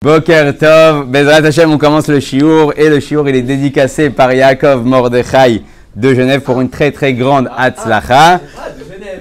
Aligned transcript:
Boker 0.00 0.56
Tov, 0.56 1.06
Bezrat 1.08 1.44
Hashem, 1.44 1.72
on 1.72 1.76
commence 1.76 2.06
le 2.06 2.20
shiur 2.20 2.72
et 2.76 2.88
le 2.88 3.00
shiur 3.00 3.28
il 3.28 3.34
est 3.34 3.42
dédicacé 3.42 4.10
par 4.10 4.32
Yaakov 4.32 4.86
Mordechai 4.86 5.64
de 5.96 6.14
Genève 6.14 6.42
pour 6.42 6.60
une 6.60 6.70
très 6.70 6.92
très 6.92 7.14
grande 7.14 7.50
Hatzlacha. 7.56 8.40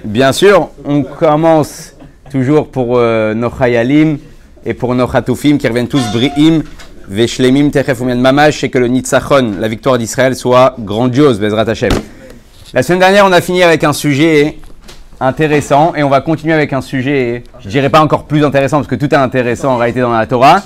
Bien 0.06 0.32
sûr, 0.32 0.70
on 0.86 1.02
commence 1.02 1.96
toujours 2.30 2.68
pour 2.68 3.00
euh, 3.00 3.34
nos 3.34 3.50
Chayalim 3.50 4.20
et 4.68 4.76
pour 4.76 4.94
nos 4.94 5.08
Chatoufim 5.12 5.58
qui 5.58 5.68
reviennent 5.68 5.88
tous 5.88 6.04
Bri'im, 6.14 6.62
Veshlemim, 7.08 7.72
Techef 7.72 8.00
Mamash 8.02 8.64
et 8.64 8.70
que 8.70 8.78
le 8.78 8.88
Nitzachon, 8.88 9.56
la 9.60 9.68
victoire 9.68 9.98
d'Israël, 9.98 10.36
soit 10.36 10.76
grandiose, 10.78 11.40
Bezrat 11.40 11.68
Hashem. 11.68 11.94
La 12.76 12.84
semaine 12.84 13.00
dernière, 13.00 13.26
on 13.26 13.32
a 13.32 13.42
fini 13.42 13.64
avec 13.64 13.84
un 13.84 13.94
sujet 13.94 14.60
intéressant 15.20 15.94
et 15.96 16.04
on 16.04 16.10
va 16.10 16.22
continuer 16.22 16.54
avec 16.54 16.74
un 16.74 16.82
sujet, 16.82 17.44
je 17.60 17.70
dirais 17.70 17.90
pas 17.90 18.02
encore 18.02 18.26
plus 18.26 18.44
intéressant 18.44 18.78
parce 18.78 18.88
que 18.88 18.96
tout 18.96 19.14
est 19.14 19.18
intéressant 19.18 19.74
en 19.74 19.78
réalité 19.78 20.02
dans 20.02 20.12
la 20.12 20.28
Torah, 20.28 20.62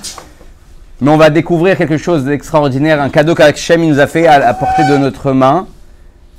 mais 0.99 1.09
on 1.09 1.17
va 1.17 1.29
découvrir 1.29 1.77
quelque 1.77 1.97
chose 1.97 2.25
d'extraordinaire, 2.25 3.01
un 3.01 3.09
cadeau 3.09 3.35
qu'Hachem 3.35 3.85
nous 3.87 3.99
a 3.99 4.07
fait 4.07 4.27
à 4.27 4.39
la 4.39 4.53
portée 4.53 4.83
de 4.83 4.97
notre 4.97 5.31
main, 5.31 5.67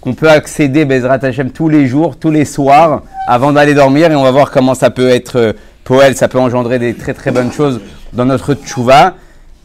qu'on 0.00 0.14
peut 0.14 0.28
accéder 0.28 0.84
Bezrat 0.84 1.24
Hashem 1.24 1.52
tous 1.52 1.68
les 1.68 1.86
jours, 1.86 2.16
tous 2.16 2.30
les 2.30 2.44
soirs, 2.44 3.02
avant 3.28 3.52
d'aller 3.52 3.72
dormir 3.72 4.10
et 4.10 4.16
on 4.16 4.22
va 4.22 4.32
voir 4.32 4.50
comment 4.50 4.74
ça 4.74 4.90
peut 4.90 5.08
être 5.08 5.36
euh, 5.38 5.52
poël, 5.84 6.16
ça 6.16 6.28
peut 6.28 6.40
engendrer 6.40 6.78
des 6.78 6.94
très 6.94 7.14
très 7.14 7.30
bonnes 7.30 7.52
choses 7.52 7.80
dans 8.12 8.24
notre 8.24 8.54
tchouva. 8.54 9.14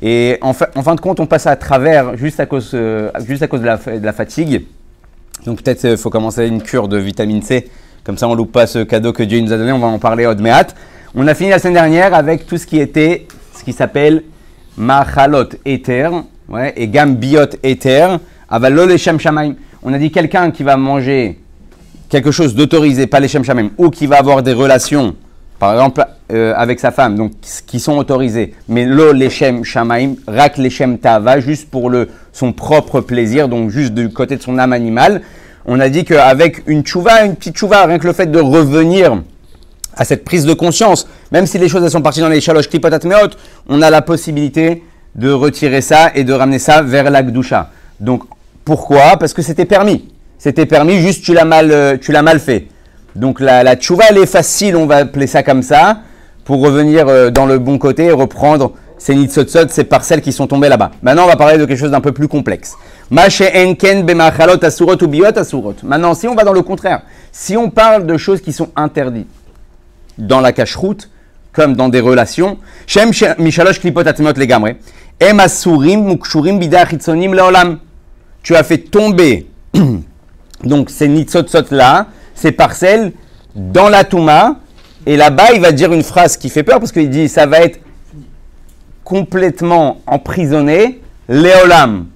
Et 0.02 0.38
en, 0.42 0.50
en 0.50 0.84
fin 0.84 0.94
de 0.94 1.02
compte, 1.02 1.20
on 1.20 1.26
passe 1.26 1.48
à 1.48 1.56
travers 1.56 2.16
juste 2.18 2.40
à 2.40 2.46
cause, 2.46 2.72
euh, 2.76 3.10
juste 3.26 3.42
à 3.42 3.48
cause 3.48 3.62
de, 3.62 3.66
la, 3.66 4.14
fatigue. 4.14 4.66
Donc 5.46 5.64
peut-être 5.64 5.84
il 5.86 5.98
faut 5.98 6.12
commencer 6.12 6.46
une 6.46 6.62
cure 6.62 6.88
de 6.88 6.98
vitamine 6.98 7.42
C. 7.42 7.68
Comme 8.08 8.18
ça, 8.18 8.30
on 8.30 8.36
loupe 8.36 8.54
pas 8.54 8.68
ce 8.68 8.80
cadeau 8.80 9.12
que 9.12 9.22
Dieu 9.22 9.42
nous 9.42 9.52
a 9.52 9.58
donné. 9.58 9.74
On 9.74 9.80
va 9.80 9.88
en 9.88 10.00
parler 10.00 10.26
au 10.26 10.34
Dmeat. 10.34 10.74
On 11.14 11.28
a 11.28 11.34
fini 11.34 11.50
la 11.50 11.60
semaine 11.60 11.74
dernière 11.74 12.14
avec 12.14 12.48
tout 12.48 12.56
ce 12.56 12.66
qui 12.66 12.80
était, 12.80 13.28
ce 13.54 13.66
qui 13.66 13.74
s'appelle 13.74 14.24
Machalot 14.78 15.50
Ether, 15.66 16.08
ouais, 16.48 16.74
et 16.78 16.88
Gambiot 16.88 17.58
Ether, 17.64 18.16
Avalol 18.50 18.94
et 18.94 18.98
Shamaim. 18.98 19.56
On 19.84 19.92
a 19.92 19.98
dit 19.98 20.10
quelqu'un 20.10 20.52
qui 20.52 20.64
va 20.64 20.78
manger 20.78 21.38
quelque 22.08 22.32
chose 22.32 22.56
d'autorisé, 22.56 23.08
pas 23.08 23.20
les 23.20 23.28
Shamaim, 23.28 23.72
ou 23.78 23.90
qui 23.90 24.08
va 24.08 24.20
avoir 24.20 24.42
des 24.42 24.54
relations, 24.54 25.14
par 25.60 25.74
exemple, 25.74 26.06
euh, 26.32 26.54
avec 26.56 26.80
sa 26.80 26.92
femme, 26.92 27.18
donc 27.18 27.34
qui 27.42 27.82
sont 27.82 27.98
autorisées, 27.98 28.54
mais 28.70 28.86
lo 28.86 29.12
leshem 29.12 29.66
shamaim, 29.66 30.16
rak 30.28 30.56
leshem 30.56 30.98
tava, 30.98 31.42
juste 31.42 31.70
pour 31.70 31.90
le, 31.90 32.08
son 32.32 32.54
propre 32.54 33.02
plaisir, 33.02 33.50
donc 33.50 33.70
juste 33.70 33.94
du 33.94 34.08
côté 34.12 34.38
de 34.38 34.42
son 34.42 34.58
âme 34.60 34.72
animale. 34.72 35.24
On 35.70 35.82
a 35.82 35.90
dit 35.90 36.06
qu'avec 36.06 36.64
une 36.66 36.82
tchouva, 36.82 37.26
une 37.26 37.36
petite 37.36 37.58
tchouva, 37.58 37.86
rien 37.86 38.00
que 38.00 38.08
le 38.08 38.14
fait 38.14 38.28
de 38.28 38.40
revenir 38.40 39.22
à 39.98 40.06
cette 40.06 40.24
prise 40.24 40.46
de 40.46 40.54
conscience, 40.54 41.08
même 41.34 41.46
si 41.46 41.58
les 41.58 41.68
choses 41.68 41.86
sont 41.90 42.02
parties 42.02 42.22
dans 42.22 42.30
les 42.30 42.40
shalosh 42.40 42.70
klipotat 42.70 43.00
meot, 43.04 43.38
on 43.68 43.82
a 43.82 43.90
la 43.90 44.02
possibilité 44.02 44.84
de 45.16 45.30
retirer 45.30 45.82
ça 45.82 46.12
et 46.16 46.24
de 46.24 46.32
ramener 46.32 46.60
ça 46.60 46.82
vers 46.82 47.10
la 47.10 47.22
gdusha. 47.22 47.70
Donc 48.00 48.24
pourquoi? 48.64 49.18
Parce 49.20 49.34
que 49.34 49.42
c'était 49.42 49.66
permis. 49.66 50.08
C'était 50.38 50.66
permis, 50.66 51.02
juste 51.02 51.26
tu 51.26 51.34
l'as 51.34 51.44
mal, 51.46 51.72
euh, 51.72 51.98
tu 52.00 52.14
l'as 52.14 52.22
mal 52.22 52.40
fait. 52.40 52.68
Donc 53.16 53.42
la, 53.42 53.64
la 53.64 53.76
tchouva, 53.76 54.06
elle 54.10 54.20
est 54.20 54.26
facile, 54.26 54.78
on 54.78 54.86
va 54.86 54.98
appeler 54.98 55.28
ça 55.28 55.44
comme 55.44 55.64
ça, 55.64 56.00
pour 56.46 56.62
revenir 56.62 57.10
euh, 57.10 57.30
dans 57.30 57.46
le 57.46 57.60
bon 57.60 57.78
côté 57.78 58.06
et 58.06 58.12
reprendre 58.14 58.72
ces 58.98 59.16
nitsotsot, 59.16 59.70
ces 59.70 59.84
parcelles 59.84 60.22
qui 60.22 60.32
sont 60.32 60.48
tombées 60.48 60.70
là-bas. 60.70 60.92
Maintenant, 61.02 61.26
on 61.26 61.28
va 61.28 61.36
parler 61.36 61.58
de 61.58 61.66
quelque 61.66 61.80
chose 61.80 61.92
d'un 61.92 62.02
peu 62.02 62.12
plus 62.12 62.28
complexe. 62.28 62.76
Asurot 64.62 64.98
ou 65.02 65.08
biot 65.08 65.38
asurot. 65.38 65.76
Maintenant, 65.84 66.14
si 66.14 66.28
on 66.28 66.36
va 66.36 66.44
dans 66.44 66.54
le 66.54 66.62
contraire, 66.62 67.02
si 67.32 67.56
on 67.56 67.70
parle 67.70 68.06
de 68.06 68.18
choses 68.18 68.42
qui 68.42 68.52
sont 68.52 68.70
interdites 68.76 69.28
dans 70.18 70.42
la 70.42 70.52
cache-route, 70.52 71.10
comme 71.54 71.76
dans 71.76 71.90
des 71.90 72.00
relations, 72.00 72.58
shem 72.86 73.12
she- 73.14 73.38
mishalosh 73.40 73.80
klipot 73.80 74.04
legamre, 74.04 74.76
em 75.20 75.40
asurim 75.40 76.04
mukshurim 76.04 76.60
leolam. 76.60 77.80
Tu 78.44 78.56
as 78.56 78.64
fait 78.64 78.78
tomber 78.78 79.48
donc 80.64 80.90
ces 80.90 81.08
nitsotsot 81.08 81.66
là, 81.72 82.08
ces 82.34 82.52
parcelles, 82.52 83.14
dans 83.56 83.90
la 83.90 84.04
Touma. 84.04 84.58
Et 85.06 85.16
là-bas, 85.16 85.54
il 85.54 85.62
va 85.62 85.72
dire 85.72 85.94
une 85.94 86.04
phrase 86.04 86.36
qui 86.36 86.50
fait 86.50 86.64
peur 86.64 86.80
parce 86.80 86.92
qu'il 86.92 87.10
dit 87.10 87.30
ça 87.30 87.46
va 87.46 87.60
être 87.62 87.80
complètement 89.08 90.02
emprisonné, 90.06 91.00
Léolam, 91.30 92.08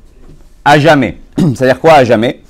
à 0.66 0.78
jamais. 0.78 1.20
C'est-à-dire 1.38 1.80
quoi 1.80 1.94
à 1.94 2.04
jamais? 2.04 2.42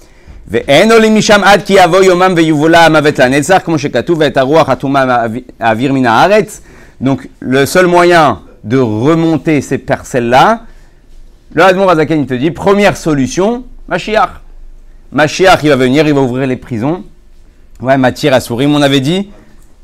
Donc, 7.00 7.30
le 7.40 7.68
seul 7.68 7.86
moyen 7.86 8.40
de 8.64 8.80
remonter 8.80 9.62
ces 9.62 9.78
parcelles-là, 9.78 10.64
le 11.54 11.62
Hadmon 11.62 11.86
Razaken, 11.86 12.22
il 12.22 12.26
te 12.26 12.34
dit, 12.34 12.50
première 12.50 12.98
solution, 12.98 13.64
Mashiach. 13.88 14.42
Mashiach, 15.12 15.60
il 15.62 15.70
va 15.70 15.76
venir, 15.76 16.08
il 16.08 16.16
va 16.16 16.22
ouvrir 16.22 16.48
les 16.48 16.58
prisons. 16.58 17.04
Ouais, 17.80 17.96
Matir 17.96 18.42
Sourim, 18.42 18.74
on 18.74 18.82
avait 18.82 19.02
dit, 19.02 19.30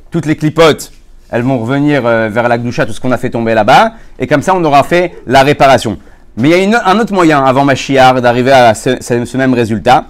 toutes 0.09 0.25
les 0.25 0.35
clipotes, 0.35 0.91
elles 1.31 1.41
vont 1.41 1.59
revenir 1.59 2.05
euh, 2.05 2.29
vers 2.31 2.47
la 2.47 2.57
Gdusha, 2.57 2.85
tout 2.85 2.93
ce 2.93 3.01
qu'on 3.01 3.11
a 3.11 3.17
fait 3.17 3.29
tomber 3.29 3.53
là-bas, 3.53 3.93
et 4.19 4.27
comme 4.27 4.41
ça, 4.41 4.55
on 4.55 4.63
aura 4.63 4.83
fait 4.83 5.15
la 5.25 5.43
réparation. 5.43 5.97
Mais 6.37 6.63
il 6.63 6.69
y 6.69 6.75
a 6.75 6.87
un 6.87 6.99
autre 6.99 7.13
moyen, 7.13 7.43
avant 7.43 7.65
Mashiach, 7.65 8.21
d'arriver 8.21 8.51
à 8.51 8.73
ce, 8.75 9.37
même 9.37 9.53
résultat. 9.53 10.05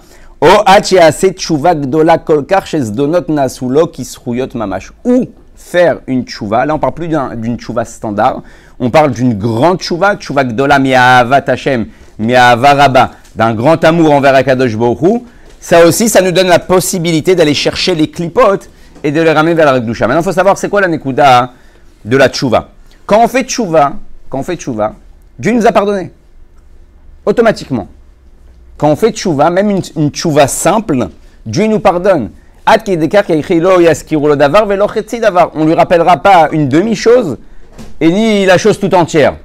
Mamash. 4.54 4.92
Ou 5.04 5.26
faire 5.56 5.98
une 6.06 6.22
tchouva. 6.24 6.64
Là, 6.66 6.74
on 6.74 6.78
parle 6.78 6.94
plus 6.94 7.08
d'un- 7.08 7.34
d'une 7.34 7.56
tchouva 7.58 7.84
standard. 7.84 8.42
On 8.78 8.90
parle 8.90 9.10
d'une 9.10 9.34
grande 9.34 9.80
tchouva, 9.80 10.16
tchouva 10.16 10.44
gdola 10.44 10.78
mi'ahavat 10.78 11.44
Hashem, 11.48 11.86
mi'ahava 12.18 12.74
rabba, 12.74 13.10
d'un 13.34 13.54
grand 13.54 13.82
amour 13.84 14.12
envers 14.12 14.34
Akadosh 14.34 14.74
Hu. 14.74 15.22
Ça 15.60 15.84
aussi, 15.84 16.08
ça 16.08 16.20
nous 16.20 16.30
donne 16.30 16.46
la 16.46 16.60
possibilité 16.60 17.34
d'aller 17.34 17.54
chercher 17.54 17.96
les 17.96 18.08
clipotes 18.08 18.70
et 19.02 19.10
de 19.12 19.20
les 19.20 19.32
ramener 19.32 19.54
vers 19.54 19.72
la 19.72 19.80
Gdusha. 19.80 20.06
Maintenant, 20.06 20.20
il 20.22 20.24
faut 20.24 20.32
savoir 20.32 20.58
c'est 20.58 20.68
quoi 20.68 20.80
la 20.80 20.88
nekuda 20.88 21.52
de 22.04 22.16
la 22.16 22.28
tchouva. 22.28 22.68
Quand 23.06 23.22
on 23.22 23.28
fait 23.28 23.44
tchouva, 23.44 23.94
quand 24.28 24.38
on 24.38 24.42
fait 24.42 24.56
tchouva, 24.56 24.94
Dieu 25.38 25.52
nous 25.52 25.66
a 25.66 25.72
pardonné. 25.72 26.12
Automatiquement. 27.24 27.88
Quand 28.76 28.88
on 28.88 28.96
fait 28.96 29.12
tchouva, 29.12 29.50
même 29.50 29.70
une, 29.70 29.82
une 29.96 30.10
tchouva 30.10 30.46
simple, 30.46 31.08
Dieu 31.44 31.66
nous 31.66 31.80
pardonne. 31.80 32.30
On 35.54 35.64
lui 35.64 35.74
rappellera 35.74 36.18
pas 36.18 36.48
une 36.52 36.68
demi-chose 36.68 37.38
et 38.00 38.10
ni 38.10 38.44
la 38.44 38.58
chose 38.58 38.78
tout 38.78 38.94
entière. 38.94 39.36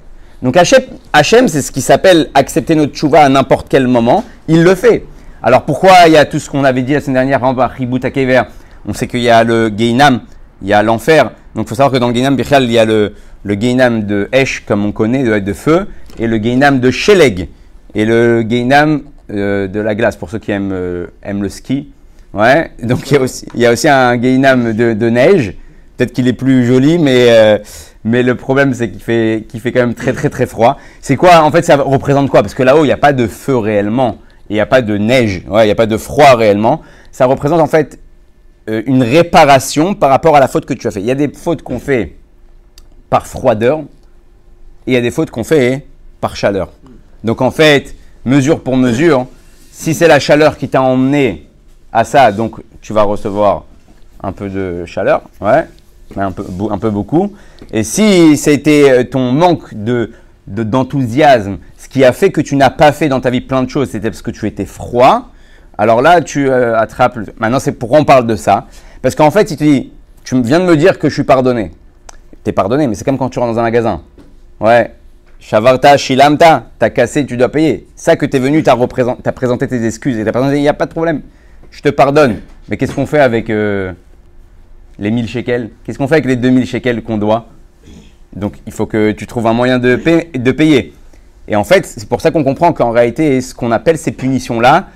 Donc 0.42 0.58
Hachem, 0.58 1.48
c'est 1.48 1.62
ce 1.62 1.72
qui 1.72 1.82
s'appelle 1.82 2.30
accepter 2.34 2.76
notre 2.76 2.94
tchouva 2.94 3.22
à 3.22 3.30
n'importe 3.30 3.68
quel 3.70 3.88
moment. 3.88 4.26
Il 4.50 4.64
le 4.64 4.76
fait. 4.76 5.06
Alors 5.42 5.64
pourquoi 5.64 5.92
il 6.08 6.14
y 6.14 6.18
a 6.18 6.26
tout 6.26 6.40
ce 6.40 6.50
qu'on 6.50 6.66
avait 6.66 6.82
dit 6.82 6.94
la 6.94 7.02
semaine 7.02 7.28
dernière, 7.28 7.44
à 7.44 7.68
Ribut 7.68 8.02
On 8.88 8.94
sait 8.94 9.08
qu'il 9.08 9.22
y 9.22 9.30
a 9.30 9.44
le 9.44 9.70
Geinam, 9.70 10.22
il 10.62 10.68
y 10.68 10.74
a 10.74 10.84
l'enfer. 10.84 11.32
Donc 11.56 11.66
il 11.66 11.70
faut 11.70 11.76
savoir 11.76 11.92
que 11.92 11.98
dans 11.98 12.08
le 12.10 12.14
Geinam, 12.14 12.38
il 12.40 12.72
y 12.72 12.78
a 12.78 12.86
le, 12.86 13.14
le 13.44 13.54
Geinam 13.56 14.04
de 14.06 14.30
Esh, 14.32 14.64
comme 14.66 14.86
on 14.86 14.92
connaît, 14.92 15.42
de, 15.42 15.54
feu, 15.54 15.88
et 16.18 16.28
le 16.28 16.38
Geinam 16.38 16.80
de 16.80 16.92
Sheleg, 16.92 17.50
et 17.96 18.06
le 18.06 18.42
Geinam 18.42 19.04
euh, 19.32 19.68
de 19.68 19.80
la 19.80 19.96
glace, 19.96 20.16
pour 20.16 20.30
ceux 20.30 20.40
qui 20.40 20.52
aiment, 20.52 20.72
euh, 20.74 21.08
aiment 21.22 21.44
le 21.44 21.50
ski. 21.50 21.92
Ouais, 22.34 22.72
donc 22.82 23.10
il 23.12 23.14
y 23.56 23.66
a 23.66 23.72
aussi, 23.72 23.88
un 23.88 24.18
Geinam 24.18 24.74
de, 24.74 25.10
neige. 25.10 25.54
Peut-être 25.96 26.14
qu'il 26.14 26.28
est 26.28 26.34
plus 26.34 26.66
joli, 26.66 26.98
mais, 26.98 27.28
euh, 27.30 27.60
mais 28.04 28.24
le 28.24 28.34
problème, 28.34 28.74
c'est 28.74 28.90
qu'il 28.90 29.02
fait, 29.02 29.46
qu'il 29.48 29.60
fait 29.60 29.72
quand 29.72 29.82
même 29.82 29.94
très, 29.94 30.14
très, 30.14 30.30
très 30.30 30.48
froid. 30.48 30.78
C'est 31.00 31.16
quoi 31.16 31.44
En 31.44 31.52
fait, 31.52 31.64
ça 31.64 31.76
représente 31.76 32.32
quoi? 32.32 32.42
Parce 32.42 32.56
que 32.56 32.64
là-haut, 32.64 32.84
il 32.84 32.88
n'y 32.88 32.94
a 32.94 32.98
pas 32.98 33.14
de 33.14 33.28
feu 33.28 33.56
réellement. 33.56 34.18
Il 34.50 34.54
n'y 34.54 34.60
a 34.60 34.66
pas 34.66 34.82
de 34.82 34.98
neige. 34.98 35.44
Ouais, 35.48 35.64
il 35.64 35.66
n'y 35.68 35.72
a 35.72 35.76
pas 35.76 35.86
de 35.86 35.98
froid 35.98 36.36
réellement. 36.36 36.82
Ça 37.12 37.28
représente 37.28 37.62
en 37.62 37.68
fait 37.68 38.00
une 38.68 39.04
réparation 39.04 39.94
par 39.94 40.10
rapport 40.10 40.36
à 40.36 40.40
la 40.40 40.48
faute 40.48 40.66
que 40.66 40.74
tu 40.74 40.88
as 40.88 40.92
fait. 40.92 41.02
Il 41.02 41.06
y 41.06 41.12
a 41.12 41.16
des 41.16 41.28
fautes 41.28 41.62
qu'on 41.62 41.80
fait 41.80 42.16
par 43.10 43.28
froideur 43.28 43.80
et 43.80 44.92
il 44.92 44.94
y 44.94 44.98
a 44.98 45.02
des 45.02 45.12
fautes 45.12 45.32
qu'on 45.32 45.44
fait 45.44 45.86
par 46.22 46.36
chaleur. 46.36 46.72
Donc 47.24 47.42
en 47.42 47.52
fait, 47.52 47.96
mesure 48.26 48.62
pour 48.62 48.78
mesure, 48.78 49.28
si 49.72 49.94
c'est 49.94 50.08
la 50.08 50.20
chaleur 50.20 50.58
qui 50.58 50.70
t'a 50.70 50.82
emmené 50.82 51.48
à 51.92 52.04
ça, 52.04 52.32
donc 52.32 52.62
tu 52.82 52.94
vas 52.94 53.04
recevoir 53.04 53.66
un 54.22 54.32
peu 54.32 54.50
de 54.50 54.86
chaleur, 54.86 55.24
ouais, 55.42 55.66
un 56.16 56.32
peu, 56.32 56.46
un 56.72 56.78
peu 56.78 56.90
beaucoup. 56.90 57.34
Et 57.72 57.84
si 57.84 58.38
c'était 58.38 58.90
euh, 58.92 59.04
ton 59.04 59.32
manque 59.32 59.74
de- 59.74 60.12
d'enthousiasme, 60.48 61.58
ce 61.78 61.88
qui 61.88 62.04
a 62.04 62.14
fait 62.14 62.32
que 62.32 62.42
tu 62.42 62.56
n'as 62.56 62.70
pas 62.70 62.92
fait 62.92 63.10
dans 63.10 63.20
ta 63.22 63.30
vie 63.30 63.42
plein 63.42 63.64
de 63.64 63.70
choses, 63.70 63.90
c'était 63.90 64.10
parce 64.10 64.22
que 64.22 64.32
tu 64.32 64.48
étais 64.48 64.66
froid. 64.66 65.30
Alors 65.78 66.02
là, 66.02 66.22
tu 66.22 66.50
euh, 66.50 66.78
attrapes. 66.78 67.18
Maintenant, 67.40 67.60
c'est 67.60 67.72
pourquoi 67.74 68.00
on 68.00 68.06
parle 68.06 68.28
de 68.28 68.36
ça? 68.36 68.68
Parce 69.02 69.16
qu'en 69.16 69.32
fait, 69.32 69.52
il 69.52 69.58
te 69.58 69.64
dit, 69.64 69.92
tu 70.24 70.40
viens 70.42 70.60
de 70.60 70.66
me 70.66 70.78
dire 70.78 71.00
que 71.00 71.10
je 71.10 71.14
suis 71.14 71.24
pardonné. 71.24 71.72
T'es 72.44 72.52
pardonné, 72.52 72.88
mais 72.88 72.96
c'est 72.96 73.04
comme 73.04 73.18
quand 73.18 73.30
tu 73.30 73.40
rentres 73.40 73.54
dans 73.54 73.60
un 73.60 73.64
magasin. 73.64 74.02
Ouais. 74.60 74.92
Shavarta, 75.40 75.98
Shilamta, 75.98 76.68
t'as 76.80 76.90
cassé, 76.90 77.26
tu 77.26 77.36
dois 77.36 77.50
payer. 77.50 77.88
Ça 77.96 78.16
que 78.16 78.26
t'es 78.26 78.40
venu, 78.40 78.64
t'as 78.64 78.76
présenté 79.34 79.68
tes 79.68 79.86
excuses 79.86 80.18
et 80.18 80.24
t'as 80.24 80.32
présenté, 80.32 80.58
il 80.58 80.62
n'y 80.62 80.70
a 80.70 80.74
pas 80.74 80.86
de 80.86 80.92
problème. 80.92 81.22
Je 81.70 81.82
te 81.82 81.90
pardonne. 81.90 82.38
Mais 82.70 82.78
qu'est-ce 82.78 82.94
qu'on 82.94 83.06
fait 83.06 83.20
avec 83.20 83.50
euh, 83.50 83.92
les 85.00 85.12
1000 85.12 85.28
shekels? 85.28 85.70
Qu'est-ce 85.84 85.98
qu'on 85.98 86.08
fait 86.08 86.16
avec 86.16 86.26
les 86.26 86.38
2000 86.38 86.66
shekels 86.66 87.04
qu'on 87.04 87.18
doit? 87.18 87.48
Donc 88.34 88.60
il 88.66 88.72
faut 88.72 88.86
que 88.86 89.12
tu 89.12 89.28
trouves 89.28 89.48
un 89.48 89.54
moyen 89.54 89.80
de, 89.80 90.00
de 90.34 90.52
payer. 90.52 90.94
Et 91.48 91.56
en 91.56 91.64
fait, 91.64 91.86
c'est 91.86 92.08
pour 92.08 92.22
ça 92.22 92.32
qu'on 92.32 92.44
comprend 92.44 92.72
qu'en 92.72 92.92
réalité, 92.92 93.42
ce 93.42 93.54
qu'on 93.54 93.72
appelle 93.72 93.98
ces 93.98 94.12
punitions-là, 94.12 94.88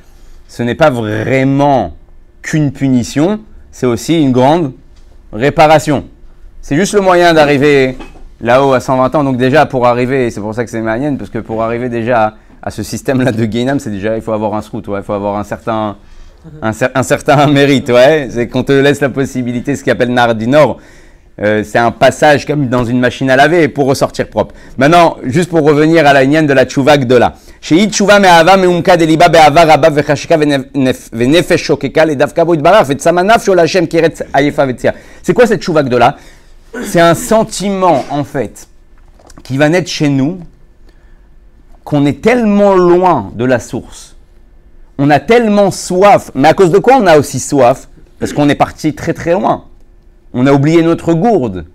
ce 0.48 0.64
n'est 0.64 0.76
pas 0.76 0.90
vraiment 0.90 1.96
qu'une 2.42 2.72
punition, 2.72 3.40
c'est 3.72 3.86
aussi 3.86 4.22
une 4.22 4.32
grande 4.32 4.74
réparation. 5.34 6.06
C'est 6.62 6.76
juste 6.76 6.94
le 6.94 7.02
moyen 7.02 7.34
d'arriver 7.34 7.98
là-haut 8.42 8.74
à 8.74 8.80
120 8.80 9.16
ans. 9.16 9.24
Donc 9.24 9.38
déjà, 9.38 9.66
pour 9.66 9.88
arriver, 9.88 10.30
c'est 10.32 10.42
pour 10.42 10.54
ça 10.54 10.64
que 10.64 10.70
c'est 10.70 10.82
manienne, 10.82 11.18
parce 11.18 11.30
que 11.30 11.40
pour 11.40 11.64
arriver 11.64 11.90
déjà 11.90 12.36
à 12.62 12.72
ce 12.72 12.84
système-là 12.84 13.32
de 13.32 13.46
Gainam, 13.46 13.80
c'est 13.80 13.90
déjà, 13.90 14.16
il 14.16 14.22
faut 14.22 14.34
avoir 14.34 14.54
un 14.56 14.62
scout, 14.62 14.88
ouais, 14.88 15.00
il 15.00 15.04
faut 15.04 15.14
avoir 15.14 15.38
un 15.38 15.44
certain, 15.44 15.96
un, 16.62 17.04
certain 17.04 17.48
mérite, 17.48 17.90
ouais. 17.90 18.28
C'est 18.32 18.48
qu'on 18.48 18.64
te 18.64 18.72
laisse 18.72 19.02
la 19.02 19.10
possibilité, 19.10 19.76
ce 19.76 19.84
qu'on 19.84 19.92
appelle 19.92 20.10
Nard 20.14 20.36
du 20.36 20.48
Nord, 20.48 20.78
euh, 21.40 21.64
c'est 21.64 21.78
un 21.78 21.92
passage 21.92 22.48
comme 22.48 22.68
dans 22.68 22.84
une 22.84 23.00
machine 23.00 23.30
à 23.30 23.36
laver 23.36 23.68
pour 23.68 23.86
ressortir 23.86 24.28
propre. 24.28 24.56
Maintenant, 24.78 25.18
juste 25.24 25.52
pour 25.52 25.62
revenir 25.62 26.08
à 26.08 26.14
la 26.14 26.24
ligne 26.24 26.48
de 26.48 26.54
la 26.54 26.66
tchouva 26.66 26.98
gdola. 26.98 27.36
C'est 27.62 27.76
quoi 35.34 35.46
cette 35.46 35.62
tchouva 35.62 35.84
gdola? 35.84 36.18
C'est 36.84 37.02
un 37.02 37.14
sentiment, 37.14 38.04
en 38.10 38.24
fait, 38.24 38.68
qui 39.44 39.58
va 39.58 39.70
naître 39.70 39.90
chez 39.90 40.10
nous, 40.10 40.40
qu'on 41.84 42.08
est 42.08 42.22
tellement 42.22 42.74
loin 42.76 43.32
de 43.36 43.46
la 43.46 43.60
source. 43.60 44.16
On 44.98 45.12
a 45.12 45.20
tellement 45.20 45.70
soif. 45.70 46.32
Mais 46.34 46.48
à 46.48 46.56
cause 46.56 46.72
de 46.72 46.80
quoi 46.80 46.96
on 46.98 47.06
a 47.06 47.20
aussi 47.20 47.40
soif? 47.40 47.90
Parce 48.20 48.34
qu'on 48.34 48.50
est 48.50 48.56
parti 48.56 48.96
très 48.96 49.14
très 49.14 49.34
loin 49.34 49.66
on 50.34 50.46
a 50.46 50.54
oublié 50.54 50.82
notre 50.82 51.14
gourde. 51.14 51.66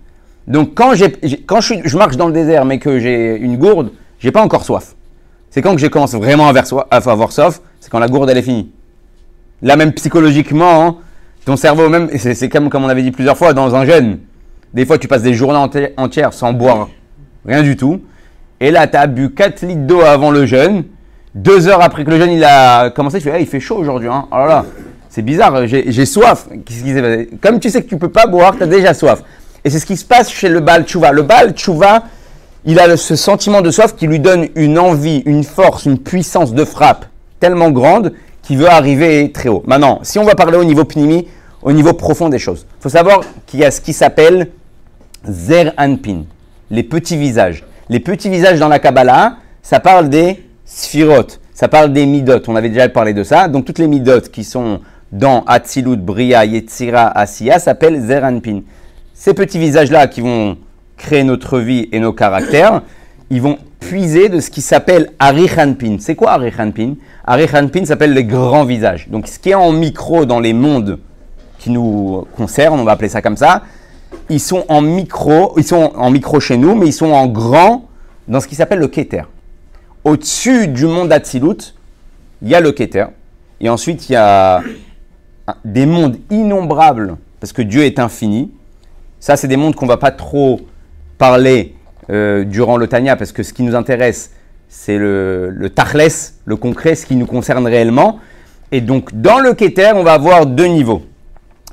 Donc 0.47 0.73
quand, 0.75 0.93
je, 0.93 1.97
marche 1.97 2.17
dans 2.17 2.27
le 2.27 2.33
désert 2.33 2.65
mais 2.65 2.79
que 2.79 2.99
j'ai 2.99 3.37
une 3.37 3.57
gourde, 3.57 3.91
j'ai 4.19 4.31
pas 4.31 4.41
encore 4.41 4.65
soif. 4.65 4.95
C'est 5.49 5.61
quand 5.61 5.75
que 5.75 5.81
je 5.81 5.87
commence 5.87 6.13
vraiment 6.15 6.49
à, 6.49 6.95
avoir 6.95 7.31
soif, 7.31 7.61
c'est 7.79 7.89
quand 7.89 7.99
la 7.99 8.07
gourde 8.07 8.29
elle 8.29 8.37
est 8.37 8.43
finie. 8.43 8.71
Là 9.61 9.75
même 9.75 9.93
psychologiquement, 9.93 10.85
hein, 10.85 10.95
ton 11.45 11.55
cerveau 11.55 11.89
même, 11.89 12.09
c'est 12.17 12.49
comme, 12.49 12.69
comme 12.69 12.83
on 12.83 12.89
avait 12.89 13.03
dit 13.03 13.11
plusieurs 13.11 13.37
fois 13.37 13.53
dans 13.53 13.75
un 13.75 13.85
jeûne. 13.85 14.19
Des 14.73 14.85
fois 14.85 14.97
tu 14.97 15.07
passes 15.07 15.23
des 15.23 15.33
journées 15.33 15.91
entières 15.97 16.33
sans 16.33 16.53
boire 16.53 16.89
rien 17.45 17.61
du 17.61 17.75
tout. 17.75 18.01
Et 18.59 18.71
là 18.71 18.87
tu 18.87 18.97
as 18.97 19.07
bu 19.07 19.33
4 19.33 19.65
litres 19.65 19.87
d'eau 19.87 20.01
avant 20.01 20.31
le 20.31 20.45
jeûne. 20.45 20.83
Deux 21.35 21.67
heures 21.67 21.81
après 21.81 22.03
que 22.03 22.11
le 22.11 22.19
jeûne 22.19 22.31
il 22.31 22.43
a 22.43 22.89
commencé, 22.91 23.19
tu 23.19 23.29
fais, 23.29 23.41
il 23.41 23.47
fait 23.47 23.59
chaud 23.59 23.77
aujourd'hui. 23.77 24.09
Hein. 24.09 24.27
Oh 24.31 24.47
c'est 25.13 25.21
bizarre, 25.21 25.67
j'ai 25.67 26.05
soif. 26.07 26.47
Comme 27.39 27.59
tu 27.59 27.69
sais 27.69 27.83
que 27.83 27.87
tu 27.87 27.97
peux 27.97 28.09
pas 28.09 28.25
boire, 28.25 28.57
tu 28.57 28.63
as 28.63 28.65
déjà 28.65 28.95
soif. 28.95 29.21
Et 29.63 29.69
c'est 29.69 29.77
ce 29.77 29.85
qui 29.85 29.95
se 29.95 30.03
passe 30.03 30.31
chez 30.31 30.49
le 30.49 30.59
Baal 30.59 30.85
Tchouva. 30.85 31.11
Le 31.11 31.21
Baal 31.21 31.51
Tchouva, 31.51 32.05
il 32.65 32.79
a 32.79 32.97
ce 32.97 33.15
sentiment 33.15 33.61
de 33.61 33.69
soif 33.69 33.95
qui 33.95 34.07
lui 34.07 34.19
donne 34.19 34.47
une 34.55 34.79
envie, 34.79 35.21
une 35.27 35.43
force, 35.43 35.85
une 35.85 35.99
puissance 35.99 36.55
de 36.55 36.65
frappe 36.65 37.05
tellement 37.39 37.69
grande 37.69 38.13
qu'il 38.41 38.57
veut 38.57 38.67
arriver 38.67 39.31
très 39.31 39.49
haut. 39.49 39.61
Maintenant, 39.67 39.99
si 40.01 40.17
on 40.17 40.23
va 40.23 40.33
parler 40.33 40.57
au 40.57 40.63
niveau 40.63 40.83
pnimi, 40.83 41.27
au 41.61 41.71
niveau 41.71 41.93
profond 41.93 42.27
des 42.27 42.39
choses, 42.39 42.65
il 42.79 42.81
faut 42.81 42.89
savoir 42.89 43.21
qu'il 43.45 43.59
y 43.59 43.65
a 43.65 43.69
ce 43.69 43.81
qui 43.81 43.93
s'appelle 43.93 44.49
Zer 45.29 45.73
Anpin, 45.77 46.23
les 46.71 46.81
petits 46.81 47.17
visages. 47.17 47.63
Les 47.87 47.99
petits 47.99 48.29
visages 48.29 48.57
dans 48.57 48.67
la 48.67 48.79
Kabbalah, 48.79 49.35
ça 49.61 49.79
parle 49.79 50.09
des 50.09 50.43
sphirotes, 50.65 51.39
ça 51.53 51.67
parle 51.67 51.93
des 51.93 52.07
midot. 52.07 52.41
On 52.47 52.55
avait 52.55 52.69
déjà 52.69 52.89
parlé 52.89 53.13
de 53.13 53.23
ça. 53.23 53.47
Donc 53.47 53.65
toutes 53.65 53.77
les 53.77 53.87
midot 53.87 54.21
qui 54.21 54.43
sont 54.43 54.79
dans 55.13 55.43
Atzilut, 55.45 55.97
Bria, 55.97 56.43
Yetzira, 56.43 57.07
Asiya 57.07 57.59
s'appelle 57.59 58.01
Zeranpin. 58.01 58.61
Ces 59.13 59.35
petits 59.35 59.59
visages-là 59.59 60.07
qui 60.07 60.21
vont 60.21 60.57
créer 60.97 61.23
notre 61.23 61.59
vie 61.59 61.87
et 61.91 61.99
nos 61.99 62.13
caractères, 62.13 62.81
ils 63.29 63.39
vont 63.39 63.59
puiser 63.79 64.27
de 64.29 64.39
ce 64.39 64.49
qui 64.49 64.61
s'appelle 64.61 65.11
Arichanpin. 65.19 65.97
C'est 65.99 66.15
quoi 66.15 66.31
Arichanpin? 66.31 66.95
Arichanpin 67.25 67.85
s'appelle 67.85 68.13
les 68.13 68.23
grands 68.23 68.65
visages. 68.65 69.07
Donc 69.07 69.27
ce 69.27 69.37
qui 69.37 69.51
est 69.51 69.55
en 69.55 69.71
micro 69.71 70.25
dans 70.25 70.39
les 70.39 70.53
mondes 70.53 70.99
qui 71.59 71.69
nous 71.69 72.25
concernent, 72.35 72.79
on 72.79 72.83
va 72.83 72.93
appeler 72.93 73.09
ça 73.09 73.21
comme 73.21 73.37
ça, 73.37 73.61
ils 74.29 74.39
sont 74.39 74.65
en 74.67 74.81
micro, 74.81 75.53
ils 75.57 75.63
sont 75.63 75.91
en 75.95 76.09
micro 76.09 76.39
chez 76.39 76.57
nous, 76.57 76.73
mais 76.73 76.87
ils 76.87 76.93
sont 76.93 77.11
en 77.11 77.27
grand 77.27 77.87
dans 78.27 78.39
ce 78.39 78.47
qui 78.47 78.55
s'appelle 78.55 78.79
le 78.79 78.87
Keter. 78.87 79.23
Au-dessus 80.03 80.67
du 80.67 80.87
monde 80.87 81.09
d'Atsilut, 81.09 81.75
il 82.41 82.49
y 82.49 82.55
a 82.55 82.59
le 82.61 82.71
Keter. 82.71 83.05
Et 83.61 83.69
ensuite, 83.69 84.09
il 84.09 84.13
y 84.13 84.15
a 84.15 84.61
des 85.65 85.85
mondes 85.85 86.17
innombrables, 86.29 87.17
parce 87.39 87.53
que 87.53 87.61
Dieu 87.61 87.83
est 87.83 87.99
infini. 87.99 88.51
Ça, 89.19 89.35
c'est 89.37 89.47
des 89.47 89.57
mondes 89.57 89.75
qu'on 89.75 89.85
ne 89.85 89.91
va 89.91 89.97
pas 89.97 90.11
trop 90.11 90.59
parler 91.17 91.75
euh, 92.09 92.43
durant 92.43 92.77
le 92.77 92.87
Tanya, 92.87 93.15
parce 93.15 93.31
que 93.31 93.43
ce 93.43 93.53
qui 93.53 93.63
nous 93.63 93.75
intéresse, 93.75 94.31
c'est 94.67 94.97
le, 94.97 95.49
le 95.49 95.71
le 96.45 96.55
concret, 96.55 96.95
ce 96.95 97.05
qui 97.05 97.15
nous 97.15 97.25
concerne 97.25 97.67
réellement. 97.67 98.19
Et 98.71 98.81
donc, 98.81 99.13
dans 99.13 99.39
le 99.39 99.53
Keter, 99.53 99.91
on 99.95 100.03
va 100.03 100.13
avoir 100.13 100.45
deux 100.45 100.65
niveaux. 100.65 101.03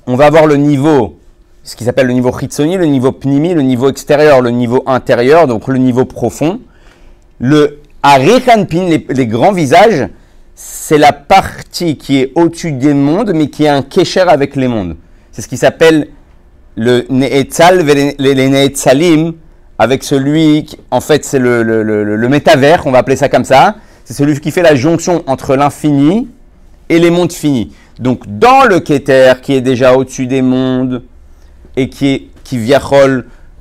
On 0.06 0.16
va 0.16 0.26
avoir 0.26 0.46
le 0.46 0.56
niveau, 0.56 1.18
ce 1.62 1.76
qui 1.76 1.84
s'appelle 1.84 2.06
le 2.06 2.12
niveau 2.12 2.36
Chitsoni, 2.38 2.76
le 2.76 2.86
niveau 2.86 3.12
Pnimi, 3.12 3.54
le 3.54 3.62
niveau 3.62 3.88
extérieur, 3.88 4.42
le 4.42 4.50
niveau 4.50 4.82
intérieur, 4.86 5.46
donc 5.46 5.68
le 5.68 5.78
niveau 5.78 6.04
profond. 6.04 6.60
Le 7.38 7.80
Arichanpin, 8.02 8.88
les, 8.88 9.06
les 9.08 9.26
grands 9.26 9.52
visages, 9.52 10.08
c'est 10.62 10.98
la 10.98 11.12
partie 11.12 11.96
qui 11.96 12.18
est 12.18 12.32
au-dessus 12.34 12.72
des 12.72 12.92
mondes, 12.92 13.32
mais 13.34 13.48
qui 13.48 13.64
est 13.64 13.68
un 13.68 13.80
kécher 13.80 14.20
avec 14.20 14.56
les 14.56 14.68
mondes. 14.68 14.96
C'est 15.32 15.40
ce 15.40 15.48
qui 15.48 15.56
s'appelle 15.56 16.08
le 16.76 17.06
Neetzal, 17.08 17.86
les 18.18 19.34
avec 19.78 20.04
celui 20.04 20.64
qui, 20.64 20.76
en 20.90 21.00
fait, 21.00 21.24
c'est 21.24 21.38
le, 21.38 21.62
le, 21.62 22.28
métavers, 22.28 22.86
on 22.86 22.90
va 22.90 22.98
appeler 22.98 23.16
ça 23.16 23.30
comme 23.30 23.44
ça. 23.44 23.76
C'est 24.04 24.12
celui 24.12 24.38
qui 24.38 24.50
fait 24.50 24.60
la 24.60 24.74
jonction 24.74 25.22
entre 25.26 25.56
l'infini 25.56 26.28
et 26.90 26.98
les 26.98 27.10
mondes 27.10 27.32
finis. 27.32 27.72
Donc, 27.98 28.24
dans 28.26 28.64
le 28.64 28.80
Keter, 28.80 29.34
qui 29.40 29.54
est 29.54 29.62
déjà 29.62 29.94
au-dessus 29.94 30.26
des 30.26 30.42
mondes, 30.42 31.02
et 31.74 31.88
qui 31.88 32.08
est, 32.08 32.26
qui 32.44 32.58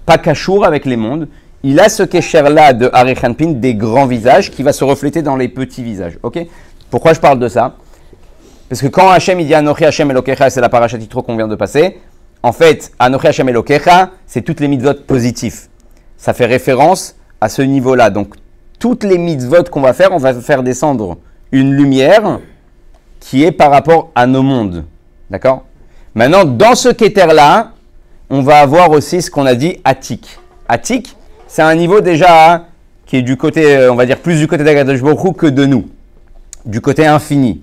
pas 0.06 0.18
cachour 0.18 0.66
avec 0.66 0.84
les 0.84 0.98
mondes, 0.98 1.30
il 1.64 1.80
a 1.80 1.90
ce 1.90 2.04
kécher-là 2.04 2.74
de 2.74 2.90
Arichanpin, 2.92 3.52
des 3.52 3.76
grands 3.76 4.06
visages, 4.06 4.52
qui 4.52 4.64
va 4.64 4.74
se 4.74 4.84
refléter 4.84 5.22
dans 5.22 5.36
les 5.36 5.48
petits 5.48 5.84
visages. 5.84 6.18
Ok? 6.24 6.40
Pourquoi 6.90 7.14
je 7.14 7.20
parle 7.20 7.40
de 7.40 7.48
ça? 7.48 7.76
Parce 8.68 8.82
que 8.82 8.88
quand 8.88 9.10
Hachem 9.10 9.40
il 9.40 9.48
dit 9.48 9.54
Anochi 9.54 9.86
Hachem 9.86 10.12
Elokecha, 10.12 10.50
c'est 10.50 10.62
la 10.62 10.70
paracha 10.70 10.98
titro 10.98 11.24
qu'on 11.24 11.36
vient 11.36 11.48
de 11.48 11.56
passer, 11.56 12.00
en 12.44 12.52
fait, 12.52 12.92
Anochi 13.00 13.28
Hachem 13.28 13.50
Elokecha, 13.50 14.12
c'est 14.26 14.42
toutes 14.42 14.60
les 14.60 14.68
mitzvot 14.68 14.94
positifs. 15.08 15.70
Ça 16.18 16.34
fait 16.34 16.46
référence 16.46 17.16
à 17.42 17.50
ce 17.50 17.62
niveau-là. 17.62 18.10
Donc, 18.10 18.36
toutes 18.80 19.04
les 19.04 19.18
mitzvot 19.18 19.64
qu'on 19.72 19.82
va 19.82 19.94
faire, 19.94 20.12
on 20.12 20.18
va 20.18 20.34
faire 20.34 20.64
descendre 20.64 21.18
une 21.52 21.74
lumière 21.74 22.40
qui 23.20 23.44
est 23.44 23.52
par 23.52 23.72
rapport 23.72 24.12
à 24.16 24.28
nos 24.28 24.44
mondes. 24.44 24.86
D'accord? 25.30 25.64
Maintenant, 26.16 26.46
dans 26.46 26.76
ce 26.76 26.90
kéter-là, 26.90 27.72
on 28.30 28.42
va 28.42 28.60
avoir 28.60 28.92
aussi 28.92 29.22
ce 29.22 29.32
qu'on 29.32 29.46
a 29.46 29.56
dit 29.56 29.80
Attic. 29.84 30.40
Attic, 30.68 31.16
c'est 31.48 31.62
un 31.62 31.76
niveau 31.76 32.02
déjà 32.02 32.66
qui 33.06 33.18
est 33.18 33.22
du 33.22 33.38
côté, 33.38 33.76
euh, 33.76 33.92
on 33.92 33.96
va 33.96 34.06
dire, 34.06 34.20
plus 34.20 34.40
du 34.40 34.48
côté 34.48 34.64
d'Agadash 34.64 35.02
que 35.02 35.48
de 35.48 35.66
nous 35.66 35.90
du 36.66 36.82
côté 36.82 37.06
infini. 37.06 37.62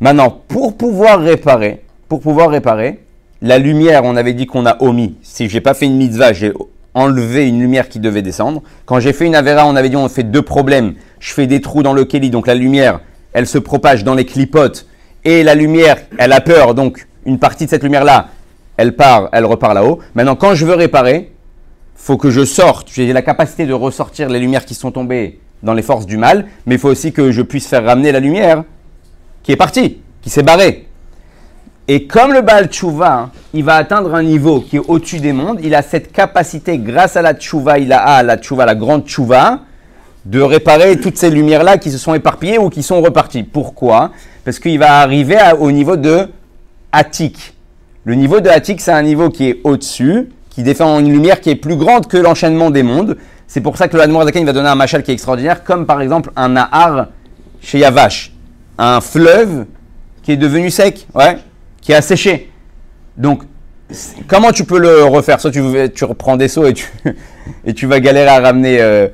Maintenant, 0.00 0.42
pour 0.48 0.76
pouvoir 0.76 1.20
réparer, 1.20 1.82
pour 2.08 2.20
pouvoir 2.20 2.50
réparer, 2.50 3.00
la 3.42 3.58
lumière, 3.58 4.04
on 4.04 4.16
avait 4.16 4.34
dit 4.34 4.46
qu'on 4.46 4.66
a 4.66 4.82
omis. 4.82 5.16
Si 5.22 5.48
j'ai 5.48 5.60
pas 5.60 5.74
fait 5.74 5.86
une 5.86 5.96
mitzvah, 5.96 6.32
j'ai 6.32 6.52
enlevé 6.94 7.48
une 7.48 7.60
lumière 7.60 7.88
qui 7.88 8.00
devait 8.00 8.22
descendre. 8.22 8.62
Quand 8.86 9.00
j'ai 9.00 9.12
fait 9.12 9.26
une 9.26 9.34
avera, 9.34 9.66
on 9.66 9.76
avait 9.76 9.88
dit 9.88 9.96
on 9.96 10.08
fait 10.08 10.24
deux 10.24 10.42
problèmes. 10.42 10.94
Je 11.18 11.32
fais 11.32 11.46
des 11.46 11.60
trous 11.60 11.82
dans 11.82 11.92
le 11.92 12.04
keli, 12.04 12.30
donc 12.30 12.46
la 12.46 12.54
lumière, 12.54 13.00
elle 13.32 13.46
se 13.46 13.58
propage 13.58 14.04
dans 14.04 14.14
les 14.14 14.24
clipotes 14.24 14.86
et 15.24 15.42
la 15.42 15.54
lumière, 15.54 15.98
elle 16.18 16.32
a 16.32 16.40
peur, 16.40 16.74
donc 16.74 17.06
une 17.26 17.38
partie 17.38 17.66
de 17.66 17.70
cette 17.70 17.82
lumière-là, 17.82 18.28
elle 18.76 18.96
part, 18.96 19.28
elle 19.32 19.44
repart 19.44 19.74
là-haut. 19.74 19.98
Maintenant, 20.14 20.36
quand 20.36 20.54
je 20.54 20.64
veux 20.64 20.74
réparer, 20.74 21.32
faut 21.94 22.16
que 22.16 22.30
je 22.30 22.44
sorte. 22.44 22.88
J'ai 22.90 23.12
la 23.12 23.22
capacité 23.22 23.66
de 23.66 23.74
ressortir 23.74 24.30
les 24.30 24.38
lumières 24.38 24.64
qui 24.64 24.74
sont 24.74 24.90
tombées 24.90 25.38
dans 25.62 25.74
les 25.74 25.82
forces 25.82 26.06
du 26.06 26.16
mal, 26.16 26.46
mais 26.66 26.76
il 26.76 26.80
faut 26.80 26.88
aussi 26.88 27.12
que 27.12 27.30
je 27.32 27.42
puisse 27.42 27.66
faire 27.66 27.84
ramener 27.84 28.12
la 28.12 28.20
lumière 28.20 28.64
qui 29.42 29.52
est 29.52 29.56
partie, 29.56 29.98
qui 30.22 30.30
s'est 30.30 30.42
barrée. 30.42 30.86
Et 31.88 32.06
comme 32.06 32.32
le 32.32 32.40
Baal 32.40 32.68
Tchouva, 32.68 33.12
hein, 33.12 33.30
il 33.52 33.64
va 33.64 33.74
atteindre 33.74 34.14
un 34.14 34.22
niveau 34.22 34.60
qui 34.60 34.76
est 34.76 34.82
au-dessus 34.86 35.18
des 35.18 35.32
mondes, 35.32 35.58
il 35.62 35.74
a 35.74 35.82
cette 35.82 36.12
capacité, 36.12 36.78
grâce 36.78 37.16
à 37.16 37.22
la 37.22 37.34
Tchouva, 37.34 37.78
il 37.78 37.92
a 37.92 38.00
à 38.00 38.22
la 38.22 38.36
Tchouva, 38.36 38.64
la 38.64 38.76
grande 38.76 39.06
Tchouva, 39.06 39.60
de 40.24 40.40
réparer 40.40 41.00
toutes 41.00 41.16
ces 41.16 41.30
lumières-là 41.30 41.78
qui 41.78 41.90
se 41.90 41.98
sont 41.98 42.14
éparpillées 42.14 42.58
ou 42.58 42.68
qui 42.68 42.82
sont 42.82 43.00
reparties. 43.00 43.42
Pourquoi? 43.42 44.12
Parce 44.44 44.58
qu'il 44.58 44.78
va 44.78 45.00
arriver 45.00 45.38
au 45.58 45.72
niveau 45.72 45.96
de 45.96 46.28
Attic. 46.92 47.54
Le 48.04 48.14
niveau 48.14 48.40
de 48.40 48.48
Attic, 48.48 48.80
c'est 48.80 48.92
un 48.92 49.02
niveau 49.02 49.30
qui 49.30 49.48
est 49.48 49.60
au-dessus, 49.64 50.28
qui 50.50 50.62
défend 50.62 50.98
une 51.00 51.10
lumière 51.10 51.40
qui 51.40 51.50
est 51.50 51.56
plus 51.56 51.76
grande 51.76 52.06
que 52.06 52.16
l'enchaînement 52.16 52.70
des 52.70 52.82
mondes. 52.82 53.16
C'est 53.50 53.60
pour 53.60 53.76
ça 53.76 53.88
que 53.88 53.96
le 53.96 54.04
Zaken 54.04 54.46
va 54.46 54.52
donner 54.52 54.68
un 54.68 54.76
machal 54.76 55.02
qui 55.02 55.10
est 55.10 55.14
extraordinaire, 55.14 55.64
comme 55.64 55.84
par 55.84 56.00
exemple 56.00 56.30
un 56.36 56.50
Nahar 56.50 57.08
chez 57.60 57.80
Yavash, 57.80 58.32
un 58.78 59.00
fleuve 59.00 59.66
qui 60.22 60.30
est 60.30 60.36
devenu 60.36 60.70
sec, 60.70 61.08
ouais, 61.16 61.36
qui 61.80 61.92
a 61.92 62.00
séché. 62.00 62.52
Donc, 63.16 63.42
comment 64.28 64.52
tu 64.52 64.62
peux 64.62 64.78
le 64.78 65.02
refaire? 65.02 65.40
Soit 65.40 65.50
tu, 65.50 66.04
reprends 66.04 66.36
des 66.36 66.46
seaux 66.46 66.64
et 67.64 67.74
tu, 67.74 67.86
vas 67.86 67.98
galérer 67.98 68.28
à 68.28 68.38
ramener, 68.38 68.80
euh, 68.80 69.08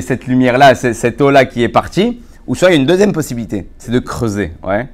cette 0.00 0.26
lumière-là, 0.26 0.74
cette 0.74 1.20
eau-là 1.20 1.44
qui 1.44 1.62
est 1.62 1.68
partie. 1.68 2.22
Ou 2.48 2.56
soit 2.56 2.70
il 2.70 2.72
y 2.72 2.76
a 2.76 2.80
une 2.80 2.86
deuxième 2.86 3.12
possibilité, 3.12 3.68
c'est 3.78 3.92
de 3.92 4.00
creuser. 4.00 4.52
Ouais. 4.64 4.88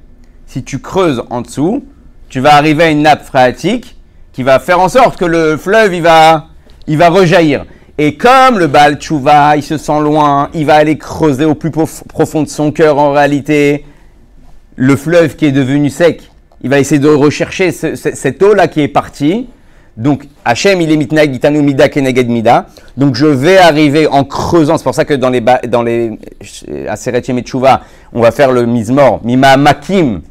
Si 0.45 0.63
tu 0.63 0.77
creuses 0.77 1.23
en 1.31 1.41
dessous, 1.41 1.83
tu 2.29 2.39
vas 2.41 2.53
arriver 2.53 2.83
à 2.83 2.89
une 2.91 3.01
nappe 3.01 3.25
phréatique 3.25 3.97
qui 4.33 4.43
va 4.43 4.59
faire 4.59 4.79
en 4.79 4.87
sorte 4.87 5.17
que 5.17 5.25
le 5.25 5.57
fleuve 5.57 5.95
il 5.95 6.03
va 6.03 7.09
rejaillir. 7.09 7.65
Et 7.97 8.15
comme 8.15 8.57
le 8.57 8.67
Baal 8.67 8.95
Tchouva, 8.95 9.55
il 9.57 9.63
se 9.63 9.77
sent 9.77 9.99
loin, 10.01 10.49
il 10.53 10.65
va 10.65 10.75
aller 10.75 10.97
creuser 10.97 11.45
au 11.45 11.55
plus 11.55 11.71
profond 11.71 12.43
de 12.43 12.47
son 12.47 12.71
cœur 12.71 12.97
en 12.97 13.11
réalité 13.11 13.85
le 14.75 14.95
fleuve 14.95 15.35
qui 15.35 15.45
est 15.45 15.51
devenu 15.51 15.89
sec. 15.89 16.29
Il 16.63 16.69
va 16.69 16.79
essayer 16.79 16.99
de 16.99 17.09
rechercher 17.09 17.71
cette 17.71 18.41
eau-là 18.41 18.67
qui 18.67 18.81
est 18.81 18.87
partie. 18.87 19.47
Donc, 19.97 20.27
Hachem, 20.45 20.79
il 20.79 20.91
est 20.91 20.95
mitna 20.95 21.29
gitanu 21.31 21.61
mida 21.61 21.89
keneged 21.89 22.29
mida. 22.29 22.67
Donc, 22.95 23.15
je 23.15 23.25
vais 23.25 23.57
arriver 23.57 24.07
en 24.07 24.23
creusant. 24.23 24.77
C'est 24.77 24.83
pour 24.83 24.95
ça 24.95 25.05
que 25.05 25.13
dans 25.13 25.29
les, 25.29 25.41
dans 25.67 25.83
les 25.83 26.17
Aseret 26.87 27.23
on 28.13 28.21
va 28.21 28.31
faire 28.31 28.51
le 28.51 28.65
mizmor. 28.65 29.21
Mima 29.23 29.57
makim 29.57 30.21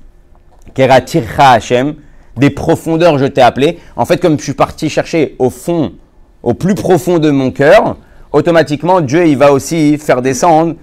keratircha 0.74 1.50
Hachem. 1.50 1.94
Des 2.36 2.50
profondeurs, 2.50 3.18
je 3.18 3.26
t'ai 3.26 3.42
appelé. 3.42 3.78
En 3.96 4.06
fait, 4.06 4.18
comme 4.18 4.38
je 4.38 4.44
suis 4.44 4.54
parti 4.54 4.88
chercher 4.88 5.34
au 5.38 5.50
fond, 5.50 5.92
au 6.42 6.54
plus 6.54 6.74
profond 6.74 7.18
de 7.18 7.30
mon 7.30 7.50
cœur, 7.50 7.96
automatiquement, 8.32 9.00
Dieu, 9.00 9.26
il 9.26 9.36
va 9.36 9.52
aussi 9.52 9.98
faire 9.98 10.22
descendre 10.22 10.74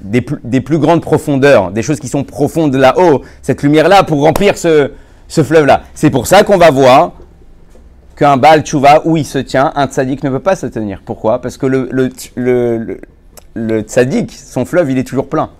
des, 0.00 0.60
plus 0.60 0.78
grandes 0.78 1.02
profondeurs, 1.02 1.70
des 1.70 1.82
choses 1.82 2.00
qui 2.00 2.08
sont 2.08 2.24
profondes 2.24 2.74
là-haut, 2.74 3.22
cette 3.42 3.62
lumière-là, 3.62 4.04
pour 4.04 4.22
remplir 4.22 4.56
ce, 4.56 4.90
fleuve-là. 5.28 5.82
C'est 5.94 6.10
pour 6.10 6.26
ça 6.26 6.42
qu'on 6.44 6.56
va 6.56 6.70
voir 6.70 7.12
qu'un 8.16 8.36
Baal 8.36 8.62
Tchouva, 8.62 9.02
où 9.04 9.16
il 9.16 9.24
se 9.24 9.38
tient, 9.38 9.72
un 9.76 9.86
tzaddik 9.86 10.22
ne 10.24 10.30
peut 10.30 10.40
pas 10.40 10.56
se 10.56 10.66
tenir. 10.66 11.02
Pourquoi? 11.04 11.40
Parce 11.40 11.56
que 11.56 11.66
le, 11.66 11.88
le, 13.54 13.80
tzaddik, 13.80 14.32
son 14.32 14.64
fleuve, 14.64 14.90
il 14.90 14.98
est 14.98 15.04
toujours 15.04 15.28
plein. 15.28 15.50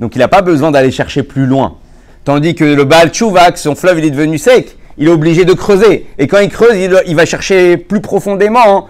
Donc 0.00 0.14
il 0.14 0.18
n'a 0.18 0.28
pas 0.28 0.42
besoin 0.42 0.70
d'aller 0.70 0.90
chercher 0.90 1.22
plus 1.22 1.46
loin. 1.46 1.76
Tandis 2.24 2.54
que 2.54 2.64
le 2.64 2.84
Baal 2.84 3.10
Tchouva, 3.10 3.54
son 3.56 3.74
fleuve, 3.74 4.00
il 4.00 4.04
est 4.06 4.10
devenu 4.10 4.36
sec, 4.36 4.76
il 4.98 5.08
est 5.08 5.10
obligé 5.10 5.44
de 5.44 5.52
creuser. 5.52 6.06
Et 6.18 6.26
quand 6.26 6.38
il 6.38 6.48
creuse, 6.48 6.76
il, 7.06 7.16
va 7.16 7.26
chercher 7.26 7.76
plus 7.76 8.00
profondément 8.00 8.60
hein, 8.66 8.84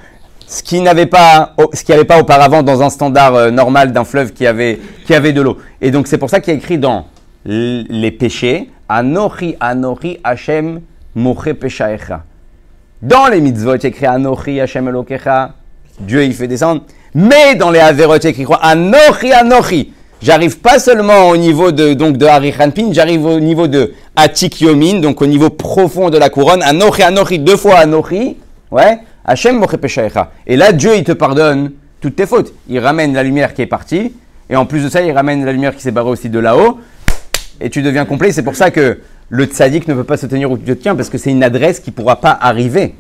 ce 0.46 0.62
qui 0.62 0.80
n'avait 0.80 1.06
pas, 1.06 1.54
ce 1.72 1.82
qui 1.82 1.92
pas 2.04 2.20
auparavant 2.20 2.62
dans 2.62 2.82
un 2.82 2.90
standard 2.90 3.34
euh, 3.34 3.50
normal 3.50 3.92
d'un 3.92 4.04
fleuve 4.04 4.32
qui 4.32 4.46
avait, 4.46 4.78
qui 5.04 5.14
avait 5.14 5.32
de 5.32 5.40
l'eau. 5.40 5.58
Et 5.80 5.90
donc 5.90 6.06
c'est 6.06 6.18
pour 6.18 6.30
ça 6.30 6.40
qu'il 6.40 6.52
y 6.52 6.56
a 6.56 6.58
écrit 6.58 6.78
dans 6.78 7.06
les 7.44 8.10
péchés, 8.10 8.70
Anochi, 8.88 9.56
Anochi, 9.60 10.18
Hashem, 10.24 10.80
Moche 11.14 11.52
Peshaecha. 11.52 12.24
Dans 13.02 13.28
les 13.28 13.40
mitzvot, 13.40 13.76
il 13.76 13.82
y 13.82 13.86
a 13.86 13.88
écrit 13.88 14.06
Anochi 14.06 14.60
Hashem 14.60 14.88
Elokecha, 14.88 15.54
Dieu 16.00 16.24
il 16.24 16.34
fait 16.34 16.48
descendre. 16.48 16.82
Mais 17.14 17.54
dans 17.54 17.70
les 17.70 17.78
Averot, 17.78 18.16
il 18.16 18.24
y 18.24 18.26
a 18.26 18.30
écrit 18.30 18.44
quoi? 18.44 18.58
Anochi, 18.62 19.32
Anochi. 19.32 19.92
J'arrive 20.22 20.60
pas 20.60 20.78
seulement 20.78 21.28
au 21.28 21.36
niveau 21.36 21.72
de, 21.72 21.92
donc, 21.92 22.16
de 22.16 22.24
Harichanpin, 22.24 22.88
j'arrive 22.92 23.26
au 23.26 23.38
niveau 23.38 23.66
de 23.66 23.92
Atik 24.16 24.60
Yomin, 24.62 25.00
donc 25.00 25.20
au 25.20 25.26
niveau 25.26 25.50
profond 25.50 26.08
de 26.08 26.16
la 26.16 26.30
couronne. 26.30 26.62
Anochi, 26.62 27.02
Anochi, 27.02 27.38
deux 27.38 27.56
fois 27.56 27.78
Anochi. 27.80 28.36
Ouais. 28.70 28.98
Peshaecha. 29.80 30.30
Et 30.46 30.56
là, 30.56 30.72
Dieu 30.72 30.96
il 30.96 31.04
te 31.04 31.12
pardonne 31.12 31.72
toutes 32.00 32.16
tes 32.16 32.26
fautes. 32.26 32.52
Il 32.68 32.78
ramène 32.78 33.12
la 33.12 33.22
lumière 33.22 33.52
qui 33.52 33.62
est 33.62 33.66
partie. 33.66 34.12
Et 34.48 34.56
en 34.56 34.64
plus 34.64 34.84
de 34.84 34.88
ça, 34.88 35.02
il 35.02 35.12
ramène 35.12 35.44
la 35.44 35.52
lumière 35.52 35.74
qui 35.74 35.82
s'est 35.82 35.90
barrée 35.90 36.10
aussi 36.10 36.30
de 36.30 36.38
là-haut. 36.38 36.78
Et 37.60 37.68
tu 37.68 37.82
deviens 37.82 38.04
complet. 38.04 38.32
C'est 38.32 38.42
pour 38.42 38.56
ça 38.56 38.70
que 38.70 39.00
le 39.28 39.44
tzaddik 39.44 39.88
ne 39.88 39.94
peut 39.94 40.04
pas 40.04 40.16
se 40.16 40.26
tenir 40.26 40.50
où 40.50 40.56
tu 40.56 40.64
te 40.64 40.72
tiens 40.72 40.94
parce 40.94 41.10
que 41.10 41.18
c'est 41.18 41.30
une 41.30 41.42
adresse 41.42 41.80
qui 41.80 41.90
ne 41.90 41.94
pourra 41.96 42.20
pas 42.20 42.36
arriver. 42.40 42.94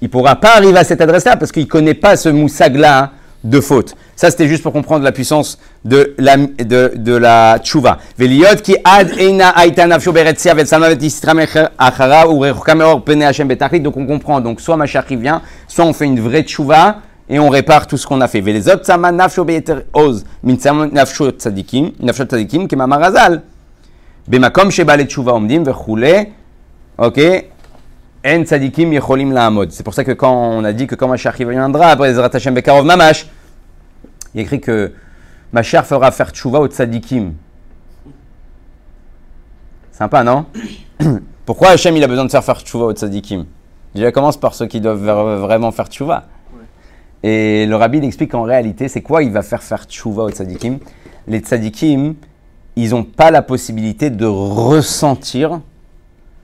Il 0.00 0.04
ne 0.04 0.10
pourra 0.10 0.36
pas 0.36 0.56
arriver 0.56 0.78
à 0.78 0.84
cette 0.84 1.00
adresse-là 1.00 1.36
parce 1.36 1.52
qu'il 1.52 1.64
ne 1.64 1.68
connaît 1.68 1.94
pas 1.94 2.16
ce 2.16 2.28
moussag-là 2.28 3.12
de 3.44 3.60
faute. 3.60 3.94
Ça, 4.16 4.30
c'était 4.30 4.48
juste 4.48 4.62
pour 4.62 4.72
comprendre 4.72 5.04
la 5.04 5.12
puissance 5.12 5.58
de 5.84 6.14
la, 6.18 6.36
de, 6.36 6.92
de 6.94 7.12
la 7.14 7.52
ad 7.52 9.10
eina 9.18 9.48
aïta 9.48 9.86
nafio 9.86 10.12
beretsia 10.12 10.54
vel 10.54 10.66
salmavet 10.66 11.02
istra 11.02 11.32
achara 11.78 12.28
ou 12.28 12.40
rechamor 12.40 13.02
pene 13.04 13.22
hachem. 13.22 13.48
Donc, 13.48 13.96
on 13.96 14.06
comprend. 14.06 14.40
Donc, 14.40 14.60
soit 14.60 14.76
Machachri 14.76 15.16
vient, 15.16 15.42
soit 15.68 15.84
on 15.84 15.92
fait 15.92 16.06
une 16.06 16.20
vraie 16.20 16.42
tchouva 16.42 16.98
et 17.28 17.38
on 17.38 17.48
répare 17.48 17.86
tout 17.86 17.96
ce 17.96 18.06
qu'on 18.06 18.20
a 18.20 18.28
fait. 18.28 18.40
Velezot 18.40 18.84
sama 18.84 19.10
nafio 19.10 19.44
beter 19.44 19.84
oz 19.94 20.24
min 20.42 20.58
sama 20.58 20.86
nafio 20.86 21.30
tzadikim, 21.32 21.92
nafio 22.00 22.26
tzadikim 22.26 22.68
ke 22.68 22.76
mamarazal. 22.76 23.42
Bemakom 24.28 24.70
sheba 24.70 24.96
le 24.96 25.06
tchouva 25.06 25.32
omdim 25.32 25.64
vechule. 25.64 26.32
Ok. 26.98 27.18
Ok? 27.18 27.49
En 28.22 28.42
tzadikim 28.44 28.92
yecholim 28.92 29.32
la'amod. 29.32 29.70
C'est 29.70 29.82
pour 29.82 29.94
ça 29.94 30.04
que 30.04 30.12
quand 30.12 30.32
on 30.32 30.62
a 30.64 30.72
dit 30.72 30.86
que 30.86 30.94
quand 30.94 31.08
Machar 31.08 31.34
viendra, 31.36 31.88
après 31.88 32.10
Ezrat 32.10 32.30
Hashem 32.32 32.52
Bekarov 32.52 32.84
Mamash, 32.84 33.26
il 34.34 34.42
écrit 34.42 34.60
que 34.60 34.92
Machar 35.52 35.86
fera 35.86 36.10
faire 36.10 36.30
tchouva 36.30 36.60
au 36.60 36.68
tzadikim. 36.68 37.32
Sympa, 39.90 40.22
non? 40.22 40.44
Pourquoi 41.46 41.70
Hachem 41.70 41.96
il 41.96 42.04
a 42.04 42.08
besoin 42.08 42.26
de 42.26 42.30
faire 42.30 42.44
faire 42.44 42.60
tchouva 42.60 42.86
au 42.86 42.92
tzadikim? 42.92 43.46
Déjà 43.94 44.12
commence 44.12 44.36
par 44.36 44.54
ceux 44.54 44.66
qui 44.66 44.82
doivent 44.82 45.02
vraiment 45.40 45.72
faire 45.72 45.88
tchouva. 45.88 46.24
Et 47.22 47.64
le 47.66 47.74
rabbi 47.76 47.98
explique 47.98 48.32
qu'en 48.32 48.42
réalité, 48.42 48.88
c'est 48.88 49.02
quoi 49.02 49.22
il 49.22 49.30
va 49.30 49.42
faire 49.42 49.62
faire 49.62 49.84
tchouva 49.84 50.24
au 50.24 50.30
tzadikim? 50.30 50.78
Les 51.26 51.40
tzadikim, 51.40 52.14
ils 52.76 52.90
n'ont 52.90 53.04
pas 53.04 53.30
la 53.30 53.40
possibilité 53.40 54.10
de 54.10 54.26
ressentir 54.26 55.60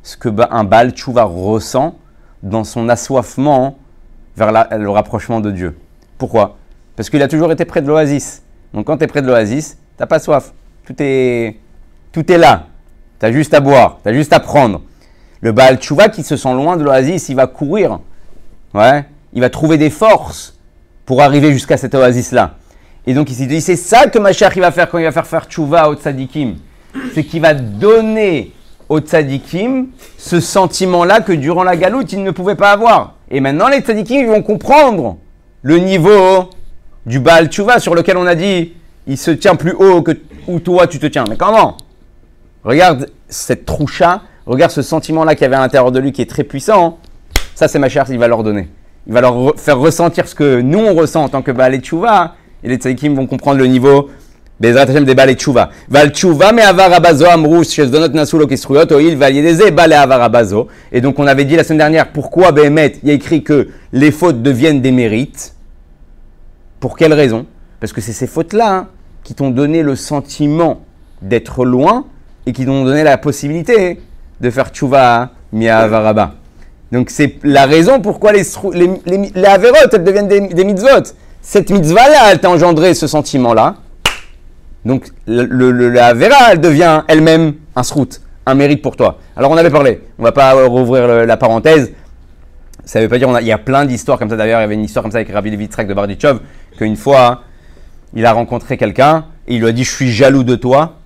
ce 0.06 0.16
que 0.16 0.28
un 0.52 0.62
Baal 0.62 0.92
Tchouva 0.92 1.24
ressent 1.24 1.98
dans 2.40 2.62
son 2.62 2.88
assoiffement 2.88 3.76
vers 4.36 4.52
le 4.78 4.88
rapprochement 4.88 5.40
de 5.40 5.50
Dieu. 5.50 5.76
Pourquoi? 6.16 6.58
Parce 6.94 7.10
qu'il 7.10 7.20
a 7.22 7.28
toujours 7.28 7.50
été 7.50 7.64
près 7.64 7.82
de 7.82 7.88
l'oasis. 7.88 8.44
Donc 8.72 8.86
quand 8.86 8.98
tu 8.98 9.02
es 9.02 9.08
près 9.08 9.20
de 9.20 9.26
l'oasis, 9.26 9.70
tu 9.72 9.78
n'as 9.98 10.06
pas 10.06 10.20
soif. 10.20 10.52
Tout 10.84 10.94
est, 11.00 11.56
tout 12.12 12.30
est 12.30 12.38
là. 12.38 12.66
Tu 13.18 13.26
as 13.26 13.32
juste 13.32 13.52
à 13.52 13.58
boire, 13.58 13.98
tu 14.04 14.08
as 14.08 14.12
juste 14.12 14.32
à 14.32 14.38
prendre. 14.38 14.82
Le 15.40 15.50
Baal 15.50 15.78
Tchouva 15.78 16.08
qui 16.08 16.22
se 16.22 16.36
sent 16.36 16.54
loin 16.54 16.76
de 16.76 16.84
l'oasis, 16.84 17.28
il 17.28 17.34
va 17.34 17.48
courir. 17.48 17.98
Ouais, 18.74 19.06
il 19.32 19.40
va 19.40 19.50
trouver 19.50 19.76
des 19.76 19.90
forces 19.90 20.56
pour 21.04 21.20
arriver 21.20 21.52
jusqu'à 21.52 21.76
cette 21.76 21.96
oasis-là. 21.96 22.54
Et 23.08 23.14
donc 23.14 23.28
il 23.28 23.34
s'est 23.34 23.46
dit, 23.46 23.60
c'est 23.60 23.74
ça 23.74 24.06
que 24.06 24.20
Mashiach 24.20 24.54
il 24.54 24.60
va 24.60 24.70
faire 24.70 24.88
quand 24.88 24.98
il 24.98 25.04
va 25.04 25.10
faire 25.10 25.26
faire 25.26 25.46
tchouva 25.46 25.88
au 25.88 25.96
tzadikim. 25.96 26.58
C'est 27.12 27.24
qu'il 27.24 27.42
va 27.42 27.54
donner 27.54 28.52
au 28.88 29.00
tzadikim 29.00 29.88
ce 30.16 30.40
sentiment-là 30.40 31.20
que 31.20 31.32
durant 31.32 31.64
la 31.64 31.76
galoute, 31.76 32.12
il 32.12 32.22
ne 32.22 32.30
pouvait 32.30 32.54
pas 32.54 32.72
avoir. 32.72 33.14
Et 33.30 33.40
maintenant, 33.40 33.68
les 33.68 33.80
tzadikim 33.80 34.20
ils 34.20 34.26
vont 34.26 34.42
comprendre 34.42 35.16
le 35.62 35.78
niveau 35.78 36.50
du 37.04 37.18
Baal 37.20 37.48
tchouva 37.48 37.78
sur 37.78 37.94
lequel 37.94 38.16
on 38.16 38.26
a 38.26 38.34
dit, 38.34 38.72
il 39.06 39.18
se 39.18 39.30
tient 39.30 39.56
plus 39.56 39.72
haut 39.72 40.02
que 40.02 40.12
où 40.46 40.60
toi 40.60 40.86
tu 40.86 40.98
te 40.98 41.06
tiens. 41.06 41.24
Mais 41.28 41.36
comment? 41.36 41.76
Regarde 42.64 43.10
cette 43.28 43.64
troucha, 43.64 44.22
regarde 44.46 44.72
ce 44.72 44.82
sentiment-là 44.82 45.34
qu'il 45.34 45.42
y 45.42 45.46
avait 45.46 45.56
à 45.56 45.60
l'intérieur 45.60 45.92
de 45.92 45.98
lui 45.98 46.12
qui 46.12 46.22
est 46.22 46.30
très 46.30 46.44
puissant. 46.44 46.98
Ça, 47.54 47.68
c'est 47.68 47.78
Mashiach, 47.78 48.08
il 48.10 48.18
va 48.18 48.28
leur 48.28 48.42
donner. 48.42 48.68
Il 49.06 49.12
va 49.12 49.20
leur 49.20 49.54
faire 49.56 49.78
ressentir 49.78 50.26
ce 50.26 50.34
que 50.34 50.60
nous 50.60 50.78
on 50.78 50.94
ressent 50.94 51.24
en 51.24 51.28
tant 51.28 51.42
que 51.42 51.52
Baal 51.52 51.74
et 51.74 51.78
tchouva 51.78 52.34
et 52.62 52.68
les 52.68 52.76
tzadikim 52.76 53.14
vont 53.14 53.26
comprendre 53.26 53.58
le 53.58 53.66
niveau 53.66 54.10
Et 54.58 54.72
donc 61.00 61.18
on 61.18 61.26
avait 61.26 61.44
dit 61.44 61.56
la 61.56 61.64
semaine 61.64 61.78
dernière 61.78 62.12
pourquoi 62.12 62.52
Behemet 62.52 62.94
il 63.02 63.08
y 63.08 63.12
a 63.12 63.14
écrit 63.14 63.42
que 63.42 63.68
les 63.92 64.10
fautes 64.10 64.42
deviennent 64.42 64.80
des 64.80 64.92
mérites? 64.92 65.54
Pour 66.80 66.96
quelle 66.96 67.12
raison? 67.12 67.44
Parce 67.80 67.92
que 67.92 68.00
c'est 68.00 68.12
ces 68.12 68.26
fautes-là 68.26 68.72
hein, 68.74 68.88
qui 69.24 69.34
t'ont 69.34 69.50
donné 69.50 69.82
le 69.82 69.94
sentiment 69.94 70.80
d'être 71.20 71.64
loin 71.64 72.06
et 72.46 72.52
qui 72.52 72.64
t'ont 72.64 72.84
donné 72.84 73.02
la 73.02 73.18
possibilité 73.18 74.00
de 74.40 74.50
faire 74.50 74.70
Tchouva 74.70 75.32
mi 75.52 75.68
avaraba. 75.68 76.34
Donc 76.92 77.10
c'est 77.10 77.36
la 77.42 77.66
raison 77.66 78.00
pourquoi 78.00 78.32
les, 78.32 78.42
les, 78.72 78.90
les, 79.06 79.28
deviennent 79.98 80.28
des, 80.28 80.40
des 80.40 80.64
mitzvot 80.64 81.12
cette 81.46 81.70
mitzvah-là, 81.70 82.32
elle 82.32 82.40
t'a 82.40 82.50
engendré 82.50 82.92
ce 82.94 83.06
sentiment-là. 83.06 83.76
Donc 84.86 85.08
la 85.26 86.14
vera, 86.14 86.52
elle 86.52 86.60
devient 86.60 87.02
elle-même 87.08 87.54
un 87.74 87.82
srout, 87.82 88.20
un 88.46 88.54
mérite 88.54 88.82
pour 88.82 88.96
toi. 88.96 89.18
Alors 89.36 89.50
on 89.50 89.56
avait 89.56 89.70
parlé, 89.70 90.00
on 90.16 90.22
va 90.22 90.30
pas 90.30 90.52
rouvrir 90.66 91.26
la 91.26 91.36
parenthèse. 91.36 91.92
Ça 92.84 93.00
veut 93.00 93.08
pas 93.08 93.18
dire, 93.18 93.28
il 93.40 93.46
y 93.46 93.52
a 93.52 93.58
plein 93.58 93.84
d'histoires 93.84 94.16
comme 94.16 94.30
ça. 94.30 94.36
D'ailleurs, 94.36 94.60
il 94.60 94.62
y 94.62 94.64
avait 94.64 94.74
une 94.74 94.84
histoire 94.84 95.02
comme 95.02 95.10
ça 95.10 95.18
avec 95.18 95.32
Rabbi 95.32 95.50
Levitrek 95.50 95.88
de 95.88 95.94
Bardichov, 95.94 96.38
qu'une 96.78 96.94
fois, 96.94 97.42
il 98.14 98.24
a 98.24 98.32
rencontré 98.32 98.76
quelqu'un 98.76 99.24
et 99.48 99.56
il 99.56 99.60
lui 99.60 99.68
a 99.68 99.72
dit 99.72 99.82
Je 99.82 99.90
suis 99.90 100.12
jaloux 100.12 100.44
de 100.44 100.54
toi. 100.54 100.98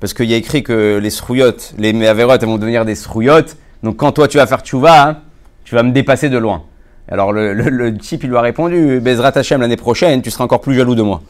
Parce 0.00 0.14
qu'il 0.14 0.28
y 0.28 0.34
a 0.34 0.36
écrit 0.36 0.64
que 0.64 0.98
les 1.00 1.10
srouillottes, 1.10 1.74
les 1.78 2.08
avérotes, 2.08 2.42
elles 2.42 2.48
vont 2.48 2.58
devenir 2.58 2.84
des 2.84 2.96
srouillottes. 2.96 3.56
Donc 3.84 3.98
quand 3.98 4.10
toi 4.10 4.26
tu 4.26 4.38
vas 4.38 4.48
faire 4.48 4.62
tchouva, 4.62 5.20
tu 5.62 5.76
vas 5.76 5.84
me 5.84 5.92
dépasser 5.92 6.28
de 6.28 6.38
loin. 6.38 6.64
Alors 7.08 7.32
le, 7.32 7.52
le, 7.54 7.96
type, 7.96 8.24
il 8.24 8.30
lui 8.30 8.36
a 8.36 8.40
répondu, 8.40 8.98
Bezrat 8.98 9.30
Hashem, 9.36 9.60
l'année 9.60 9.76
prochaine, 9.76 10.20
tu 10.20 10.32
seras 10.32 10.42
encore 10.42 10.60
plus 10.60 10.74
jaloux 10.74 10.96
de 10.96 11.02
moi. 11.02 11.22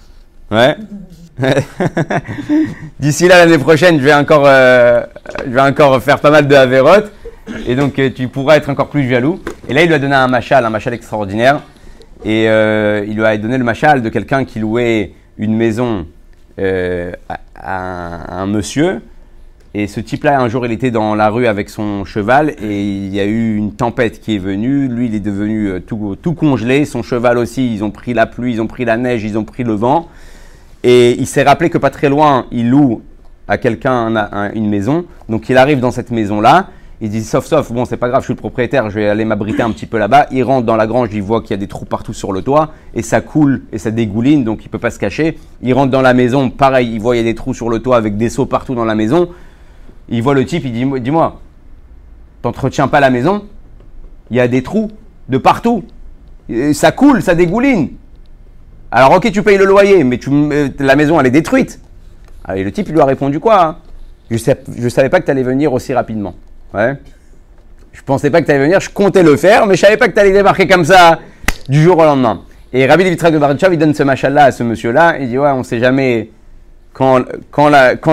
Ouais. 0.50 0.74
D'ici 3.00 3.28
là, 3.28 3.44
l'année 3.44 3.58
prochaine, 3.58 3.98
je 3.98 4.04
vais, 4.04 4.14
encore, 4.14 4.44
euh, 4.46 5.02
je 5.44 5.50
vais 5.50 5.60
encore 5.60 6.02
faire 6.02 6.20
pas 6.20 6.30
mal 6.30 6.46
de 6.46 6.54
Averot. 6.54 7.06
Et 7.66 7.74
donc, 7.74 7.98
euh, 7.98 8.10
tu 8.14 8.28
pourras 8.28 8.56
être 8.56 8.68
encore 8.68 8.88
plus 8.88 9.08
jaloux. 9.08 9.40
Et 9.68 9.74
là, 9.74 9.82
il 9.82 9.88
lui 9.88 9.94
a 9.94 9.98
donné 9.98 10.14
un 10.14 10.28
machal, 10.28 10.64
un 10.64 10.70
machal 10.70 10.94
extraordinaire. 10.94 11.60
Et 12.24 12.48
euh, 12.48 13.04
il 13.06 13.16
lui 13.16 13.24
a 13.24 13.36
donné 13.36 13.58
le 13.58 13.64
machal 13.64 14.02
de 14.02 14.08
quelqu'un 14.08 14.44
qui 14.44 14.60
louait 14.60 15.12
une 15.38 15.56
maison 15.56 16.06
à, 16.58 18.40
un 18.40 18.46
monsieur. 18.46 19.00
Et 19.74 19.86
ce 19.86 20.00
type-là, 20.00 20.38
un 20.38 20.48
jour, 20.48 20.66
il 20.66 20.72
était 20.72 20.90
dans 20.90 21.14
la 21.14 21.30
rue 21.30 21.46
avec 21.46 21.70
son 21.70 22.04
cheval 22.04 22.50
et 22.62 22.82
il 22.82 23.12
y 23.12 23.18
a 23.20 23.24
eu 23.24 23.56
une 23.56 23.72
tempête 23.72 24.20
qui 24.20 24.34
est 24.36 24.38
venue. 24.38 24.86
Lui, 24.86 25.06
il 25.06 25.14
est 25.14 25.20
devenu 25.20 25.80
tout 25.80 26.34
congelé. 26.34 26.84
Son 26.84 27.02
cheval 27.02 27.38
aussi, 27.38 27.74
ils 27.74 27.82
ont 27.82 27.90
pris 27.90 28.12
la 28.12 28.26
pluie, 28.26 28.52
ils 28.52 28.60
ont 28.60 28.66
pris 28.66 28.84
la 28.84 28.98
neige, 28.98 29.24
ils 29.24 29.38
ont 29.38 29.44
pris 29.44 29.64
le 29.64 29.72
vent. 29.72 30.08
Et 30.84 31.12
il 31.18 31.26
s'est 31.26 31.42
rappelé 31.42 31.70
que 31.70 31.78
pas 31.78 31.90
très 31.90 32.08
loin, 32.08 32.46
il 32.50 32.68
loue 32.70 33.02
à 33.48 33.58
quelqu'un 33.58 34.14
un- 34.16 34.28
un- 34.32 34.52
une 34.52 34.68
maison. 34.68 35.04
Donc 35.28 35.48
il 35.48 35.56
arrive 35.56 35.80
dans 35.80 35.90
cette 35.90 36.10
maison-là. 36.10 36.68
Il 37.00 37.10
dit 37.10 37.24
sauf 37.24 37.44
sauf, 37.46 37.72
bon 37.72 37.84
c'est 37.84 37.96
pas 37.96 38.08
grave, 38.08 38.20
je 38.22 38.26
suis 38.26 38.34
le 38.34 38.38
propriétaire, 38.38 38.88
je 38.88 38.94
vais 38.94 39.08
aller 39.08 39.24
m'abriter 39.24 39.62
un 39.62 39.70
petit 39.72 39.86
peu 39.86 39.98
là-bas. 39.98 40.28
Il 40.30 40.44
rentre 40.44 40.64
dans 40.66 40.76
la 40.76 40.86
grange, 40.86 41.08
il 41.12 41.22
voit 41.22 41.40
qu'il 41.40 41.50
y 41.50 41.54
a 41.54 41.56
des 41.56 41.66
trous 41.66 41.84
partout 41.84 42.12
sur 42.12 42.32
le 42.32 42.42
toit 42.42 42.70
et 42.94 43.02
ça 43.02 43.20
coule 43.20 43.62
et 43.72 43.78
ça 43.78 43.90
dégouline, 43.90 44.44
donc 44.44 44.64
il 44.64 44.68
peut 44.68 44.78
pas 44.78 44.90
se 44.92 45.00
cacher. 45.00 45.36
Il 45.62 45.74
rentre 45.74 45.90
dans 45.90 46.00
la 46.00 46.14
maison, 46.14 46.48
pareil, 46.48 46.92
il 46.92 47.00
voit 47.00 47.16
il 47.16 47.18
y 47.18 47.20
a 47.20 47.24
des 47.24 47.34
trous 47.34 47.54
sur 47.54 47.68
le 47.68 47.80
toit 47.80 47.96
avec 47.96 48.16
des 48.16 48.28
seaux 48.28 48.46
partout 48.46 48.76
dans 48.76 48.84
la 48.84 48.94
maison. 48.94 49.28
Il 50.08 50.22
voit 50.22 50.34
le 50.34 50.44
type, 50.44 50.64
il 50.64 50.72
dit 50.72 50.86
dis-moi, 51.00 51.40
t'entretiens 52.40 52.86
pas 52.86 53.00
la 53.00 53.10
maison? 53.10 53.44
Il 54.30 54.36
y 54.36 54.40
a 54.40 54.46
des 54.46 54.62
trous 54.62 54.88
de 55.28 55.38
partout, 55.38 55.82
ça 56.72 56.92
coule, 56.92 57.20
ça 57.20 57.34
dégouline. 57.34 57.90
Alors 58.94 59.12
ok, 59.12 59.32
tu 59.32 59.42
payes 59.42 59.56
le 59.56 59.64
loyer, 59.64 60.04
mais 60.04 60.18
tu, 60.18 60.28
euh, 60.30 60.68
la 60.78 60.96
maison 60.96 61.18
elle 61.18 61.26
est 61.26 61.30
détruite. 61.30 61.80
Ah, 62.44 62.58
et 62.58 62.62
le 62.62 62.70
type 62.70 62.88
il 62.88 62.92
lui 62.92 63.00
a 63.00 63.06
répondu 63.06 63.40
quoi 63.40 63.64
hein? 63.64 63.76
Je 64.30 64.36
je 64.36 64.88
savais 64.90 65.08
pas 65.08 65.18
que 65.18 65.24
tu 65.24 65.30
allais 65.30 65.42
venir 65.42 65.72
aussi 65.72 65.94
rapidement. 65.94 66.34
Ouais. 66.74 66.96
Je 67.92 68.02
pensais 68.02 68.28
pas 68.28 68.42
que 68.42 68.46
tu 68.46 68.52
allais 68.52 68.64
venir, 68.64 68.80
je 68.80 68.90
comptais 68.90 69.22
le 69.22 69.36
faire, 69.36 69.66
mais 69.66 69.76
je 69.76 69.80
savais 69.80 69.96
pas 69.96 70.08
que 70.08 70.12
tu 70.12 70.20
allais 70.20 70.32
débarquer 70.32 70.66
comme 70.66 70.84
ça 70.84 71.20
du 71.70 71.82
jour 71.82 71.96
au 71.96 72.04
lendemain. 72.04 72.42
Et 72.74 72.86
Rabbi 72.86 73.04
Levitrag 73.04 73.32
de 73.32 73.38
Baritchav, 73.38 73.72
il 73.72 73.78
donne 73.78 73.94
ce 73.94 74.02
machin-là 74.02 74.44
à 74.44 74.52
ce 74.52 74.62
monsieur-là, 74.62 75.16
il 75.20 75.28
dit 75.28 75.38
ouais, 75.38 75.50
on 75.50 75.62
sait 75.62 75.78
jamais 75.78 76.30
quand, 76.92 77.24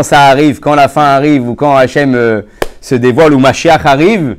ça 0.04 0.22
arrive, 0.28 0.62
quand 0.62 0.76
la 0.76 0.88
fin 0.88 1.04
arrive, 1.04 1.50
ou 1.50 1.56
quand 1.56 1.76
Hachem 1.76 2.16
euh, 2.16 2.42
se 2.80 2.96
dévoile, 2.96 3.34
ou 3.34 3.40
Mashiach 3.40 3.86
arrive, 3.86 4.38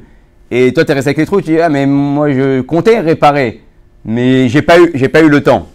et 0.51 0.73
toi 0.73 0.87
tu 0.87 0.93
es 0.93 0.95
resté 0.95 1.09
avec 1.09 1.19
les 1.19 1.27
trous, 1.27 1.43
tu 1.43 1.51
dis 1.51 1.61
ah 1.61 1.69
mais 1.69 1.85
moi 1.85 2.31
je 2.31 2.63
comptais 2.63 3.01
réparer, 3.01 3.61
mais 4.07 4.49
j'ai 4.49 4.63
pas 4.63 4.79
eu 4.79 5.29
le 5.29 5.43
temps 5.43 5.69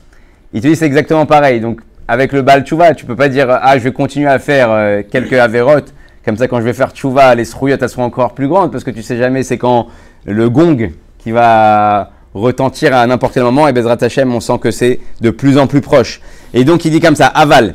Il 0.54 0.60
te 0.60 0.68
dit 0.68 0.76
c'est 0.76 0.86
exactement 0.86 1.26
pareil. 1.26 1.60
Donc 1.60 1.80
avec 2.08 2.32
le 2.32 2.42
bal 2.42 2.64
tchouva, 2.64 2.94
tu 2.94 3.06
peux 3.06 3.16
pas 3.16 3.28
dire 3.28 3.48
ah 3.50 3.78
je 3.78 3.84
vais 3.84 3.92
continuer 3.92 4.28
à 4.28 4.38
faire 4.38 4.68
euh, 4.70 5.02
quelques 5.08 5.34
avérotes. 5.34 5.92
Comme 6.24 6.36
ça 6.36 6.48
quand 6.48 6.58
je 6.58 6.64
vais 6.64 6.72
faire 6.72 6.90
tchouva, 6.90 7.34
les 7.34 7.44
srouillottes 7.44 7.82
elles 7.82 7.88
seront 7.88 8.04
encore 8.04 8.34
plus 8.34 8.48
grandes 8.48 8.72
parce 8.72 8.84
que 8.84 8.90
tu 8.90 9.02
sais 9.02 9.16
jamais 9.16 9.42
c'est 9.42 9.58
quand 9.58 9.88
le 10.24 10.50
gong 10.50 10.90
qui 11.18 11.30
va 11.30 12.10
retentir 12.34 12.94
à 12.94 13.06
n'importe 13.06 13.34
quel 13.34 13.42
moment 13.42 13.66
et 13.68 13.72
Bezrat 13.72 13.98
Hashem 14.00 14.32
on 14.34 14.40
sent 14.40 14.58
que 14.60 14.70
c'est 14.70 15.00
de 15.20 15.30
plus 15.30 15.58
en 15.58 15.66
plus 15.66 15.80
proche. 15.80 16.20
Et 16.52 16.64
donc 16.64 16.84
il 16.84 16.90
dit 16.90 17.00
comme 17.00 17.16
ça 17.16 17.26
aval 17.26 17.74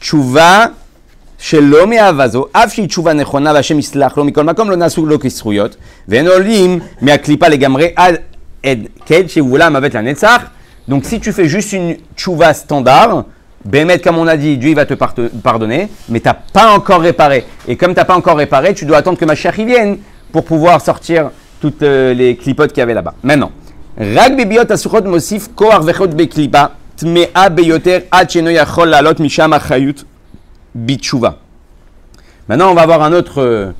tchouva 0.00 0.72
שלא 1.42 1.86
מהאהבה 1.86 2.26
אף 2.52 2.74
שהיא 2.74 2.88
תשובה 2.88 3.12
נכונה 3.12 3.52
והשם 3.54 3.78
יסלח 3.78 4.16
לו, 4.16 4.24
מכל 4.24 4.44
מקום 4.44 4.70
לא 4.70 4.76
נעשו 4.76 5.06
לו 5.06 5.20
כזכויות, 5.20 5.76
ואין 6.08 6.28
עולים 6.28 6.80
מהקליפה 7.00 7.48
לגמרי 7.48 7.88
עד 7.96 8.14
עד 8.62 8.78
קד 9.06 9.26
שיבולה 9.26 9.70
מוות 9.70 9.94
לנצח. 9.94 10.42
donc 10.87 11.05
si 11.05 11.19
tu 11.19 11.33
fais 11.33 11.47
juste 11.47 11.73
une 11.73 11.97
tchouva 12.15 12.53
standard, 12.53 13.25
Bémet, 13.65 13.99
comme 13.99 14.17
on 14.17 14.27
a 14.27 14.37
dit, 14.37 14.57
Dieu 14.57 14.73
va 14.73 14.85
te 14.85 14.93
pardonner, 14.93 15.89
mais 16.07 16.19
tu 16.19 16.27
n'as 16.27 16.33
pas 16.35 16.71
encore 16.73 17.01
réparé. 17.01 17.45
Et 17.67 17.75
comme 17.75 17.91
tu 17.93 17.97
n'as 17.97 18.05
pas 18.05 18.15
encore 18.15 18.37
réparé, 18.37 18.73
tu 18.73 18.85
dois 18.85 18.97
attendre 18.97 19.17
que 19.17 19.25
ma 19.25 19.35
chère 19.35 19.53
vienne 19.53 19.97
pour 20.31 20.45
pouvoir 20.45 20.79
sortir 20.79 21.31
toutes 21.59 21.81
euh, 21.81 22.13
les 22.13 22.37
clipotes 22.37 22.71
qu'il 22.71 22.79
y 22.79 22.83
avait 22.83 22.93
là-bas. 22.93 23.15
Maintenant, 23.23 23.51
Rag 23.97 24.37
bibiot 24.37 24.71
asuchot 24.71 25.01
mosif 25.01 25.49
koar 25.55 25.81
vechot 25.81 26.09
beklipa, 26.09 26.73
tmea 26.95 27.49
beyoter 27.49 28.05
ad 28.11 28.29
sheno 28.29 28.51
yachol 28.51 28.89
lalot 28.89 29.15
misham 29.19 29.53
achayut 29.53 30.05
Bitchouva. 30.75 31.37
Maintenant, 32.47 32.69
on 32.71 32.75
va 32.75 32.85
voir 32.85 33.01
un 33.01 33.11
autre, 33.11 33.41
euh, 33.41 33.71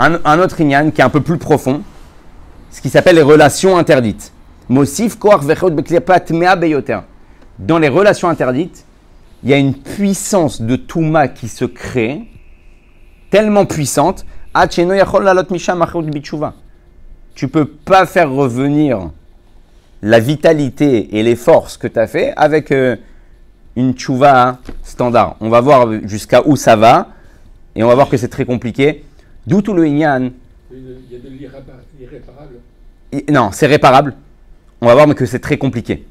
un, 0.00 0.18
un 0.24 0.38
autre 0.40 0.60
inyan 0.60 0.90
qui 0.90 1.00
est 1.00 1.04
un 1.04 1.10
peu 1.10 1.20
plus 1.20 1.38
profond, 1.38 1.82
ce 2.72 2.80
qui 2.80 2.90
s'appelle 2.90 3.16
les 3.16 3.22
relations 3.22 3.78
interdites. 3.78 4.31
Mosif. 4.72 5.18
Dans 7.58 7.78
les 7.78 7.88
relations 7.88 8.28
interdites, 8.28 8.84
il 9.42 9.50
y 9.50 9.52
a 9.52 9.58
une 9.58 9.74
puissance 9.74 10.62
de 10.62 10.76
Touma 10.76 11.28
qui 11.28 11.48
se 11.48 11.64
crée, 11.64 12.22
tellement 13.30 13.66
puissante, 13.66 14.24
bitchouva. 14.54 16.54
Tu 17.34 17.48
peux 17.48 17.64
pas 17.66 18.06
faire 18.06 18.30
revenir 18.30 19.10
la 20.02 20.20
vitalité 20.20 21.18
et 21.18 21.22
les 21.22 21.36
forces 21.36 21.76
que 21.76 21.86
tu 21.86 21.98
as 21.98 22.06
fait 22.06 22.32
avec 22.36 22.72
euh, 22.72 22.96
une 23.76 23.94
tchouva 23.94 24.58
standard. 24.82 25.36
On 25.40 25.48
va 25.48 25.60
voir 25.60 25.88
jusqu'à 26.06 26.42
où 26.46 26.56
ça 26.56 26.76
va 26.76 27.08
et 27.74 27.82
on 27.82 27.88
va 27.88 27.94
voir 27.94 28.08
que 28.08 28.16
c'est 28.16 28.28
très 28.28 28.44
compliqué. 28.44 29.04
D'où 29.46 29.62
tout 29.62 29.74
le 29.74 29.86
inyan. 29.86 30.30
Il 30.72 30.78
y 31.10 31.16
a 31.16 31.18
de 31.18 31.28
l'irrépa- 31.28 31.82
l'irréparable. 31.98 32.56
Non, 33.30 33.50
c'est 33.52 33.66
réparable. 33.66 34.14
On 34.82 34.86
va 34.86 34.94
voir 34.94 35.06
mais 35.06 35.14
que 35.14 35.26
c'est 35.26 35.38
très 35.38 35.58
compliqué. 35.58 36.04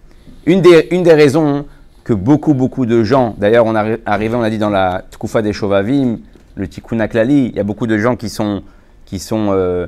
Une 0.45 0.61
des, 0.61 0.87
une 0.91 1.03
des 1.03 1.13
raisons 1.13 1.65
que 2.05 2.13
beaucoup, 2.13 2.53
beaucoup 2.53 2.85
de 2.85 3.03
gens, 3.03 3.35
d'ailleurs 3.37 3.65
on 3.65 3.75
est 3.75 3.99
arrivé, 4.05 4.33
on 4.33 4.41
a 4.41 4.49
dit 4.49 4.59
dans 4.59 4.69
la 4.69 5.03
Tkoufa 5.11 5.41
des 5.41 5.51
Shovavim, 5.51 6.19
le 6.55 6.67
Tikkun 6.69 7.01
Aklali, 7.01 7.47
il 7.47 7.55
y 7.55 7.59
a 7.59 7.63
beaucoup 7.63 7.85
de 7.85 7.97
gens 7.97 8.15
qui 8.15 8.29
sont, 8.29 8.63
qui 9.05 9.19
sont 9.19 9.49
euh, 9.51 9.87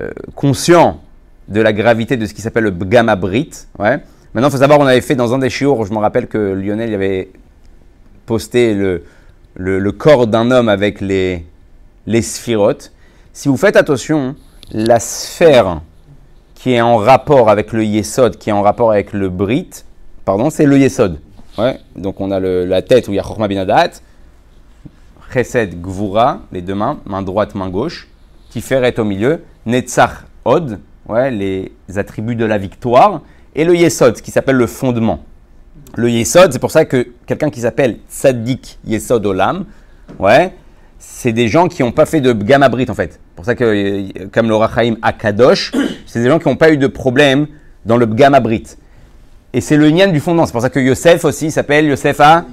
euh, 0.00 0.10
conscients 0.34 1.02
de 1.48 1.60
la 1.60 1.74
gravité 1.74 2.16
de 2.16 2.24
ce 2.24 2.32
qui 2.32 2.40
s'appelle 2.40 2.64
le 2.64 2.70
Bgama 2.70 3.14
Brit. 3.14 3.50
Ouais. 3.78 3.98
Maintenant, 4.32 4.48
il 4.48 4.52
faut 4.52 4.56
savoir, 4.56 4.80
on 4.80 4.86
avait 4.86 5.02
fait 5.02 5.16
dans 5.16 5.34
un 5.34 5.38
des 5.38 5.50
chiours, 5.50 5.84
je 5.84 5.92
me 5.92 5.98
rappelle 5.98 6.26
que 6.26 6.38
Lionel 6.38 6.94
avait 6.94 7.28
posté 8.24 8.72
le, 8.72 9.04
le, 9.54 9.78
le 9.78 9.92
corps 9.92 10.26
d'un 10.26 10.50
homme 10.50 10.70
avec 10.70 11.02
les, 11.02 11.44
les 12.06 12.22
sphirotes. 12.22 12.90
Si 13.34 13.48
vous 13.48 13.58
faites 13.58 13.76
attention, 13.76 14.34
la 14.72 14.98
sphère 14.98 15.82
qui 16.64 16.72
est 16.72 16.80
en 16.80 16.96
rapport 16.96 17.50
avec 17.50 17.74
le 17.74 17.84
Yesod, 17.84 18.38
qui 18.38 18.48
est 18.48 18.52
en 18.54 18.62
rapport 18.62 18.90
avec 18.90 19.12
le 19.12 19.28
Brit, 19.28 19.68
pardon, 20.24 20.48
c'est 20.48 20.64
le 20.64 20.78
Yesod. 20.78 21.20
Ouais. 21.58 21.78
Donc 21.94 22.22
on 22.22 22.30
a 22.30 22.40
la 22.40 22.80
tête 22.80 23.06
où 23.06 23.12
il 23.12 23.16
y 23.16 23.18
a 23.18 23.22
Chorma 23.22 23.48
Binadat, 23.48 23.90
Chesed 25.30 25.78
Gvura, 25.78 26.40
les 26.52 26.62
deux 26.62 26.74
mains, 26.74 27.00
main 27.04 27.20
droite, 27.20 27.54
main 27.54 27.68
gauche, 27.68 28.08
Tiferet 28.48 28.98
au 28.98 29.04
milieu, 29.04 29.42
Netzach 29.66 30.24
Od, 30.46 30.78
ouais, 31.06 31.30
les 31.30 31.70
attributs 31.96 32.34
de 32.34 32.46
la 32.46 32.56
victoire, 32.56 33.20
et 33.54 33.66
le 33.66 33.76
Yesod, 33.76 34.22
qui 34.22 34.30
s'appelle 34.30 34.56
le 34.56 34.66
fondement. 34.66 35.22
Le 35.96 36.08
Yesod, 36.08 36.50
c'est 36.50 36.58
pour 36.58 36.70
ça 36.70 36.86
que 36.86 37.08
quelqu'un 37.26 37.50
qui 37.50 37.60
s'appelle 37.60 37.98
Tzadik 38.08 38.78
Yesod 38.86 39.26
Olam, 39.26 39.66
ouais, 40.18 40.54
c'est 40.98 41.32
des 41.32 41.48
gens 41.48 41.68
qui 41.68 41.82
n'ont 41.82 41.92
pas 41.92 42.06
fait 42.06 42.20
de 42.20 42.32
brit 42.32 42.86
en 42.88 42.94
fait. 42.94 43.20
Pour 43.36 43.44
ça 43.44 43.54
que, 43.54 43.64
euh, 43.64 44.28
comme 44.32 44.48
le 44.48 44.56
Rachaim 44.56 44.96
Akadosh, 45.02 45.72
c'est 46.06 46.22
des 46.22 46.28
gens 46.28 46.38
qui 46.38 46.48
n'ont 46.48 46.56
pas 46.56 46.72
eu 46.72 46.76
de 46.76 46.86
problème 46.86 47.46
dans 47.84 47.96
le 47.96 48.06
gamma 48.06 48.40
brit. 48.40 48.76
Et 49.52 49.60
c'est 49.60 49.76
le 49.76 49.90
nyan 49.90 50.08
du 50.08 50.20
fondement. 50.20 50.46
C'est 50.46 50.52
pour 50.52 50.62
ça 50.62 50.70
que 50.70 50.80
Yosef 50.80 51.24
aussi 51.24 51.50
s'appelle 51.50 51.86
Yosef 51.86 52.20
A. 52.20 52.44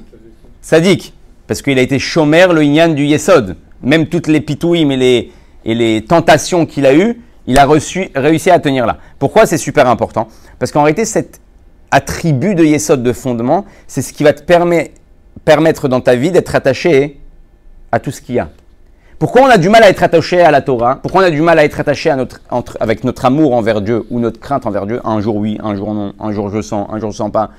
Sadik, 0.62 1.13
parce 1.47 1.62
qu'il 1.62 1.80
a 1.80 1.82
été 1.82 1.97
chomer 1.97 2.45
le 2.54 2.63
Inyan 2.63 2.89
du 2.89 3.04
Yesod. 3.04 3.58
Même 3.82 4.08
toutes 4.08 4.27
les 4.27 4.41
pitouim 4.41 4.91
et 4.91 5.32
les, 5.65 6.06
tentations 6.08 6.67
qu'il 6.67 6.86
a 6.86 6.93
eues, 6.93 7.19
il 7.47 7.58
a 7.58 7.67
réussi 7.67 8.51
à 8.51 8.60
tenir 8.60 8.86
là. 8.86 8.99
Pourquoi 9.17 9.47
c'est 9.47 9.58
super 9.58 9.88
important? 9.88 10.27
Parce 10.60 10.71
qu'en 10.71 10.84
réalité, 10.84 11.04
cet 11.04 11.41
attribut 11.89 12.54
de 12.54 12.63
Yesod 12.63 13.01
de 13.01 13.12
fondement, 13.12 13.65
c'est 13.88 14.04
ce 14.04 14.13
qui 14.13 14.23
va 14.23 14.34
te 14.34 14.43
permet- 14.43 14.91
permettre 15.43 15.88
dans 15.88 15.99
ta 15.99 16.15
vie 16.15 16.32
d'être 16.32 16.54
attaché 16.54 17.19
à 17.91 17.99
tout 17.99 18.12
ce 18.12 18.21
qu'il 18.21 18.36
y 18.36 18.39
a. 18.39 18.49
Pourquoi 19.19 19.43
on 19.43 19.47
a 19.49 19.58
du 19.58 19.69
mal 19.69 19.84
à 19.84 19.89
être 19.89 20.01
attaché 20.01 20.41
à 20.41 20.49
la 20.49 20.62
Torah? 20.62 20.99
Pourquoi 21.01 21.21
on 21.21 21.25
a 21.25 21.30
du 21.30 21.41
mal 21.41 21.60
à 21.60 21.63
être 21.63 21.80
attaché 21.80 22.12
avec 22.80 23.04
notre 23.04 23.25
amour 23.25 23.54
envers 23.54 23.82
Dieu 23.82 24.06
ou 24.10 24.19
notre 24.19 24.39
crainte 24.39 24.65
envers 24.65 24.88
Dieu? 24.88 24.99
Un 25.04 25.21
jour 25.21 25.36
oui, 25.36 25.60
un 25.63 25.75
jour 25.75 25.93
non, 25.93 26.13
un 26.19 26.32
jour 26.32 26.49
je 26.49 26.62
sens, 26.62 26.88
un 26.91 26.99
jour 26.99 27.12
je 27.12 27.17
sens 27.17 27.32
pas. 27.32 27.51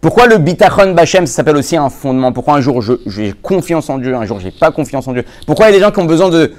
Pourquoi 0.00 0.26
le 0.26 0.38
bitachon 0.38 0.92
bachem, 0.94 1.26
ça 1.26 1.36
s'appelle 1.36 1.56
aussi 1.56 1.76
un 1.76 1.88
fondement? 1.88 2.30
Pourquoi 2.32 2.54
un 2.54 2.60
jour 2.60 2.80
j'ai 3.06 3.32
confiance 3.32 3.90
en 3.90 3.98
Dieu, 3.98 4.14
un 4.14 4.24
jour 4.24 4.38
j'ai 4.38 4.52
pas 4.52 4.70
confiance 4.70 5.08
en 5.08 5.12
Dieu? 5.14 5.24
Pourquoi 5.46 5.66
il 5.66 5.72
y 5.72 5.74
a 5.74 5.78
des 5.78 5.82
gens 5.84 5.90
qui 5.90 5.98
ont 5.98 6.04
besoin 6.04 6.28
de 6.28 6.52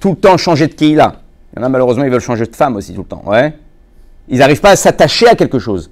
tout 0.00 0.10
le 0.10 0.16
temps 0.16 0.36
changer 0.36 0.66
de 0.66 0.74
Keïla 0.74 1.14
Il 1.54 1.60
y 1.60 1.62
en 1.62 1.66
a 1.66 1.68
malheureusement, 1.70 2.04
ils 2.04 2.10
veulent 2.10 2.20
changer 2.20 2.44
de 2.44 2.54
femme 2.54 2.76
aussi 2.76 2.92
tout 2.92 3.02
le 3.02 3.06
temps. 3.06 3.22
Ouais. 3.24 3.54
Ils 4.28 4.40
n'arrivent 4.40 4.60
pas 4.60 4.70
à 4.72 4.76
s'attacher 4.76 5.28
à 5.28 5.34
quelque 5.34 5.58
chose. 5.58 5.90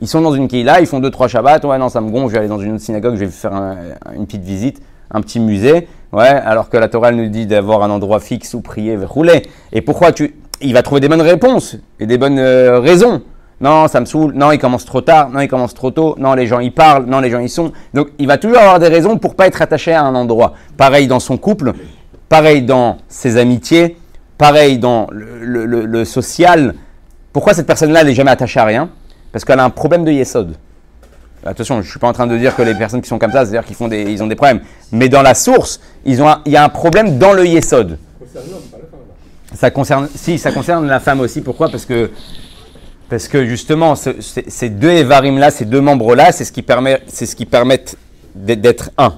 Ils 0.00 0.08
sont 0.08 0.20
dans 0.22 0.32
une 0.32 0.48
Keïla, 0.48 0.80
ils 0.80 0.86
font 0.86 1.00
deux, 1.00 1.10
trois 1.10 1.28
Shabbats. 1.28 1.66
Ouais, 1.66 1.76
non, 1.76 1.90
ça 1.90 2.00
me 2.00 2.10
gonfle, 2.10 2.28
je 2.28 2.32
vais 2.32 2.38
aller 2.38 2.48
dans 2.48 2.58
une 2.60 2.74
autre 2.74 2.82
synagogue, 2.84 3.16
je 3.16 3.20
vais 3.24 3.26
faire 3.26 3.52
un- 3.52 3.76
une 4.16 4.24
petite 4.24 4.44
visite, 4.44 4.80
un 5.12 5.20
petit 5.20 5.40
musée. 5.40 5.88
Ouais, 6.12 6.26
alors 6.28 6.68
que 6.68 6.76
la 6.76 6.88
Torah 6.88 7.10
nous 7.12 7.28
dit 7.28 7.46
d'avoir 7.46 7.82
un 7.82 7.90
endroit 7.90 8.20
fixe 8.20 8.54
où 8.54 8.60
prier, 8.60 8.96
rouler. 8.96 9.42
Et 9.72 9.80
pourquoi 9.80 10.12
tu. 10.12 10.34
Il 10.60 10.74
va 10.74 10.82
trouver 10.82 11.00
des 11.00 11.08
bonnes 11.08 11.22
réponses 11.22 11.76
et 11.98 12.06
des 12.06 12.18
bonnes 12.18 12.38
euh, 12.38 12.78
raisons. 12.80 13.22
Non, 13.60 13.88
ça 13.88 14.00
me 14.00 14.04
saoule. 14.06 14.32
Non, 14.34 14.52
il 14.52 14.58
commence 14.58 14.84
trop 14.84 15.00
tard. 15.00 15.30
Non, 15.30 15.40
il 15.40 15.48
commence 15.48 15.72
trop 15.72 15.90
tôt. 15.90 16.16
Non, 16.18 16.34
les 16.34 16.46
gens 16.46 16.60
y 16.60 16.70
parlent. 16.70 17.06
Non, 17.06 17.20
les 17.20 17.30
gens 17.30 17.38
y 17.38 17.48
sont. 17.48 17.72
Donc, 17.94 18.08
il 18.18 18.26
va 18.26 18.36
toujours 18.36 18.58
avoir 18.58 18.78
des 18.78 18.88
raisons 18.88 19.18
pour 19.18 19.34
pas 19.36 19.46
être 19.46 19.62
attaché 19.62 19.92
à 19.92 20.02
un 20.02 20.14
endroit. 20.14 20.54
Pareil 20.76 21.06
dans 21.06 21.20
son 21.20 21.36
couple, 21.36 21.72
pareil 22.28 22.62
dans 22.62 22.98
ses 23.08 23.36
amitiés, 23.36 23.96
pareil 24.36 24.78
dans 24.78 25.06
le, 25.10 25.64
le- 25.64 26.04
social. 26.04 26.74
Pourquoi 27.32 27.54
cette 27.54 27.66
personne-là, 27.66 28.04
n'est 28.04 28.14
jamais 28.14 28.30
attachée 28.32 28.60
à 28.60 28.64
rien? 28.64 28.90
Parce 29.30 29.44
qu'elle 29.44 29.60
a 29.60 29.64
un 29.64 29.70
problème 29.70 30.04
de 30.04 30.10
yesod. 30.12 30.56
Attention, 31.44 31.76
je 31.82 31.86
ne 31.86 31.90
suis 31.90 31.98
pas 31.98 32.08
en 32.08 32.12
train 32.12 32.26
de 32.28 32.36
dire 32.38 32.54
que 32.54 32.62
les 32.62 32.74
personnes 32.74 33.02
qui 33.02 33.08
sont 33.08 33.18
comme 33.18 33.32
ça, 33.32 33.44
c'est-à-dire 33.44 33.64
qu'ils 33.64 33.74
font 33.74 33.88
des, 33.88 34.02
ils 34.02 34.22
ont 34.22 34.28
des 34.28 34.36
problèmes. 34.36 34.60
Mais 34.92 35.08
dans 35.08 35.22
la 35.22 35.34
source, 35.34 35.80
il 36.04 36.14
y 36.46 36.56
a 36.56 36.64
un 36.64 36.68
problème 36.68 37.18
dans 37.18 37.32
le 37.32 37.44
yesod. 37.46 37.90
là. 37.90 37.96
Ça 39.54 39.70
concerne, 39.70 40.08
si, 40.14 40.38
ça 40.38 40.52
concerne 40.52 40.86
la 40.86 41.00
femme 41.00 41.20
aussi. 41.20 41.40
Pourquoi? 41.40 41.68
Parce 41.68 41.84
que, 41.84 42.10
parce 43.10 43.28
que 43.28 43.44
justement, 43.44 43.96
ce- 43.96 44.20
ce- 44.20 44.40
ces 44.46 44.70
deux 44.70 44.90
évarim-là, 44.90 45.50
ces 45.50 45.64
deux 45.64 45.80
membres-là, 45.80 46.32
c'est 46.32 46.44
ce 46.44 46.52
qui 46.52 46.62
permet, 46.62 47.00
c'est 47.06 47.26
ce 47.26 47.36
qui 47.36 47.44
d'être- 48.34 48.90
un, 48.96 49.14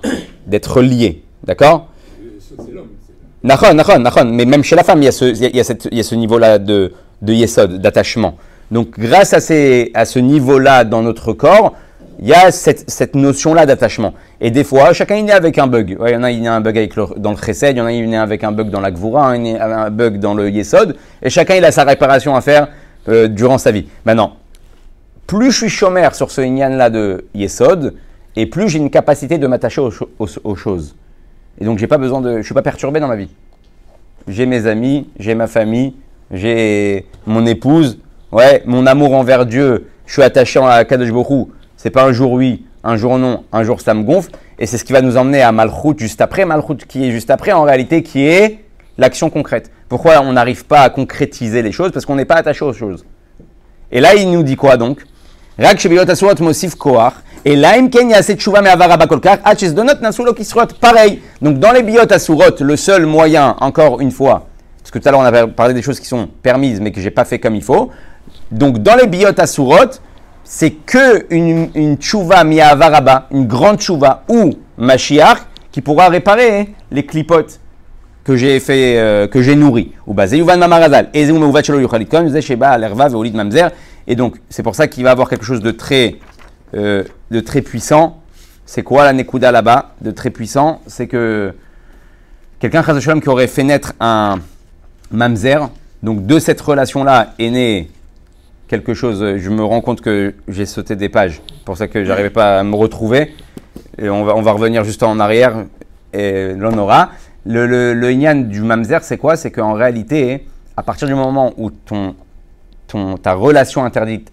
d'être 0.46 0.80
liés. 0.80 1.22
D'accord? 1.44 1.88
Nachon, 3.42 3.74
nachon, 3.74 3.98
nachon. 3.98 4.24
Mais 4.24 4.46
même 4.46 4.64
chez 4.64 4.74
la 4.76 4.82
femme, 4.82 5.02
il 5.02 5.04
y 5.04 5.08
a 5.08 5.12
ce, 5.12 6.14
niveau-là 6.14 6.58
de, 6.58 6.94
de 7.20 7.32
yesod, 7.34 7.80
d'attachement. 7.80 8.36
Donc, 8.70 8.98
grâce 8.98 9.34
à 9.34 9.40
ce 9.40 10.18
niveau-là 10.18 10.84
dans 10.84 11.02
notre 11.02 11.32
corps, 11.34 11.74
il 12.18 12.28
y 12.28 12.32
a 12.34 12.50
cette, 12.50 13.14
notion-là 13.14 13.66
d'attachement. 13.66 14.14
Et 14.40 14.50
des 14.50 14.64
fois, 14.64 14.92
chacun 14.92 15.16
est 15.16 15.22
né 15.22 15.32
avec 15.32 15.58
un 15.58 15.66
bug. 15.66 15.96
Il 16.00 16.12
y 16.12 16.16
en 16.16 16.22
a, 16.22 16.30
il 16.30 16.42
y 16.42 16.46
un 16.46 16.60
bug 16.60 16.90
dans 17.16 17.30
le 17.30 17.36
chesed, 17.36 17.76
il 17.76 17.78
y 17.78 17.80
en 17.80 17.86
a, 17.86 17.92
il 17.92 18.14
avec 18.14 18.44
un 18.44 18.52
bug 18.52 18.70
dans 18.70 18.80
la 18.80 18.90
gvura, 18.90 19.30
un, 19.30 19.90
bug 19.90 20.18
dans 20.18 20.34
le 20.34 20.50
yesod. 20.50 20.96
Et 21.22 21.30
chacun, 21.30 21.54
il 21.56 21.64
a 21.64 21.72
sa 21.72 21.84
réparation 21.84 22.34
à 22.36 22.40
faire 22.40 22.68
euh, 23.08 23.28
durant 23.28 23.58
sa 23.58 23.70
vie. 23.70 23.86
Maintenant, 24.04 24.36
plus 25.26 25.50
je 25.50 25.58
suis 25.58 25.68
chômeur 25.68 26.14
sur 26.14 26.30
ce 26.30 26.40
inyan-là 26.40 26.90
de 26.90 27.26
yesod, 27.34 27.94
et 28.36 28.46
plus 28.46 28.68
j'ai 28.68 28.78
une 28.78 28.90
capacité 28.90 29.38
de 29.38 29.46
m'attacher 29.46 29.80
aux, 29.80 29.90
cho- 29.90 30.10
aux- 30.18 30.28
aux 30.44 30.54
choses. 30.56 30.94
Et 31.60 31.64
donc, 31.64 31.78
j'ai 31.78 31.86
pas 31.86 31.98
besoin 31.98 32.20
de, 32.20 32.38
je 32.38 32.42
suis 32.42 32.54
pas 32.54 32.62
perturbé 32.62 33.00
dans 33.00 33.08
ma 33.08 33.16
vie. 33.16 33.30
J'ai 34.26 34.46
mes 34.46 34.66
amis, 34.66 35.08
j'ai 35.18 35.34
ma 35.34 35.46
famille, 35.46 35.94
j'ai 36.30 37.06
mon 37.26 37.44
épouse, 37.46 37.98
ouais, 38.32 38.62
mon 38.66 38.86
amour 38.86 39.14
envers 39.14 39.46
Dieu. 39.46 39.86
Je 40.06 40.12
suis 40.12 40.22
attaché 40.22 40.60
à 40.60 40.84
Kadosh 40.84 41.10
Borou. 41.10 41.50
C'est 41.84 41.90
pas 41.90 42.04
un 42.04 42.12
jour 42.12 42.32
oui, 42.32 42.64
un 42.82 42.96
jour 42.96 43.18
non, 43.18 43.44
un 43.52 43.62
jour 43.62 43.82
ça 43.82 43.92
me 43.92 44.04
gonfle. 44.04 44.30
Et 44.58 44.64
c'est 44.64 44.78
ce 44.78 44.84
qui 44.84 44.94
va 44.94 45.02
nous 45.02 45.18
emmener 45.18 45.42
à 45.42 45.52
Malchut 45.52 45.98
juste 45.98 46.22
après. 46.22 46.46
Malchut 46.46 46.78
qui 46.88 47.06
est 47.06 47.10
juste 47.10 47.28
après, 47.28 47.52
en 47.52 47.62
réalité, 47.62 48.02
qui 48.02 48.24
est 48.24 48.60
l'action 48.96 49.28
concrète. 49.28 49.70
Pourquoi 49.90 50.22
on 50.22 50.32
n'arrive 50.32 50.64
pas 50.64 50.80
à 50.80 50.88
concrétiser 50.88 51.60
les 51.60 51.72
choses? 51.72 51.92
Parce 51.92 52.06
qu'on 52.06 52.14
n'est 52.14 52.24
pas 52.24 52.36
attaché 52.36 52.64
aux 52.64 52.72
choses. 52.72 53.04
Et 53.92 54.00
là, 54.00 54.14
il 54.14 54.30
nous 54.30 54.42
dit 54.42 54.56
quoi 54.56 54.78
donc? 54.78 55.04
Et 55.58 55.62
là, 55.62 55.74
im 57.76 57.90
ken 57.90 58.14
tshuva 58.14 58.62
kisrot. 60.34 60.66
Pareil. 60.80 61.20
Donc, 61.42 61.58
dans 61.58 61.72
les 61.72 61.82
biyot 61.82 62.10
asurot, 62.10 62.56
le 62.60 62.76
seul 62.76 63.04
moyen, 63.04 63.56
encore 63.60 64.00
une 64.00 64.10
fois, 64.10 64.46
parce 64.80 64.90
que 64.90 64.98
tout 64.98 65.06
à 65.06 65.10
l'heure, 65.10 65.20
on 65.20 65.24
avait 65.24 65.48
parlé 65.48 65.74
des 65.74 65.82
choses 65.82 66.00
qui 66.00 66.06
sont 66.06 66.30
permises, 66.42 66.80
mais 66.80 66.92
que 66.92 67.02
j'ai 67.02 67.10
pas 67.10 67.26
fait 67.26 67.38
comme 67.38 67.54
il 67.54 67.62
faut. 67.62 67.90
Donc, 68.50 68.78
dans 68.78 68.96
les 68.96 69.06
biyot 69.06 69.38
asurot, 69.38 70.00
c'est 70.44 70.70
que 70.70 71.26
une, 71.34 71.70
une 71.74 71.96
tshuva 71.96 72.44
mi'avar 72.44 72.94
haba, 72.94 73.26
une 73.30 73.46
grande 73.46 73.80
tshuva, 73.80 74.24
ou 74.28 74.52
Mashiach, 74.76 75.38
qui 75.72 75.80
pourra 75.80 76.08
réparer 76.08 76.74
les 76.90 77.04
clipotes 77.04 77.58
que 78.24 78.36
j'ai 78.36 78.58
fait, 78.60 78.98
euh, 78.98 79.26
que 79.26 79.42
j'ai 79.42 79.54
nourri. 79.54 79.92
Ou 80.06 80.14
bah. 80.14 80.24
Et 84.06 84.16
donc, 84.16 84.36
c'est 84.48 84.62
pour 84.62 84.74
ça 84.74 84.86
qu'il 84.86 85.04
va 85.04 85.10
avoir 85.10 85.28
quelque 85.28 85.44
chose 85.44 85.60
de 85.60 85.70
très, 85.70 86.16
euh, 86.74 87.04
de 87.30 87.40
très 87.40 87.62
puissant. 87.62 88.20
C'est 88.66 88.82
quoi 88.82 89.04
la 89.04 89.12
Nekuda 89.12 89.52
là-bas 89.52 89.94
De 90.00 90.10
très 90.10 90.30
puissant? 90.30 90.80
C'est 90.86 91.06
que 91.06 91.54
quelqu'un, 92.58 92.82
qui 92.82 93.28
aurait 93.28 93.46
fait 93.46 93.62
naître 93.62 93.92
un 94.00 94.38
Mamzer. 95.10 95.70
Donc, 96.02 96.26
de 96.26 96.38
cette 96.38 96.60
relation-là 96.60 97.34
est 97.38 97.50
né 97.50 97.90
quelque 98.68 98.94
chose. 98.94 99.36
Je 99.36 99.50
me 99.50 99.64
rends 99.64 99.80
compte 99.80 100.00
que 100.00 100.34
j'ai 100.48 100.66
sauté 100.66 100.96
des 100.96 101.08
pages. 101.08 101.40
Pour 101.64 101.76
ça 101.76 101.88
que 101.88 102.04
j'arrivais 102.04 102.30
pas 102.30 102.60
à 102.60 102.62
me 102.62 102.74
retrouver. 102.74 103.34
Et 103.98 104.08
on 104.08 104.24
va, 104.24 104.52
revenir 104.52 104.84
juste 104.84 105.02
en 105.02 105.18
arrière. 105.20 105.64
Et 106.12 106.52
l'on 106.54 106.76
aura. 106.78 107.10
Le, 107.46 107.66
le, 107.66 107.92
le 107.92 108.10
inyan 108.10 108.36
du 108.36 108.62
mamzer, 108.62 109.02
c'est 109.02 109.18
quoi? 109.18 109.36
C'est 109.36 109.50
qu'en 109.50 109.74
réalité, 109.74 110.46
à 110.76 110.82
partir 110.82 111.06
du 111.06 111.14
moment 111.14 111.52
où 111.56 111.70
ton, 111.70 112.14
ta 113.22 113.34
relation 113.34 113.84
interdite 113.84 114.30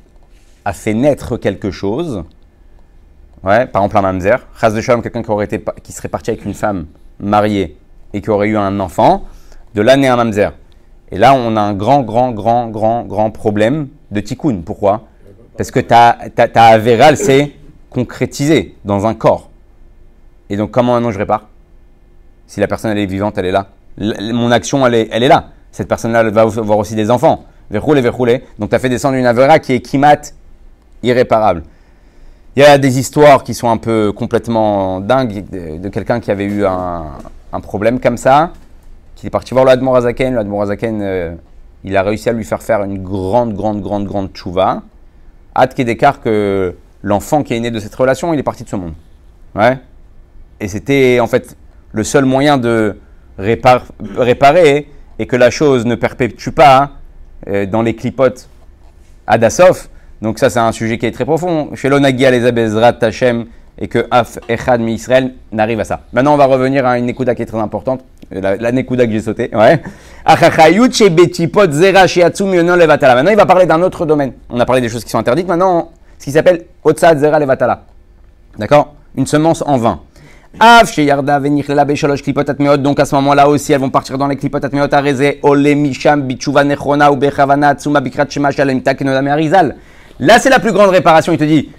a 0.66 0.74
fait 0.74 0.94
naître 0.94 1.38
quelque 1.38 1.72
chose, 1.72 2.24
ouais, 3.44 3.66
par 3.66 3.84
exemple 3.84 3.98
un 3.98 4.02
mamzer, 4.02 4.48
Chaz 4.60 4.74
de 4.74 4.82
Shalom, 4.82 5.02
quelqu'un 5.02 5.24
qui, 5.24 5.60
qui 5.84 5.92
serait 5.92 6.08
parti 6.08 6.30
avec 6.30 6.46
une 6.46 6.54
femme 6.54 6.86
mariée 7.20 7.78
et 8.14 8.22
qui 8.22 8.30
aurait 8.30 8.48
eu 8.48 8.58
un 8.58 8.80
enfant, 8.80 9.26
de 9.74 9.82
là 9.82 9.98
naît 9.98 10.08
un 10.08 10.16
mamzer. 10.16 10.54
Et 11.12 11.18
là, 11.18 11.34
on 11.34 11.56
a 11.58 11.62
un 11.62 11.74
grand, 11.74 12.02
grand, 12.02 12.32
grand, 12.32 12.70
grand, 12.70 13.04
grand 13.04 13.32
problème 13.32 13.90
de 14.12 14.22
tikkun. 14.22 14.62
Pourquoi? 14.66 15.08
Parce 15.58 15.70
que 15.70 15.82
ta, 15.82 16.18
ta, 16.34 16.48
ta 16.48 16.64
avéral, 16.66 17.18
c'est 17.18 17.52
concrétisé 17.90 18.76
dans 18.86 19.06
un 19.06 19.14
corps. 19.14 19.50
Et 20.50 20.56
donc, 20.56 20.72
comment 20.72 20.94
maintenant 20.94 21.12
je 21.12 21.18
répare? 21.18 21.48
Si 22.48 22.60
la 22.60 22.68
personne 22.68 22.92
elle 22.92 22.98
est 22.98 23.06
vivante, 23.06 23.38
elle 23.38 23.46
est 23.46 23.52
là. 23.52 23.68
Mon 23.98 24.52
action, 24.52 24.86
elle 24.88 24.96
est, 24.96 25.10
elle 25.12 25.24
est 25.24 25.28
là. 25.28 25.50
Cette 25.72 25.88
personne-là 25.88 26.30
va 26.30 26.42
avoir 26.42 26.78
aussi 26.78 26.96
des 26.96 27.12
enfants. 27.12 27.46
Verroulé, 27.70 28.02
verroulé. 28.02 28.44
Donc, 28.58 28.70
tu 28.70 28.76
as 28.76 28.80
fait 28.80 28.90
descendre 28.90 29.16
une 29.16 29.26
avéra 29.26 29.60
qui 29.60 29.74
est 29.74 29.82
kimat 29.82 30.22
irréparable. 31.04 31.64
Il 32.56 32.64
y 32.64 32.66
a 32.66 32.78
des 32.78 33.00
histoires 33.00 33.44
qui 33.44 33.54
sont 33.54 33.70
un 33.70 33.78
peu 33.78 34.12
complètement 34.12 35.00
dingues 35.00 35.46
de, 35.50 35.88
quelqu'un 35.90 36.20
qui 36.20 36.32
avait 36.32 36.44
eu 36.46 36.66
un, 36.66 37.06
un 37.54 37.60
problème 37.62 38.00
comme 38.00 38.18
ça, 38.18 38.52
qui 39.22 39.28
est 39.28 39.30
parti 39.30 39.54
voir 39.54 39.66
le 39.66 39.72
Admor 39.72 39.96
Azaken. 39.98 40.36
Azaken, 40.36 41.00
euh, 41.02 41.36
il 41.84 41.96
a 41.96 42.02
réussi 42.02 42.28
à 42.28 42.34
lui 42.34 42.44
faire 42.44 42.64
faire 42.64 42.82
une 42.84 43.04
grande, 43.04 43.54
grande, 43.54 43.80
grande, 43.82 44.06
grande 44.06 44.30
tchouva. 44.34 44.82
Hâte 45.56 45.76
qu'il 45.76 45.86
déclare 45.86 46.22
que 46.22 46.74
l'enfant 47.04 47.44
qui 47.44 47.54
est 47.54 47.60
né 47.60 47.70
de 47.70 47.80
cette 47.80 47.94
relation, 47.94 48.34
il 48.34 48.40
est 48.40 48.44
parti 48.44 48.64
de 48.64 48.70
ce 48.70 48.76
monde. 48.76 48.94
Ouais. 49.54 49.78
Et 50.60 50.68
c'était 50.68 51.20
en 51.20 51.28
fait 51.28 51.56
le 51.92 52.04
seul 52.04 52.26
moyen 52.26 52.58
de 52.58 52.98
répar- 53.38 53.84
réparer 54.18 54.90
et 55.20 55.28
que 55.28 55.36
la 55.36 55.52
chose 55.52 55.86
ne 55.86 55.94
perpétue 55.94 56.50
pas 56.50 56.94
euh, 57.48 57.68
dans 57.68 57.84
les 57.84 57.96
clipotes 57.96 58.50
Adasov. 59.28 59.88
Donc 60.24 60.40
ça, 60.40 60.50
c'est 60.50 60.60
un 60.60 60.72
sujet 60.72 60.98
qui 60.98 61.06
est 61.06 61.12
très 61.12 61.26
profond. 61.26 61.76
Chez 61.76 61.90
l'Onagi 61.90 62.26
Bezrat 62.52 62.94
Tachem 62.94 63.46
et 63.78 63.88
que 63.88 64.08
Af 64.10 64.40
Echad 64.50 64.82
mi 64.82 64.96
Israël 64.96 65.36
n'arrive 65.52 65.80
à 65.80 65.84
ça. 65.84 66.02
Maintenant, 66.12 66.34
on 66.34 66.38
va 66.38 66.46
revenir 66.46 66.88
à 66.88 66.98
une 66.98 67.06
Nekuda 67.06 67.36
qui 67.36 67.44
est 67.44 67.46
très 67.46 67.60
importante. 67.60 68.04
Euh, 68.34 68.42
La, 68.42 68.56
la 68.56 68.72
Nekuda 68.72 69.06
que 69.06 69.12
j'ai 69.12 69.22
sautée. 69.22 69.50
Ouais. 69.54 69.82
Maintenant, 70.26 70.50
il 73.32 73.36
va 73.36 73.46
parler 73.46 73.66
d'un 73.66 73.82
autre 73.82 74.06
domaine. 74.06 74.34
On 74.50 74.60
a 74.60 74.66
parlé 74.66 74.82
des 74.82 74.90
choses 74.90 75.04
qui 75.04 75.10
sont 75.10 75.18
interdites. 75.18 75.48
Maintenant, 75.48 75.92
ce 76.18 76.26
qui 76.26 76.32
s'appelle 76.32 76.66
Otsad 76.84 77.20
Zera 77.20 77.40
Levatala. 77.40 77.84
D'accord? 78.58 78.94
Une 79.16 79.28
semence 79.28 79.64
en 79.66 79.78
atmeot. 82.48 82.78
Donc 82.78 83.00
à 83.00 83.06
ce 83.06 83.16
moment-là 83.16 83.48
aussi, 83.48 83.72
elles 83.72 83.80
vont 83.80 83.90
partir 83.90 84.18
dans 84.18 84.28
les 84.28 84.36
klipot 84.36 84.64
atmeot 84.64 84.88
areze 84.92 85.38
ole 85.44 85.76
misham 85.76 86.24
bichuva 86.24 86.64
nechona 86.64 87.12
ou 87.12 87.16
bechavana 87.16 87.76
tsuma 87.76 88.02
bikrat 88.02 88.30
shema 88.30 88.52
shalem 88.52 88.82
takenoda 88.82 89.22
me'arizal. 89.22 89.76
Là, 90.20 90.40
c'est 90.40 90.50
la 90.50 90.60
plus 90.60 90.74
grande 90.74 90.90
réparation. 90.90 91.32
Il 91.32 91.40
te 91.40 91.46
dit, 91.46 91.70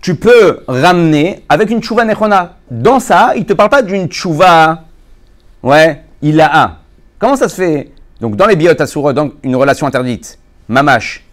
tu 0.00 0.14
peux 0.14 0.60
ramener 0.66 1.44
avec 1.48 1.70
une 1.70 1.82
tchouva 1.82 2.04
nechona. 2.04 2.56
Dans 2.70 3.00
ça, 3.00 3.32
il 3.36 3.44
te 3.44 3.52
parle 3.52 3.70
pas 3.70 3.82
d'une 3.82 4.06
tchouva, 4.06 4.84
ouais, 5.62 6.02
il 6.20 6.40
a 6.40 6.64
un. 6.64 6.76
Comment 7.18 7.36
ça 7.36 7.48
se 7.48 7.54
fait? 7.54 7.90
Donc 8.20 8.36
dans 8.36 8.46
les 8.46 8.56
biot 8.56 8.80
asuro, 8.80 9.12
donc 9.12 9.34
une 9.42 9.56
relation 9.56 9.86
interdite, 9.86 10.38
mamash, 10.68 11.24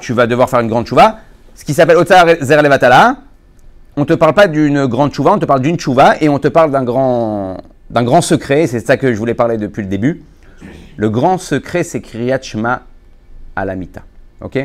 tu 0.00 0.12
vas 0.12 0.26
devoir 0.26 0.48
faire 0.48 0.60
une 0.60 0.68
grande 0.68 0.86
tchouva. 0.86 1.18
Ce 1.54 1.64
qui 1.64 1.74
s'appelle 1.74 1.96
otar 1.96 2.26
zer 2.40 2.62
levatala, 2.62 3.16
on 3.96 4.02
ne 4.02 4.06
te 4.06 4.14
parle 4.14 4.34
pas 4.34 4.46
d'une 4.46 4.86
grande 4.86 5.12
chouva, 5.12 5.32
on 5.32 5.38
te 5.38 5.44
parle 5.44 5.60
d'une 5.60 5.78
chouva 5.78 6.14
et 6.20 6.28
on 6.28 6.38
te 6.38 6.48
parle 6.48 6.70
d'un 6.70 6.84
grand, 6.84 7.58
d'un 7.90 8.02
grand 8.02 8.22
secret. 8.22 8.66
C'est 8.66 8.80
ça 8.80 8.96
que 8.96 9.12
je 9.12 9.18
voulais 9.18 9.34
parler 9.34 9.58
depuis 9.58 9.82
le 9.82 9.88
début. 9.88 10.22
Le 10.96 11.10
grand 11.10 11.38
secret, 11.38 11.82
c'est 11.82 12.00
Kriyat 12.00 12.40
Shema 12.42 12.82
Alamita. 13.56 14.02
Ok? 14.40 14.58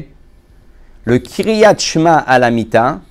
Le 1.05 1.19
Kriyat 1.19 1.77
Shema 1.77 2.17
Alamita, 2.17 3.01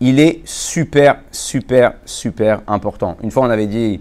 il 0.00 0.20
est 0.20 0.40
super, 0.44 1.20
super, 1.30 1.94
super 2.04 2.60
important. 2.66 3.16
Une 3.22 3.30
fois, 3.30 3.46
on 3.46 3.50
avait 3.50 3.66
dit 3.66 4.00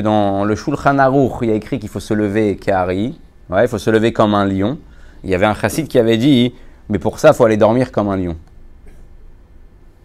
dans 0.00 0.44
le 0.44 0.54
Shulchan 0.54 0.98
Aruch, 0.98 1.32
il 1.42 1.48
y 1.48 1.52
a 1.52 1.54
écrit 1.54 1.78
qu'il 1.78 1.88
faut 1.88 2.00
se 2.00 2.14
lever 2.14 2.56
Kari. 2.56 3.18
Il 3.50 3.68
faut 3.68 3.78
se 3.78 3.90
lever 3.90 4.12
comme 4.12 4.34
un 4.34 4.46
lion. 4.46 4.78
Il 5.24 5.30
y 5.30 5.34
avait 5.34 5.46
un 5.46 5.54
chassid 5.54 5.88
qui 5.88 5.98
avait 5.98 6.16
dit, 6.16 6.54
mais 6.88 6.98
pour 6.98 7.18
ça, 7.18 7.28
il 7.28 7.34
faut 7.34 7.44
aller 7.44 7.56
dormir 7.56 7.90
comme 7.90 8.08
un 8.08 8.16
lion. 8.16 8.36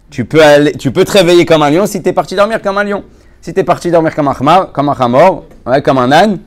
Tu 0.09 0.25
peux, 0.25 0.39
tu 0.77 0.91
te 0.91 1.11
réveiller 1.11 1.45
comme 1.45 1.63
un 1.63 1.69
lion 1.69 1.85
si 1.85 2.01
tu 2.01 2.09
es 2.09 2.13
parti 2.13 2.35
dormir 2.35 2.61
comme 2.61 2.77
un 2.77 2.83
lion. 2.83 3.03
Si 3.41 3.53
tu 3.53 3.59
es 3.59 3.63
parti 3.63 3.91
dormir 3.91 4.15
comme 4.15 4.27
un 4.27 4.33
khamar, 4.33 4.71
comme 4.71 4.89
un 4.89 5.81
comme 5.81 5.97
un 5.97 6.11
âne, 6.11 6.39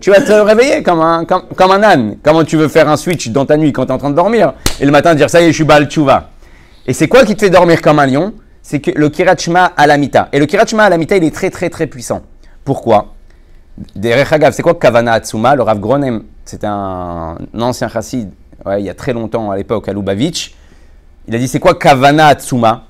tu 0.00 0.10
vas 0.10 0.20
te 0.20 0.32
réveiller 0.32 0.82
comme 0.82 1.00
un, 1.00 1.82
âne. 1.82 2.16
Comment 2.22 2.44
tu 2.44 2.56
veux 2.56 2.68
faire 2.68 2.88
un 2.88 2.96
switch 2.96 3.28
dans 3.28 3.44
ta 3.44 3.56
nuit 3.56 3.72
quand 3.72 3.84
tu 3.84 3.90
es 3.90 3.94
en 3.94 3.98
train 3.98 4.10
de 4.10 4.16
dormir 4.16 4.54
et 4.80 4.86
le 4.86 4.90
matin 4.90 5.14
dire 5.14 5.28
ça 5.28 5.40
y 5.42 5.44
est, 5.44 5.48
je 5.48 5.56
suis 5.56 5.64
bal 5.64 5.88
tchouva. 5.88 6.30
Et 6.86 6.94
c'est 6.94 7.08
quoi 7.08 7.24
qui 7.24 7.36
te 7.36 7.44
fait 7.44 7.50
dormir 7.50 7.82
comme 7.82 7.98
un 7.98 8.06
lion? 8.06 8.32
C'est 8.62 8.84
le 8.96 9.08
kirachma 9.10 9.66
alamita. 9.76 10.28
Et 10.32 10.38
le 10.38 10.46
kirachma 10.46 10.84
alamita, 10.84 11.16
il 11.16 11.24
est 11.24 11.34
très 11.34 11.50
très 11.50 11.68
très 11.68 11.86
puissant. 11.86 12.22
Pourquoi? 12.64 13.14
C'est 14.02 14.62
quoi 14.62 14.74
Kavana 14.74 15.14
Atsuma? 15.14 15.54
Le 15.54 15.62
Rav 15.62 15.78
Gronem, 15.78 16.24
c'était 16.44 16.66
un, 16.66 17.38
ancien 17.58 17.88
chassid, 17.88 18.30
ouais, 18.66 18.82
il 18.82 18.86
y 18.86 18.90
a 18.90 18.94
très 18.94 19.12
longtemps 19.12 19.50
à 19.50 19.56
l'époque, 19.56 19.88
à 19.88 19.92
Lubavitch. 19.92 20.54
Il 21.28 21.34
a 21.34 21.38
dit 21.38 21.48
c'est 21.48 21.60
quoi 21.60 21.74
Kavana 21.74 22.28
Atsuma? 22.28 22.84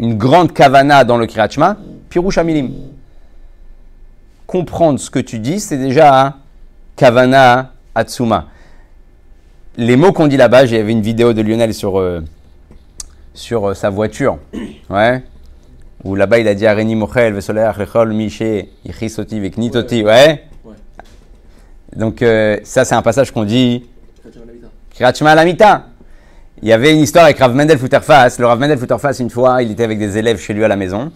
Une 0.00 0.16
grande 0.16 0.52
Kavana 0.52 1.04
dans 1.04 1.16
le 1.16 1.26
Kirachma 1.26 1.76
Pirush 2.08 2.38
Amilim. 2.38 2.70
Comprendre 4.46 4.98
ce 4.98 5.10
que 5.10 5.18
tu 5.18 5.38
dis, 5.38 5.60
c'est 5.60 5.78
déjà 5.78 6.36
Kavana 6.96 7.72
Atsuma. 7.94 8.46
Les 9.76 9.96
mots 9.96 10.12
qu'on 10.12 10.26
dit 10.26 10.36
là-bas, 10.36 10.66
j'avais 10.66 10.92
une 10.92 11.02
vidéo 11.02 11.32
de 11.32 11.42
Lionel 11.42 11.74
sur, 11.74 11.98
euh, 11.98 12.20
sur 13.34 13.70
euh, 13.70 13.74
sa 13.74 13.90
voiture. 13.90 14.38
Ouais. 14.88 15.22
Où 16.04 16.14
là-bas, 16.14 16.38
il 16.38 16.48
a 16.48 16.54
dit 16.54 16.66
Areni 16.66 16.94
Mochel, 16.94 17.32
Vesoleach, 17.32 17.78
Lechol, 17.78 18.12
Miché, 18.12 18.70
Ichisoti, 18.84 19.40
Veknitoti. 19.40 20.04
Ouais. 20.04 20.44
Ouais. 20.64 20.74
Donc, 21.96 22.20
euh, 22.20 22.58
ça, 22.62 22.84
c'est 22.84 22.94
un 22.94 23.02
passage 23.02 23.30
qu'on 23.30 23.44
dit 23.44 23.86
Shema 24.92 25.34
Lamita. 25.34 25.86
Il 26.62 26.68
y 26.68 26.72
avait 26.72 26.92
une 26.92 27.00
histoire 27.00 27.24
avec 27.24 27.38
Rav 27.38 27.54
Mendel 27.54 27.78
Futterfass. 27.78 28.38
Le 28.38 28.46
Rav 28.46 28.60
Mendel 28.60 28.78
Futterfass, 28.78 29.18
une 29.20 29.30
fois, 29.30 29.62
il 29.62 29.72
était 29.72 29.84
avec 29.84 29.98
des 29.98 30.16
élèves 30.18 30.38
chez 30.38 30.52
lui 30.52 30.62
à 30.64 30.68
la 30.68 30.76
maison. 30.76 31.10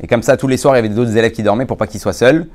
Et 0.00 0.06
comme 0.06 0.22
ça, 0.22 0.36
tous 0.36 0.48
les 0.48 0.56
soirs, 0.56 0.74
il 0.74 0.78
y 0.78 0.80
avait 0.80 0.94
d'autres 0.94 1.16
élèves 1.16 1.32
qui 1.32 1.42
dormaient 1.42 1.66
pour 1.66 1.76
pas 1.76 1.86
qu'il 1.86 2.00
soit 2.00 2.12
seul. 2.12 2.46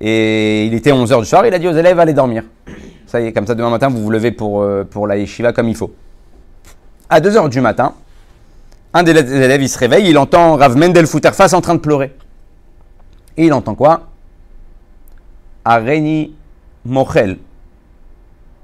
Et 0.00 0.66
il 0.66 0.74
était 0.74 0.92
11h 0.92 1.20
du 1.20 1.26
soir, 1.26 1.44
il 1.44 1.52
a 1.52 1.58
dit 1.58 1.66
aux 1.66 1.72
élèves, 1.72 1.98
allez 1.98 2.12
dormir. 2.12 2.44
Ça 3.06 3.20
y 3.20 3.26
est, 3.26 3.32
comme 3.32 3.46
ça, 3.46 3.54
demain 3.54 3.70
matin, 3.70 3.88
vous 3.88 4.00
vous 4.02 4.10
levez 4.10 4.30
pour, 4.30 4.62
euh, 4.62 4.84
pour 4.84 5.06
la 5.06 5.16
yeshiva 5.16 5.52
comme 5.52 5.68
il 5.68 5.76
faut. 5.76 5.92
À 7.10 7.20
2h 7.20 7.48
du 7.48 7.60
matin, 7.60 7.94
un 8.94 9.02
des 9.02 9.10
élèves, 9.10 9.66
se 9.66 9.78
réveille, 9.78 10.08
il 10.08 10.18
entend 10.18 10.56
Rav 10.56 10.76
Mendel 10.76 11.06
Futterfass 11.06 11.52
en 11.52 11.60
train 11.60 11.74
de 11.74 11.80
pleurer. 11.80 12.14
Et 13.36 13.46
il 13.46 13.52
entend 13.52 13.74
quoi? 13.74 14.08
Areni 15.64 16.34
Mochel 16.84 17.38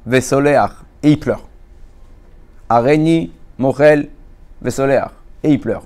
Vesoleach. 0.07 0.71
Et 1.03 1.13
il 1.13 1.21
pleure. 1.21 1.43
Areni 2.69 3.31
Mochel 3.59 4.09
Vesoleach. 4.63 5.11
Et 5.43 5.51
il 5.51 5.61
pleure. 5.61 5.83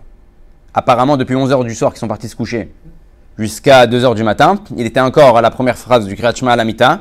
Apparemment, 0.72 1.16
depuis 1.16 1.34
11h 1.34 1.64
du 1.64 1.74
soir 1.74 1.92
qu'ils 1.92 1.98
sont 1.98 2.08
partis 2.08 2.28
se 2.28 2.36
coucher 2.36 2.72
jusqu'à 3.36 3.86
2h 3.86 4.14
du 4.14 4.22
matin, 4.22 4.60
il 4.76 4.86
était 4.86 5.00
encore 5.00 5.36
à 5.36 5.42
la 5.42 5.50
première 5.50 5.76
phrase 5.76 6.06
du 6.06 6.14
Kriyat 6.14 6.34
Shema 6.34 6.52
à 6.52 6.56
la 6.56 6.64
Mita. 6.64 7.00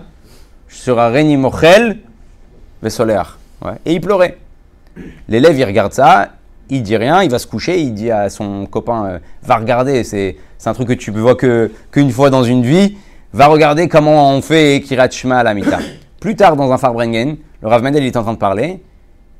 Sur 0.67 0.99
Areni 0.99 1.37
Mochel 1.37 1.99
Vesoleach. 2.81 3.27
Ouais. 3.63 3.73
Et 3.85 3.93
il 3.93 4.01
pleurait. 4.01 4.37
L'élève, 5.27 5.57
il 5.57 5.63
regarde 5.63 5.93
ça, 5.93 6.31
il 6.69 6.83
dit 6.83 6.97
rien, 6.97 7.23
il 7.23 7.29
va 7.29 7.39
se 7.39 7.47
coucher, 7.47 7.79
il 7.79 7.93
dit 7.93 8.11
à 8.11 8.29
son 8.29 8.65
copain, 8.65 9.05
euh, 9.05 9.19
va 9.43 9.57
regarder, 9.57 10.03
c'est 10.03 10.35
un 10.65 10.73
truc 10.73 10.89
que 10.89 10.93
tu 10.93 11.11
vois 11.11 11.35
que 11.35 11.71
qu'une 11.91 12.11
fois 12.11 12.29
dans 12.29 12.43
une 12.43 12.63
vie, 12.63 12.97
va 13.33 13.47
regarder 13.47 13.87
comment 13.87 14.31
on 14.31 14.41
fait 14.41 14.81
Kirat 14.85 15.09
Shema 15.09 15.39
à 15.39 15.43
la 15.43 15.53
Mita. 15.53 15.79
Plus 16.19 16.35
tard, 16.35 16.55
dans 16.55 16.71
un 16.71 16.77
Farbrengen, 16.77 17.37
le 17.61 17.67
Rav 17.67 17.83
Mendel 17.83 18.03
il 18.03 18.07
est 18.07 18.17
en 18.17 18.23
train 18.23 18.33
de 18.33 18.37
parler, 18.37 18.81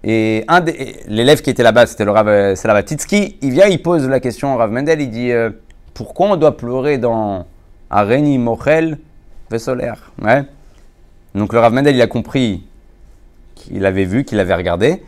et 0.04 0.46
un 0.48 0.64
l'élève 1.08 1.42
qui 1.42 1.50
était 1.50 1.64
là-bas, 1.64 1.88
c'était 1.88 2.06
le 2.06 2.12
Rav 2.12 2.28
euh, 2.28 2.56
Salavatitsky, 2.56 3.38
il 3.42 3.52
vient, 3.52 3.68
il 3.68 3.82
pose 3.82 4.08
la 4.08 4.20
question 4.20 4.54
au 4.54 4.58
Rav 4.58 4.72
Mendel, 4.72 5.02
il 5.02 5.10
dit, 5.10 5.32
euh, 5.32 5.50
pourquoi 5.94 6.28
on 6.28 6.36
doit 6.36 6.56
pleurer 6.56 6.98
dans 6.98 7.46
Areni 7.90 8.38
Mochel 8.38 9.00
Vesoler 9.50 9.94
ouais. 10.22 10.44
Donc 11.34 11.54
le 11.54 11.60
Rav 11.60 11.74
Mendel, 11.74 11.96
il 11.96 12.02
a 12.02 12.08
compris 12.08 12.64
qu'il 13.56 13.86
avait 13.86 14.06
vu, 14.06 14.24
qu'il 14.24 14.40
avait 14.40 14.56
regardé. 14.56 15.02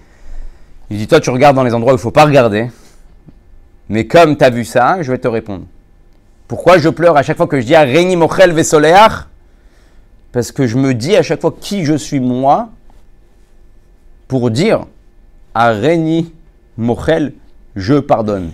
Il 0.90 0.98
dit, 0.98 1.08
toi, 1.08 1.20
tu 1.20 1.30
regardes 1.30 1.56
dans 1.56 1.64
les 1.64 1.74
endroits 1.74 1.94
où 1.94 1.96
il 1.96 2.00
ne 2.00 2.02
faut 2.02 2.12
pas 2.12 2.26
regarder. 2.26 2.70
Mais 3.90 4.08
comme 4.08 4.38
tu 4.38 4.44
as 4.44 4.50
vu 4.50 4.66
ça, 4.66 5.02
je 5.02 5.12
vais 5.12 5.18
te 5.18 5.28
répondre. 5.28 5.66
Pourquoi 6.48 6.78
je 6.80 6.90
pleure 6.90 7.16
à 7.16 7.24
chaque 7.24 7.38
fois 7.38 7.48
que 7.48 7.60
je 7.60 7.66
dis 7.66 7.76
Areni 7.76 8.16
Mochel 8.16 8.52
Vesoleach 8.54 9.28
Parce 10.32 10.52
que 10.52 10.66
je 10.66 10.78
me 10.78 10.94
dis 10.94 11.16
à 11.16 11.22
chaque 11.22 11.42
fois 11.42 11.54
qui 11.60 11.86
je 11.86 11.94
suis 11.94 12.20
moi 12.20 12.70
pour 14.28 14.50
dire 14.50 14.86
Areni 15.54 16.34
Mochel, 16.78 17.34
je 17.76 17.96
pardonne. 17.96 18.52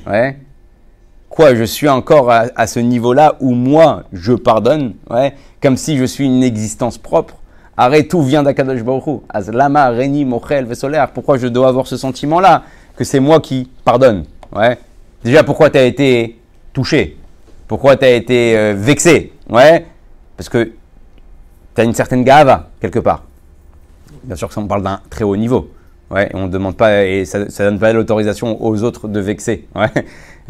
Quoi, 1.29 1.55
je 1.55 1.63
suis 1.63 1.89
encore 1.89 2.31
à, 2.31 2.45
à 2.55 2.67
ce 2.67 2.79
niveau-là 2.79 3.35
où 3.41 3.51
moi, 3.51 4.03
je 4.13 4.33
pardonne, 4.33 4.95
comme 5.61 5.75
si 5.77 5.97
je 5.97 6.05
suis 6.05 6.25
une 6.25 6.43
existence 6.43 6.97
propre. 6.97 7.35
Arrête, 7.77 8.07
tout 8.07 8.21
vient 8.21 8.41
d'Akadosh 8.41 8.83
Baruch. 8.83 9.21
Az 9.29 9.49
lama 9.49 9.89
reni 9.89 10.23
mochel 10.23 10.65
vesoler. 10.65 11.03
Pourquoi 11.13 11.37
je 11.37 11.47
dois 11.47 11.67
avoir 11.67 11.87
ce 11.87 11.97
sentiment-là 11.97 12.63
que 12.95 13.03
c'est 13.03 13.19
moi 13.19 13.41
qui 13.41 13.69
pardonne, 13.83 14.23
ouais? 14.55 14.77
Déjà, 15.23 15.43
pourquoi 15.43 15.69
tu 15.69 15.77
as 15.77 15.83
été 15.83 16.39
touché? 16.71 17.17
Pourquoi 17.67 17.97
tu 17.97 18.05
as 18.05 18.11
été 18.11 18.57
euh, 18.57 18.73
vexé, 18.77 19.33
ouais? 19.49 19.85
Parce 20.37 20.47
que 20.47 20.71
tu 21.73 21.81
as 21.81 21.83
une 21.83 21.93
certaine 21.93 22.23
gava 22.23 22.69
quelque 22.79 22.99
part. 22.99 23.23
Bien 24.23 24.37
sûr 24.37 24.47
que 24.47 24.53
ça, 24.53 24.61
on 24.61 24.67
parle 24.67 24.83
d'un 24.83 25.01
très 25.09 25.25
haut 25.25 25.35
niveau. 25.35 25.69
Ouais, 26.11 26.29
on 26.33 26.43
ne 26.43 26.47
demande 26.47 26.77
pas, 26.77 27.03
et 27.03 27.25
ça 27.25 27.39
ne 27.39 27.45
donne 27.45 27.79
pas 27.79 27.91
l'autorisation 27.91 28.63
aux 28.63 28.83
autres 28.83 29.07
de 29.07 29.19
vexer. 29.19 29.67
Ouais? 29.75 29.89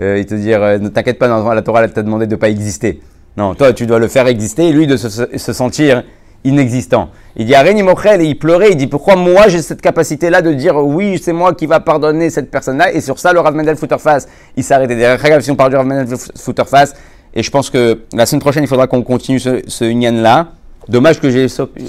Euh, 0.02 0.18
et 0.18 0.26
te 0.26 0.36
dire, 0.36 0.62
euh, 0.62 0.78
ne 0.78 0.90
t'inquiète 0.90 1.18
pas, 1.18 1.28
la 1.56 1.62
Torah, 1.62 1.88
t'a 1.88 2.04
demandé 2.04 2.28
de 2.28 2.32
ne 2.32 2.36
pas 2.36 2.50
exister. 2.50 3.02
Non, 3.38 3.56
toi, 3.56 3.72
tu 3.72 3.88
dois 3.88 3.98
le 3.98 4.10
faire 4.10 4.28
exister 4.28 4.68
et 4.68 4.74
lui 4.74 4.88
de 4.88 4.98
se 4.98 5.54
sentir 5.54 6.04
inexistant. 6.44 7.10
Il 7.36 7.46
dit, 7.46 7.56
Areni 7.56 7.84
Mochel, 7.84 8.22
et 8.22 8.26
il 8.26 8.38
pleurait, 8.38 8.72
il 8.72 8.78
dit, 8.78 8.88
pourquoi 8.88 9.16
moi 9.16 9.48
j'ai 9.48 9.62
cette 9.62 9.82
capacité-là 9.82 10.42
de 10.42 10.54
dire, 10.54 10.78
oui, 10.78 11.20
c'est 11.22 11.34
moi 11.34 11.54
qui 11.54 11.66
va 11.66 11.80
pardonner 11.80 12.30
cette 12.30 12.52
personne-là? 12.52 12.94
Et 12.94 13.02
sur 13.02 13.20
ça, 13.20 13.34
le 13.34 13.40
Rav 13.40 13.56
Mendel 13.56 13.76
Futterfass, 13.76 14.28
il. 14.56 14.66
Derrière, 14.66 15.22
regarde, 15.22 15.42
si 15.42 15.52
on 15.52 15.56
parle 15.56 15.72
du 15.72 15.76
Rav 15.76 15.86
Mendel 15.86 16.18
Futterfass, 16.18 16.94
et 17.34 17.44
je 17.44 17.52
pense 17.52 17.70
que 17.70 18.02
la 18.14 18.26
semaine 18.26 18.40
prochaine, 18.40 18.64
il 18.64 18.68
faudra 18.68 18.88
qu'on 18.88 19.02
continue 19.02 19.40
ce, 19.40 19.62
ce 19.68 19.84
Inyan-là. 19.84 20.48
Dommage 20.88 21.20
que 21.20 21.30
j'ai 21.30 21.48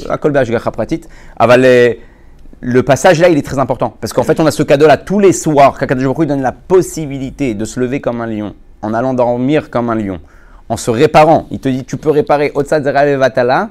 à 0.09 0.19
Kolbach 0.19 0.49
Pratit. 0.73 1.03
Avaler 1.37 2.01
le 2.61 2.83
passage 2.83 3.21
là, 3.21 3.29
il 3.29 3.39
est 3.39 3.43
très 3.43 3.59
important. 3.59 3.95
Parce 4.01 4.13
qu'en 4.13 4.23
fait, 4.23 4.41
on 4.41 4.47
a 4.47 4.51
ce 4.51 4.63
cadeau-là 4.63 4.97
tous 4.97 5.21
les 5.21 5.33
soirs. 5.33 5.79
Kakadosh 5.79 6.19
Hu 6.19 6.27
donne 6.27 6.43
la 6.43 6.53
possibilité 6.53 7.55
de 7.55 7.65
se 7.65 7.79
lever 7.79 8.01
comme 8.01 8.21
un 8.21 8.27
lion, 8.27 8.55
en 8.83 8.95
allant 8.95 9.15
dormir 9.15 9.71
comme 9.71 9.91
un 9.91 9.95
lion, 9.95 10.19
en 10.69 10.77
se 10.77 10.91
réparant. 10.91 11.47
Il 11.51 11.61
te 11.61 11.69
dit, 11.69 11.85
tu 11.85 11.97
peux 11.97 12.11
réparer 12.11 12.51
Otsad 12.55 12.83
Vatala 12.83 13.69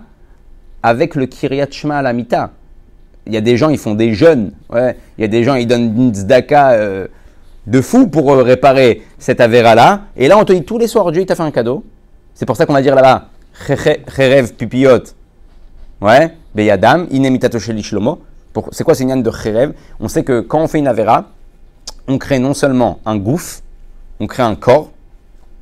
avec 0.85 1.15
le 1.15 1.25
Kiryat 1.25 1.71
Shema 1.71 1.97
à. 1.97 2.13
Il 3.25 3.33
y 3.33 3.37
a 3.37 3.41
des 3.41 3.57
gens, 3.57 3.69
ils 3.69 3.79
font 3.79 3.95
des 3.95 4.13
jeûnes. 4.13 4.51
Ouais. 4.69 4.95
Il 5.17 5.21
y 5.21 5.25
a 5.25 5.27
des 5.27 5.43
gens, 5.43 5.55
ils 5.55 5.65
donnent 5.65 5.95
une 5.97 6.13
tzedaka 6.13 6.73
euh, 6.73 7.07
de 7.65 7.81
fou 7.81 8.07
pour 8.07 8.31
euh, 8.31 8.43
réparer 8.43 9.01
cette 9.17 9.41
Avera-là. 9.41 10.01
Et 10.15 10.27
là, 10.27 10.37
on 10.37 10.45
te 10.45 10.53
dit 10.53 10.63
tous 10.63 10.77
les 10.77 10.85
soirs, 10.85 11.11
Dieu, 11.11 11.23
il 11.23 11.25
t'a 11.25 11.33
fait 11.33 11.41
un 11.41 11.49
cadeau. 11.49 11.83
C'est 12.35 12.45
pour 12.45 12.55
ça 12.55 12.67
qu'on 12.67 12.73
va 12.73 12.83
dire 12.83 12.93
là-bas, 12.93 13.29
Cherev 13.67 14.53
Pipiyot. 14.53 15.01
Ouais, 16.01 16.33
Beyadam, 16.53 17.07
Inemitato 17.09 17.57
Shlomo. 17.57 18.21
C'est 18.71 18.83
quoi 18.83 18.93
ce 18.93 19.03
de 19.03 19.31
Cherev 19.31 19.73
On 19.99 20.07
sait 20.07 20.23
que 20.23 20.41
quand 20.41 20.61
on 20.61 20.67
fait 20.67 20.77
une 20.77 20.87
Avera, 20.87 21.29
on 22.07 22.19
crée 22.19 22.37
non 22.37 22.53
seulement 22.53 22.99
un 23.05 23.17
gouffre, 23.17 23.61
on 24.19 24.27
crée 24.27 24.43
un 24.43 24.55
corps, 24.55 24.91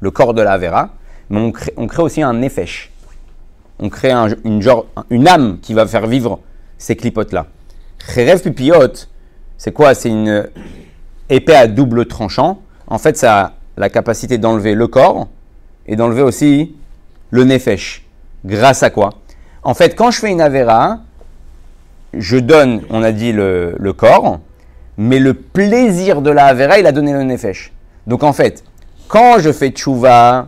le 0.01 0.12
corps 0.12 0.33
de 0.33 0.41
la 0.41 0.51
Avera, 0.51 0.89
mais 1.29 1.39
on 1.39 1.51
crée, 1.53 1.73
on 1.77 1.88
crée 1.88 2.03
aussi 2.03 2.21
un 2.21 2.33
Nefesh. 2.33 2.92
On 3.79 3.89
crée 3.89 4.12
un- 4.12 4.29
une, 4.45 5.27
âme 5.27 5.59
qui 5.62 5.73
va 5.73 5.86
faire 5.88 6.07
vivre 6.07 6.39
ces 6.77 6.95
clipotes-là. 6.95 7.47
Cherev 8.13 8.41
Pipiyot, 8.41 8.93
c'est 9.57 9.71
quoi? 9.71 9.93
C'est 9.93 10.09
une 10.09 10.47
épée 11.29 11.55
à 11.55 11.67
double 11.67 12.05
tranchant. 12.05 12.62
En 12.88 12.97
fait, 12.97 13.17
ça 13.17 13.39
a 13.41 13.51
la 13.77 13.89
capacité 13.89 14.38
d'enlever 14.38 14.75
le 14.75 14.88
corps 14.88 15.27
et 15.88 15.95
d'enlever 15.95 16.21
aussi 16.21 16.75
le 17.31 17.43
nefesh. 17.45 18.05
Grâce 18.45 18.83
à 18.83 18.89
quoi? 18.89 19.09
En 19.63 19.73
fait, 19.73 19.95
quand 19.95 20.12
je 20.12 20.19
fais 20.19 20.29
une 20.31 20.41
avera, 20.41 20.99
je 22.13 22.38
donne, 22.38 22.81
on 22.89 23.01
a 23.01 23.12
dit, 23.12 23.31
le, 23.31 23.75
le 23.79 23.93
corps, 23.93 24.39
mais 24.97 25.19
le 25.19 25.33
plaisir 25.33 26.21
de 26.21 26.29
la 26.29 26.45
avera, 26.47 26.77
il 26.79 26.86
a 26.86 26.91
donné 26.91 27.13
le 27.13 27.23
nefesh. 27.23 27.71
Donc 28.05 28.23
en 28.23 28.33
fait, 28.33 28.63
quand 29.07 29.39
je 29.39 29.51
fais 29.51 29.69
tchouva, 29.69 30.47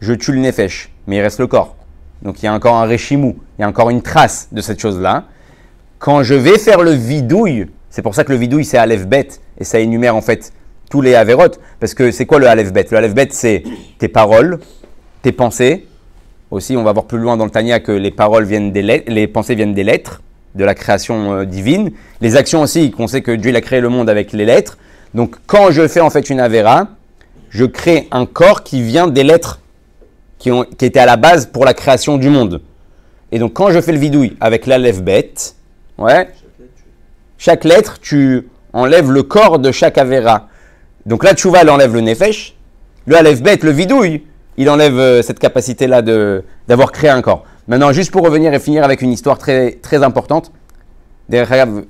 je 0.00 0.12
tue 0.12 0.32
le 0.32 0.40
nefesh, 0.40 0.90
mais 1.06 1.16
il 1.16 1.20
reste 1.22 1.38
le 1.38 1.46
corps. 1.46 1.75
Donc 2.22 2.42
il 2.42 2.46
y 2.46 2.48
a 2.48 2.52
encore 2.52 2.76
un 2.76 2.86
réchimou, 2.86 3.36
il 3.58 3.62
y 3.62 3.64
a 3.64 3.68
encore 3.68 3.90
une 3.90 4.02
trace 4.02 4.48
de 4.52 4.60
cette 4.60 4.80
chose-là. 4.80 5.24
Quand 5.98 6.22
je 6.22 6.34
vais 6.34 6.58
faire 6.58 6.82
le 6.82 6.92
vidouille, 6.92 7.66
c'est 7.90 8.02
pour 8.02 8.14
ça 8.14 8.24
que 8.24 8.32
le 8.32 8.38
vidouille 8.38 8.64
c'est 8.64 8.78
Aleph 8.78 9.06
Bet 9.06 9.28
et 9.58 9.64
ça 9.64 9.78
énumère 9.78 10.16
en 10.16 10.20
fait 10.20 10.52
tous 10.90 11.00
les 11.00 11.14
avérotes. 11.14 11.60
Parce 11.80 11.94
que 11.94 12.10
c'est 12.10 12.26
quoi 12.26 12.38
le 12.38 12.48
Aleph 12.48 12.72
Bet? 12.72 12.86
Le 12.90 12.98
Aleph 12.98 13.14
Bet 13.14 13.28
c'est 13.30 13.62
tes 13.98 14.08
paroles, 14.08 14.60
tes 15.22 15.32
pensées. 15.32 15.86
Aussi, 16.52 16.76
on 16.76 16.84
va 16.84 16.92
voir 16.92 17.06
plus 17.06 17.18
loin 17.18 17.36
dans 17.36 17.44
le 17.44 17.50
Tania 17.50 17.80
que 17.80 17.90
les 17.90 18.12
paroles 18.12 18.44
viennent 18.44 18.70
des 18.70 18.82
lettres, 18.82 19.10
les 19.10 19.26
pensées 19.26 19.56
viennent 19.56 19.74
des 19.74 19.82
lettres, 19.82 20.22
de 20.54 20.64
la 20.64 20.76
création 20.76 21.32
euh, 21.32 21.44
divine. 21.44 21.90
Les 22.20 22.36
actions 22.36 22.62
aussi, 22.62 22.92
qu'on 22.92 23.08
sait 23.08 23.20
que 23.20 23.32
Dieu 23.32 23.54
a 23.54 23.60
créé 23.60 23.80
le 23.80 23.88
monde 23.88 24.08
avec 24.08 24.32
les 24.32 24.44
lettres. 24.44 24.78
Donc 25.12 25.36
quand 25.46 25.72
je 25.72 25.88
fais 25.88 26.00
en 26.00 26.10
fait 26.10 26.30
une 26.30 26.38
avéra, 26.38 26.88
je 27.50 27.64
crée 27.64 28.06
un 28.12 28.26
corps 28.26 28.62
qui 28.62 28.82
vient 28.82 29.08
des 29.08 29.24
lettres 29.24 29.60
qui, 30.38 30.50
ont, 30.50 30.64
qui 30.64 30.84
étaient 30.84 31.00
à 31.00 31.06
la 31.06 31.16
base 31.16 31.46
pour 31.46 31.64
la 31.64 31.74
création 31.74 32.18
du 32.18 32.28
monde. 32.28 32.60
Et 33.32 33.38
donc 33.38 33.54
quand 33.54 33.70
je 33.70 33.80
fais 33.80 33.92
le 33.92 33.98
vidouille 33.98 34.36
avec 34.40 34.66
l'Aleph 34.66 35.02
Bet, 35.02 35.32
ouais, 35.98 36.28
chaque 37.38 37.64
lettre, 37.64 37.98
tu 38.00 38.48
enlèves 38.72 39.10
le 39.10 39.22
corps 39.22 39.58
de 39.58 39.72
chaque 39.72 39.98
Avera. 39.98 40.48
Donc 41.04 41.22
là, 41.24 41.34
Tchouva, 41.34 41.60
elle 41.62 41.70
enlève 41.70 41.94
le 41.94 42.00
Nefesh. 42.00 42.56
Le 43.06 43.16
Aleph 43.16 43.42
Bet, 43.42 43.58
le 43.62 43.70
vidouille, 43.70 44.24
il 44.56 44.68
enlève 44.70 44.98
euh, 44.98 45.22
cette 45.22 45.38
capacité-là 45.38 46.02
d'avoir 46.02 46.92
créé 46.92 47.10
un 47.10 47.22
corps. 47.22 47.44
Maintenant, 47.68 47.92
juste 47.92 48.10
pour 48.10 48.24
revenir 48.24 48.52
et 48.54 48.58
finir 48.58 48.84
avec 48.84 49.02
une 49.02 49.12
histoire 49.12 49.38
très, 49.38 49.72
très 49.72 50.02
importante. 50.02 50.50
Euh, 51.32 51.82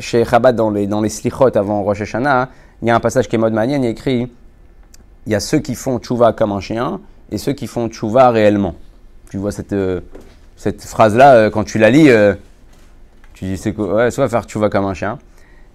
chez 0.00 0.24
Chabad, 0.24 0.56
dans 0.56 0.70
les, 0.70 0.86
dans 0.86 1.00
les 1.00 1.08
slichot 1.08 1.56
avant 1.56 1.82
Rosh 1.82 2.02
Hashanah, 2.02 2.50
il 2.82 2.88
y 2.88 2.90
a 2.90 2.94
un 2.94 3.00
passage 3.00 3.28
qui 3.28 3.36
est 3.36 3.38
mode 3.38 3.52
manienne, 3.52 3.82
il 3.82 3.86
y 3.86 3.88
a 3.88 3.92
écrit 3.92 4.28
il 5.26 5.32
y 5.32 5.34
a 5.34 5.40
ceux 5.40 5.58
qui 5.58 5.74
font 5.74 5.98
tchouva 5.98 6.32
comme 6.32 6.52
un 6.52 6.60
chien 6.60 7.00
et 7.30 7.38
ceux 7.38 7.52
qui 7.52 7.66
font 7.66 7.88
tchouva 7.88 8.30
réellement. 8.30 8.74
Tu 9.30 9.36
vois 9.36 9.52
cette, 9.52 9.72
euh, 9.72 10.00
cette 10.56 10.82
phrase-là, 10.82 11.34
euh, 11.34 11.50
quand 11.50 11.64
tu 11.64 11.78
la 11.78 11.90
lis, 11.90 12.08
euh, 12.08 12.34
tu 13.34 13.44
dis 13.44 13.56
c'est 13.56 13.72
quoi 13.72 13.94
Ouais, 13.94 14.10
soit 14.10 14.28
faire 14.28 14.44
tchouva 14.44 14.70
comme 14.70 14.86
un 14.86 14.94
chien? 14.94 15.18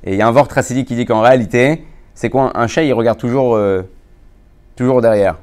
Et 0.04 0.14
il 0.14 0.18
y 0.18 0.22
a 0.22 0.28
un 0.28 0.32
vort 0.32 0.48
tracidique 0.48 0.88
qui 0.88 0.96
dit 0.96 1.06
qu'en 1.06 1.22
réalité, 1.22 1.86
c'est 2.16 2.30
quoi 2.30 2.52
Un 2.56 2.68
chien, 2.68 2.84
il 2.84 2.94
regarde 2.94 3.18
toujours, 3.18 3.58
toujours 4.76 5.02
derrière. 5.02 5.38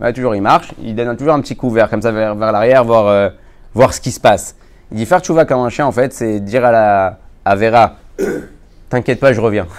Ouais, 0.00 0.12
toujours, 0.12 0.36
il 0.36 0.40
marche, 0.40 0.72
il 0.80 0.94
donne 0.94 1.16
toujours 1.16 1.34
un 1.34 1.40
petit 1.40 1.56
coup 1.56 1.68
vers, 1.68 1.90
comme 1.90 2.00
ça 2.00 2.12
vers, 2.12 2.36
vers 2.36 2.52
l'arrière, 2.52 2.84
voir, 2.84 3.32
voir 3.74 3.92
ce 3.92 4.00
qui 4.00 4.12
se 4.12 4.20
passe. 4.20 4.54
Il 4.92 4.98
dit 4.98 5.04
faire 5.04 5.18
tchouva 5.18 5.46
comme 5.46 5.60
un 5.62 5.68
chien, 5.68 5.84
en 5.84 5.90
fait, 5.90 6.12
c'est 6.12 6.38
dire 6.38 6.64
à, 6.64 6.70
la, 6.70 7.18
à 7.44 7.56
Vera 7.56 7.96
T'inquiète 8.88 9.18
pas, 9.18 9.32
je 9.32 9.40
reviens. 9.40 9.66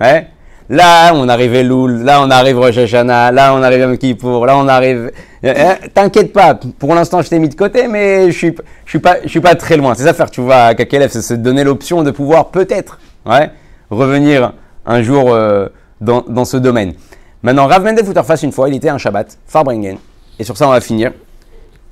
Ouais? 0.00 0.26
Là, 0.72 1.12
on 1.14 1.28
arrive 1.28 1.54
Elul, 1.54 2.02
là, 2.02 2.22
on 2.22 2.30
arrive 2.30 2.58
Rosh 2.58 2.78
Hashanah, 2.78 3.30
là, 3.30 3.54
on 3.54 3.62
arrive 3.62 3.80
Yom 3.80 3.98
Kippour, 3.98 4.46
là, 4.46 4.56
on 4.56 4.66
arrive. 4.66 5.12
Eh, 5.42 5.50
eh, 5.50 5.88
T'inquiète 5.90 6.32
pas, 6.32 6.54
pour 6.54 6.94
l'instant, 6.94 7.20
je 7.20 7.28
t'ai 7.28 7.38
mis 7.38 7.50
de 7.50 7.54
côté, 7.54 7.88
mais 7.88 8.30
je 8.30 8.38
suis, 8.38 8.54
suis 8.86 8.98
pas, 8.98 9.54
très 9.54 9.76
loin. 9.76 9.94
C'est 9.94 10.04
ça 10.04 10.14
faire, 10.14 10.30
tu 10.30 10.40
vois, 10.40 10.56
à 10.56 10.74
Kakelev, 10.74 11.10
c'est 11.10 11.20
se 11.20 11.34
donner 11.34 11.62
l'option 11.62 12.02
de 12.02 12.10
pouvoir 12.10 12.48
peut-être, 12.48 12.98
ouais, 13.26 13.50
revenir 13.90 14.54
un 14.86 15.02
jour 15.02 15.34
euh, 15.34 15.68
dans, 16.00 16.46
ce 16.46 16.56
domaine. 16.56 16.94
Maintenant, 17.42 17.66
Rav 17.66 17.84
Mendel 17.84 18.06
Futterfass, 18.06 18.42
une 18.42 18.52
fois, 18.52 18.70
il 18.70 18.74
était 18.74 18.88
un 18.88 18.96
Shabbat, 18.96 19.36
Farbringen, 19.46 19.98
et 20.38 20.44
sur 20.44 20.56
ça, 20.56 20.66
on 20.66 20.70
va 20.70 20.80
finir. 20.80 21.12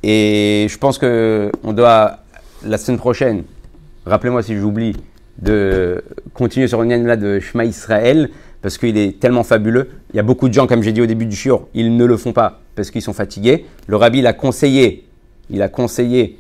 Et 0.03 0.69
je 0.71 0.79
pense 0.79 0.97
que 0.97 1.53
on 1.65 1.75
doit, 1.75 2.21
la 2.65 2.79
semaine 2.79 2.99
prochaine, 2.99 3.43
rappelez-moi 4.07 4.43
si 4.43 4.57
j'oublie, 4.57 4.97
de 5.37 6.03
continuer 6.35 6.69
sur 6.69 6.83
une 6.83 7.07
là 7.07 7.17
de 7.17 7.41
Shema 7.41 7.65
Israël, 7.65 8.31
parce 8.63 8.79
qu'il 8.79 8.97
est 8.99 9.19
tellement 9.19 9.43
fabuleux. 9.43 9.91
Il 10.13 10.17
y 10.17 10.21
a 10.21 10.23
beaucoup 10.23 10.49
de 10.49 10.55
gens, 10.55 10.67
comme 10.67 10.83
j'ai 10.83 10.93
dit 10.93 11.01
au 11.01 11.07
début 11.07 11.27
du 11.27 11.37
shiur, 11.37 11.67
ils 11.75 11.97
ne 11.97 12.05
le 12.05 12.17
font 12.17 12.33
pas 12.33 12.61
parce 12.75 12.91
qu'ils 12.91 13.03
sont 13.03 13.13
fatigués. 13.13 13.67
Le 13.87 13.97
rabbi 13.97 14.21
l'a 14.21 14.33
conseillé, 14.33 15.07
il 15.49 15.63
a 15.63 15.69
conseillé 15.69 16.39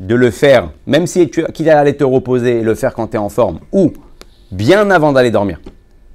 de 0.00 0.14
le 0.14 0.30
faire, 0.30 0.70
même 0.86 1.06
si 1.06 1.28
tu 1.28 1.44
qu'il 1.52 1.68
allait 1.68 1.92
te 1.92 2.04
reposer 2.04 2.60
et 2.60 2.62
le 2.62 2.74
faire 2.74 2.94
quand 2.94 3.08
tu 3.08 3.16
es 3.16 3.18
en 3.18 3.28
forme, 3.28 3.60
ou 3.72 3.92
bien 4.50 4.90
avant 4.90 5.12
d'aller 5.12 5.30
dormir. 5.30 5.60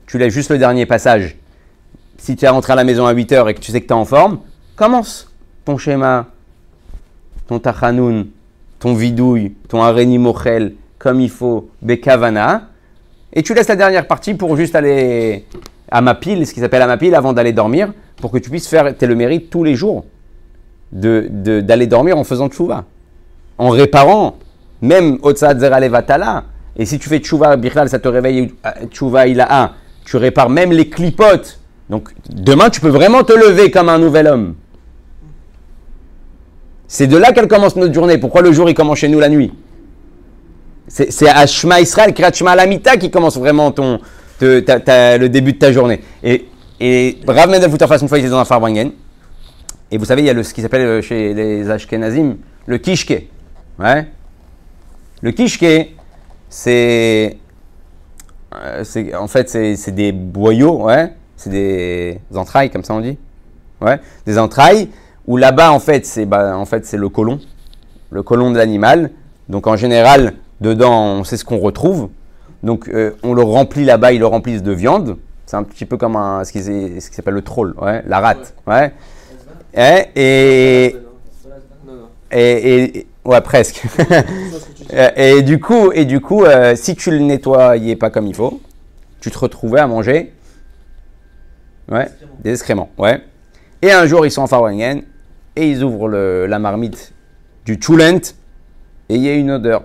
Tu 0.07 0.17
laisses 0.17 0.33
juste 0.33 0.49
le 0.49 0.57
dernier 0.57 0.85
passage. 0.85 1.37
Si 2.17 2.35
tu 2.35 2.45
es 2.45 2.47
rentré 2.47 2.73
à 2.73 2.75
la 2.75 2.83
maison 2.83 3.05
à 3.05 3.11
8 3.13 3.31
heures 3.33 3.49
et 3.49 3.53
que 3.53 3.59
tu 3.59 3.71
sais 3.71 3.81
que 3.81 3.87
tu 3.87 3.93
es 3.93 3.95
en 3.95 4.05
forme, 4.05 4.39
commence 4.75 5.31
ton 5.65 5.77
schéma, 5.77 6.27
ton 7.47 7.59
tachanoun, 7.59 8.27
ton 8.79 8.93
vidouille, 8.93 9.53
ton 9.67 9.81
areni 9.81 10.17
mochel, 10.17 10.73
comme 10.97 11.21
il 11.21 11.29
faut, 11.29 11.69
bekavana, 11.81 12.69
et 13.35 13.43
tu 13.43 13.53
laisses 13.53 13.67
la 13.67 13.75
dernière 13.75 14.07
partie 14.07 14.33
pour 14.33 14.55
juste 14.55 14.75
aller 14.75 15.45
à 15.91 16.01
ma 16.01 16.15
pile, 16.15 16.47
ce 16.47 16.53
qui 16.53 16.61
s'appelle 16.61 16.81
à 16.81 16.87
ma 16.87 16.97
pile, 16.97 17.13
avant 17.13 17.33
d'aller 17.33 17.53
dormir, 17.53 17.93
pour 18.17 18.31
que 18.31 18.37
tu 18.37 18.49
puisses 18.49 18.67
faire, 18.67 18.97
tu 18.97 19.05
le 19.05 19.15
mérite 19.15 19.49
tous 19.49 19.63
les 19.63 19.75
jours 19.75 20.05
d'aller 20.91 21.27
de, 21.29 21.61
d'aller 21.61 21.87
dormir 21.87 22.17
en 22.17 22.23
faisant 22.23 22.47
tchouva, 22.47 22.85
en 23.57 23.69
réparant, 23.69 24.37
même 24.81 25.17
Otsad 25.21 25.59
Zeralevatala. 25.59 26.45
Et 26.77 26.85
si 26.85 26.99
tu 26.99 27.09
fais 27.09 27.19
tchouva, 27.19 27.55
Birlal, 27.57 27.89
ça 27.89 27.99
te 27.99 28.07
réveille 28.07 28.53
tchouva 28.89 29.27
ilaha, 29.27 29.73
tu 30.05 30.17
répares 30.17 30.49
même 30.49 30.71
les 30.71 30.89
clipotes. 30.89 31.59
Donc 31.89 32.09
demain, 32.29 32.69
tu 32.69 32.81
peux 32.81 32.89
vraiment 32.89 33.23
te 33.23 33.33
lever 33.33 33.71
comme 33.71 33.89
un 33.89 33.99
nouvel 33.99 34.27
homme. 34.27 34.55
C'est 36.87 37.07
de 37.07 37.17
là 37.17 37.31
qu'elle 37.31 37.47
commence 37.47 37.75
notre 37.75 37.93
journée. 37.93 38.17
Pourquoi 38.17 38.41
le 38.41 38.51
jour 38.51 38.69
il 38.69 38.73
commence 38.73 38.99
chez 38.99 39.07
nous 39.07 39.19
la 39.19 39.29
nuit? 39.29 39.51
C'est 40.87 41.27
à 41.27 41.47
Shema 41.47 41.81
Israël, 41.81 42.13
Kriyat 42.13 42.31
Shema 42.33 42.51
Alamita 42.51 42.97
qui 42.97 43.09
commence 43.09 43.37
vraiment 43.37 43.71
ton, 43.71 43.99
le 44.41 45.27
début 45.27 45.53
de 45.53 45.57
ta 45.57 45.71
journée. 45.71 46.01
Et, 46.23 46.45
Rav 47.27 47.49
Mendel 47.49 47.71
il 47.71 48.29
dans 48.29 48.37
un 48.39 48.45
Farbringen. 48.45 48.91
Et 49.91 49.97
vous 49.97 50.05
savez, 50.05 50.23
il 50.23 50.25
y 50.25 50.29
a 50.29 50.33
le, 50.33 50.43
ce 50.43 50.53
qui 50.53 50.61
s'appelle 50.61 50.81
euh, 50.81 51.01
chez 51.01 51.33
les 51.33 51.69
Ashkenazim 51.69 52.37
le 52.65 52.77
kishke. 52.77 53.27
Le 55.21 55.31
kishke, 55.31 55.95
c'est. 56.49 57.37
euh, 58.53 58.83
en 59.17 59.27
fait, 59.27 59.49
c'est 59.49 59.91
des 59.91 60.11
boyaux, 60.11 60.83
ouais. 60.83 61.13
C'est 61.35 61.49
des 61.49 62.19
entrailles, 62.33 62.69
comme 62.69 62.83
ça 62.83 62.93
on 62.93 63.01
dit. 63.01 63.17
Ouais. 63.81 63.99
Des 64.25 64.39
entrailles, 64.39 64.89
où 65.27 65.37
là-bas, 65.37 65.71
en 65.71 65.79
fait, 65.79 66.05
c'est 66.05 66.25
bah, 66.25 66.57
en 66.57 66.65
fait, 66.65 66.91
le 66.93 67.09
côlon. 67.09 67.39
Le 68.09 68.23
côlon 68.23 68.51
de 68.51 68.57
l'animal. 68.57 69.11
Donc, 69.49 69.67
en 69.67 69.75
général, 69.75 70.33
dedans, 70.61 71.03
on 71.19 71.23
sait 71.23 71.37
ce 71.37 71.45
qu'on 71.45 71.59
retrouve. 71.59 72.09
Donc, 72.63 72.87
euh, 72.89 73.11
on 73.23 73.33
le 73.33 73.41
remplit 73.43 73.85
là-bas, 73.85 74.11
ils 74.13 74.19
le 74.19 74.25
remplissent 74.27 74.63
de 74.63 74.71
viande. 74.71 75.17
C'est 75.45 75.57
un 75.57 75.63
petit 75.63 75.85
peu 75.85 75.97
comme 75.97 76.15
un, 76.15 76.43
ce 76.43 76.51
qui, 76.51 76.63
ce 76.63 77.09
qui 77.09 77.15
s'appelle 77.15 77.35
le 77.35 77.41
troll, 77.43 77.75
ouais, 77.79 78.01
la 78.07 78.19
rate. 78.19 78.55
Ouais. 78.65 78.91
Ouais, 79.77 80.09
et, 80.15 80.95
et, 82.31 82.97
et- 82.97 83.07
ouais, 83.25 83.41
presque. 83.41 83.83
et, 84.91 85.37
et 85.37 85.41
du 85.43 85.59
coup, 85.59 85.91
et 85.91 86.05
du 86.05 86.21
coup 86.21 86.43
euh, 86.45 86.75
si 86.75 86.95
tu 86.95 87.11
le 87.11 87.19
nettoyais 87.19 87.95
pas 87.95 88.09
comme 88.09 88.25
il 88.27 88.33
faut, 88.35 88.61
tu 89.19 89.29
te 89.29 89.37
retrouvais 89.37 89.79
à 89.81 89.87
manger 89.87 90.33
ouais, 91.91 92.07
des 92.43 92.51
excréments. 92.51 92.89
Ouais. 92.97 93.21
Et 93.81 93.91
un 93.91 94.05
jour, 94.07 94.25
ils 94.25 94.31
sont 94.31 94.41
en 94.41 94.47
Farwangen 94.47 95.03
et 95.55 95.69
ils 95.69 95.83
ouvrent 95.83 96.07
le- 96.07 96.45
la 96.47 96.57
marmite 96.59 97.13
du 97.65 97.77
Chulent 97.79 98.21
et 99.09 99.15
il 99.15 99.21
y 99.21 99.29
a 99.29 99.35
une 99.35 99.51
odeur. 99.51 99.83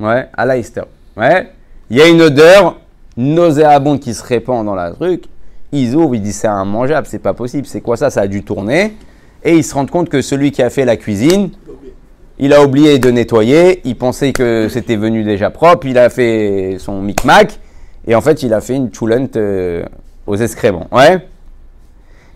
Ouais, 0.00 0.28
à 0.36 0.46
l'Eister. 0.46 0.82
Ouais. 1.16 1.50
Il 1.90 1.96
y 1.96 2.02
a 2.02 2.08
une 2.08 2.22
odeur 2.22 2.76
nauséabonde 3.16 4.00
qui 4.00 4.14
se 4.14 4.22
répand 4.22 4.64
dans 4.64 4.74
la 4.74 4.92
truc. 4.92 5.24
Ils 5.72 5.94
ouvrent, 5.94 6.14
ils 6.14 6.22
disent 6.22 6.36
c'est 6.36 6.48
immangeable, 6.48 7.06
c'est 7.10 7.18
pas 7.18 7.34
possible. 7.34 7.66
C'est 7.66 7.80
quoi 7.80 7.96
ça? 7.96 8.10
Ça 8.10 8.22
a 8.22 8.26
dû 8.26 8.42
tourner. 8.42 8.94
Et 9.44 9.56
ils 9.56 9.64
se 9.64 9.74
rendent 9.74 9.90
compte 9.90 10.08
que 10.08 10.22
celui 10.22 10.50
qui 10.50 10.62
a 10.62 10.70
fait 10.70 10.84
la 10.84 10.96
cuisine, 10.96 11.50
il 12.38 12.52
a 12.52 12.62
oublié 12.62 12.98
de 12.98 13.10
nettoyer. 13.10 13.80
Il 13.84 13.96
pensait 13.96 14.32
que 14.32 14.68
c'était 14.70 14.96
venu 14.96 15.24
déjà 15.24 15.50
propre. 15.50 15.86
Il 15.86 15.98
a 15.98 16.10
fait 16.10 16.76
son 16.78 17.02
micmac. 17.02 17.58
Et 18.06 18.14
en 18.14 18.20
fait, 18.20 18.42
il 18.42 18.54
a 18.54 18.60
fait 18.60 18.74
une 18.74 18.92
choulente 18.94 19.36
euh, 19.36 19.84
aux 20.26 20.36
excréments. 20.36 20.86
Ouais. 20.92 21.18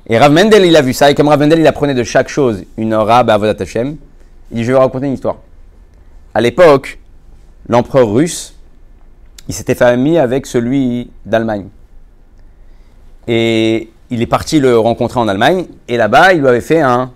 Et 0.08 0.18
Rav 0.18 0.32
Mendel, 0.32 0.64
il 0.64 0.76
a 0.76 0.82
vu 0.82 0.92
ça. 0.92 1.10
Et 1.10 1.14
comme 1.14 1.28
Rav 1.28 1.38
Mendel, 1.40 1.60
il 1.60 1.66
apprenait 1.66 1.94
de 1.94 2.04
chaque 2.04 2.28
chose 2.28 2.64
une 2.76 2.94
rab 2.94 3.30
à 3.30 3.34
Avodat 3.34 3.62
Hashem, 3.62 3.96
il 4.50 4.56
dit 4.56 4.64
Je 4.64 4.72
vais 4.72 4.78
raconter 4.78 5.06
une 5.06 5.14
histoire. 5.14 5.36
À 6.34 6.40
l'époque, 6.40 6.98
l'empereur 7.68 8.10
russe, 8.10 8.54
il 9.48 9.54
s'était 9.54 9.74
fait 9.74 9.84
ami 9.84 10.18
avec 10.18 10.46
celui 10.46 11.10
d'Allemagne. 11.26 11.66
Et 13.28 13.90
il 14.10 14.22
est 14.22 14.26
parti 14.26 14.60
le 14.60 14.78
rencontrer 14.78 15.20
en 15.20 15.28
Allemagne. 15.28 15.66
Et 15.88 15.96
là-bas, 15.96 16.32
il 16.32 16.40
lui 16.40 16.48
avait 16.48 16.60
fait 16.60 16.80
un 16.80 17.12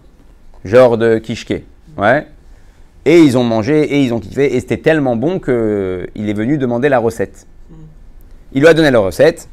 genre 0.64 0.98
de 0.98 1.18
kishke. 1.18 1.62
Ouais. 1.96 2.26
Et 3.04 3.20
ils 3.20 3.38
ont 3.38 3.44
mangé 3.44 3.82
et 3.82 4.02
ils 4.02 4.12
ont 4.12 4.20
kiffé. 4.20 4.56
Et 4.56 4.60
c'était 4.60 4.78
tellement 4.78 5.16
bon 5.16 5.38
qu'il 5.38 6.28
est 6.28 6.36
venu 6.36 6.58
demander 6.58 6.88
la 6.88 6.98
recette. 6.98 7.46
Il 8.52 8.60
lui 8.60 8.68
a 8.68 8.74
donné 8.74 8.90
la 8.90 8.98
recette. 8.98 9.48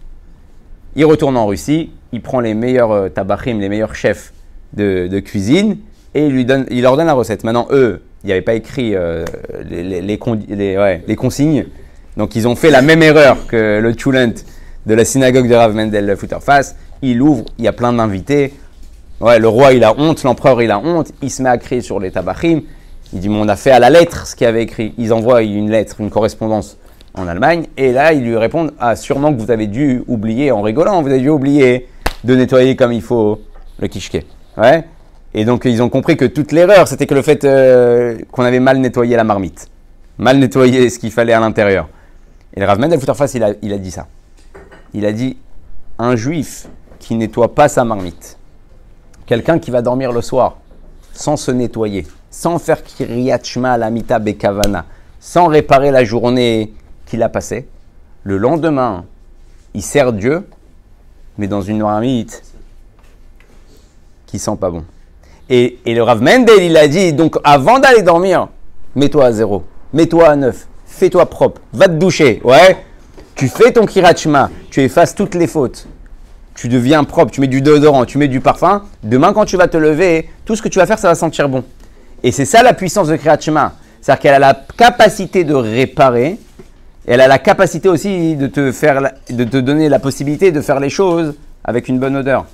Il 0.96 1.06
retourne 1.06 1.38
en 1.38 1.46
Russie. 1.46 1.92
Il 2.12 2.22
prend 2.22 2.40
les 2.40 2.54
meilleurs 2.54 2.92
euh, 2.92 3.10
tabachim, 3.10 3.60
les 3.60 3.70
meilleurs 3.70 3.96
chefs 3.96 4.34
de, 4.74 5.20
cuisine. 5.20 5.78
Et 6.14 6.28
il, 6.28 6.66
il 6.70 6.82
leur 6.82 6.96
donne 6.96 7.08
la 7.08 7.14
recette. 7.14 7.44
Maintenant, 7.44 7.68
eux, 7.72 8.02
il 8.24 8.28
n'y 8.28 8.32
avait 8.32 8.42
pas 8.42 8.54
écrit 8.54 8.96
euh, 8.96 9.26
les, 9.70 10.18
consignes. 11.18 11.66
Donc, 12.16 12.36
ils 12.36 12.48
ont 12.48 12.56
fait 12.56 12.72
la 12.72 12.82
même 12.82 13.04
erreur 13.04 13.48
que 13.48 13.80
le 13.80 13.94
Chulent 13.98 14.34
de 14.86 14.94
la 14.94 15.04
synagogue 15.04 15.50
de 15.50 15.56
Rav 15.56 15.76
Mendel 15.76 16.16
Futterfass. 16.16 16.76
Il 17.02 17.22
ouvre, 17.22 17.46
il 17.58 17.66
y 17.66 17.68
a 17.68 17.74
plein 17.74 17.92
d'invités. 17.92 18.54
Ouais, 19.20 19.40
le 19.40 19.48
roi, 19.48 19.74
il 19.74 19.84
a 19.84 19.94
honte, 19.98 20.24
l'empereur, 20.24 20.62
il 20.62 20.72
a 20.72 20.80
honte. 20.80 21.12
Il 21.22 21.30
se 21.30 21.42
met 21.42 21.50
à 21.50 21.58
crier 21.58 21.82
sur 21.82 22.00
les 22.00 22.12
tabachim. 22.12 22.62
Il 23.12 23.20
dit, 23.20 23.30
mais 23.30 23.38
on 23.38 23.48
a 23.48 23.58
fait 23.58 23.72
à 23.72 23.80
la 23.80 23.90
lettre 23.90 24.26
ce 24.26 24.36
qu'il 24.36 24.48
avait 24.48 24.64
écrit. 24.64 24.94
Ils 24.98 25.12
envoient 25.12 25.44
une 25.44 25.70
lettre, 25.70 25.98
une 26.00 26.10
correspondance 26.10 26.78
en 27.14 27.28
Allemagne. 27.28 27.66
Et 27.76 27.92
là, 27.92 28.14
ils 28.14 28.24
lui 28.24 28.38
répondent, 28.38 28.72
ah, 28.80 28.96
sûrement 28.96 29.34
que 29.34 29.42
vous 29.42 29.52
avez 29.52 29.68
dû 29.68 30.04
oublier, 30.08 30.52
en 30.52 30.62
rigolant, 30.62 31.02
vous 31.02 31.10
avez 31.10 31.20
dû 31.20 31.30
oublier 31.30 31.88
de 32.24 32.36
nettoyer 32.36 32.76
comme 32.76 32.94
il 32.94 33.02
faut 33.02 33.42
le 33.80 33.88
kishke. 33.88 34.26
Ouais. 34.58 34.86
Et 35.34 35.46
donc, 35.46 35.66
ils 35.66 35.82
ont 35.82 35.90
compris 35.90 36.16
que 36.16 36.26
toute 36.26 36.52
l'erreur, 36.52 36.88
c'était 36.88 37.08
que 37.08 37.16
le 37.16 37.22
fait 37.22 37.44
euh, 37.44 38.18
qu'on 38.32 38.44
avait 38.44 38.60
mal 38.60 38.78
nettoyé 38.78 39.16
la 39.16 39.24
marmite. 39.24 39.68
Mal 40.20 40.38
nettoyé 40.38 40.90
ce 40.90 41.00
qu'il 41.00 41.12
fallait 41.12 41.34
à 41.34 41.40
l'intérieur. 41.40 41.90
Et 42.56 42.60
le 42.60 42.66
Rav 42.68 42.80
Mendel 42.80 43.00
il 43.64 43.74
a, 43.74 43.78
dit 43.78 43.92
ça. 43.92 44.08
Il 44.94 45.06
a 45.06 45.12
dit, 45.12 45.38
un 45.98 46.16
juif 46.16 46.68
qui 47.00 47.16
nettoie 47.16 47.56
pas 47.56 47.68
sa 47.68 47.84
marmite, 47.84 48.38
quelqu'un 49.26 49.58
qui 49.58 49.72
va 49.72 49.82
dormir 49.82 50.12
le 50.12 50.22
soir 50.22 50.58
sans 51.14 51.36
se 51.36 51.52
nettoyer, 51.52 52.08
sans 52.30 52.60
faire 52.60 52.84
Kiryat 52.84 53.44
Shema 53.44 53.78
Lamita 53.78 54.20
Bekavana, 54.20 54.86
sans 55.20 55.48
réparer 55.48 55.92
la 55.92 56.04
journée 56.04 56.74
qu'il 57.06 57.24
a 57.24 57.30
passée, 57.30 57.68
le 58.24 58.38
lendemain, 58.38 59.06
il 59.74 59.82
sert 59.82 60.14
Dieu, 60.14 60.48
mais 61.38 61.48
dans 61.48 61.62
une 61.62 61.80
marmite 61.80 62.44
qui 64.28 64.40
sent 64.40 64.58
pas 64.60 64.70
bon. 64.70 64.84
Et, 65.50 65.78
le 65.86 66.02
Rav 66.02 66.22
Mendel, 66.22 66.64
il 66.64 66.78
a 66.78 66.88
dit, 66.88 67.14
donc 67.14 67.38
avant 67.44 67.80
d'aller 67.80 68.02
dormir, 68.02 68.48
mets-toi 68.96 69.26
à 69.26 69.32
zéro, 69.32 69.64
mets-toi 69.92 70.30
à 70.30 70.36
neuf, 70.36 70.68
fais-toi 70.86 71.26
propre, 71.26 71.62
va 71.74 71.88
te 71.88 71.94
doucher, 71.94 72.42
ouais. 72.44 72.78
Tu 73.36 73.48
fais 73.48 73.72
ton 73.72 73.86
kirachma, 73.86 74.52
tu 74.70 74.82
effaces 74.82 75.16
toutes 75.16 75.36
les 75.36 75.48
fautes, 75.48 75.88
tu 76.56 76.70
deviens 76.70 77.04
propre, 77.04 77.32
tu 77.32 77.42
mets 77.42 77.48
du 77.48 77.62
déodorant, 77.62 78.06
tu 78.06 78.18
mets 78.18 78.28
du 78.28 78.40
parfum. 78.40 78.84
Demain, 79.04 79.34
quand 79.34 79.46
tu 79.46 79.58
vas 79.58 79.68
te 79.68 79.78
lever, 79.78 80.30
tout 80.46 80.56
ce 80.56 80.62
que 80.62 80.70
tu 80.70 80.80
vas 80.80 80.86
faire, 80.86 81.00
ça 81.00 81.08
va 81.08 81.16
sentir 81.16 81.50
bon. 81.50 81.64
Et 82.22 82.32
c'est 82.32 82.46
ça 82.46 82.62
la 82.64 82.74
puissance 82.74 83.08
de 83.08 83.16
kirachma. 83.16 83.74
C'est-à-dire 84.02 84.22
qu'elle 84.22 84.36
a 84.36 84.40
la 84.40 84.54
capacité 84.78 85.44
de 85.44 85.54
réparer, 85.54 86.38
elle 87.08 87.22
a 87.22 87.28
la 87.28 87.40
capacité 87.40 87.90
aussi 87.90 88.36
de 88.36 88.48
te, 88.48 88.72
faire, 88.72 89.02
de 89.30 89.44
te 89.44 89.58
donner 89.58 89.90
la 89.90 90.00
possibilité 90.00 90.52
de 90.52 90.62
faire 90.62 90.80
les 90.80 90.90
choses 90.90 91.36
avec 91.64 91.88
une 91.88 92.00
bonne 92.00 92.16
odeur, 92.16 92.46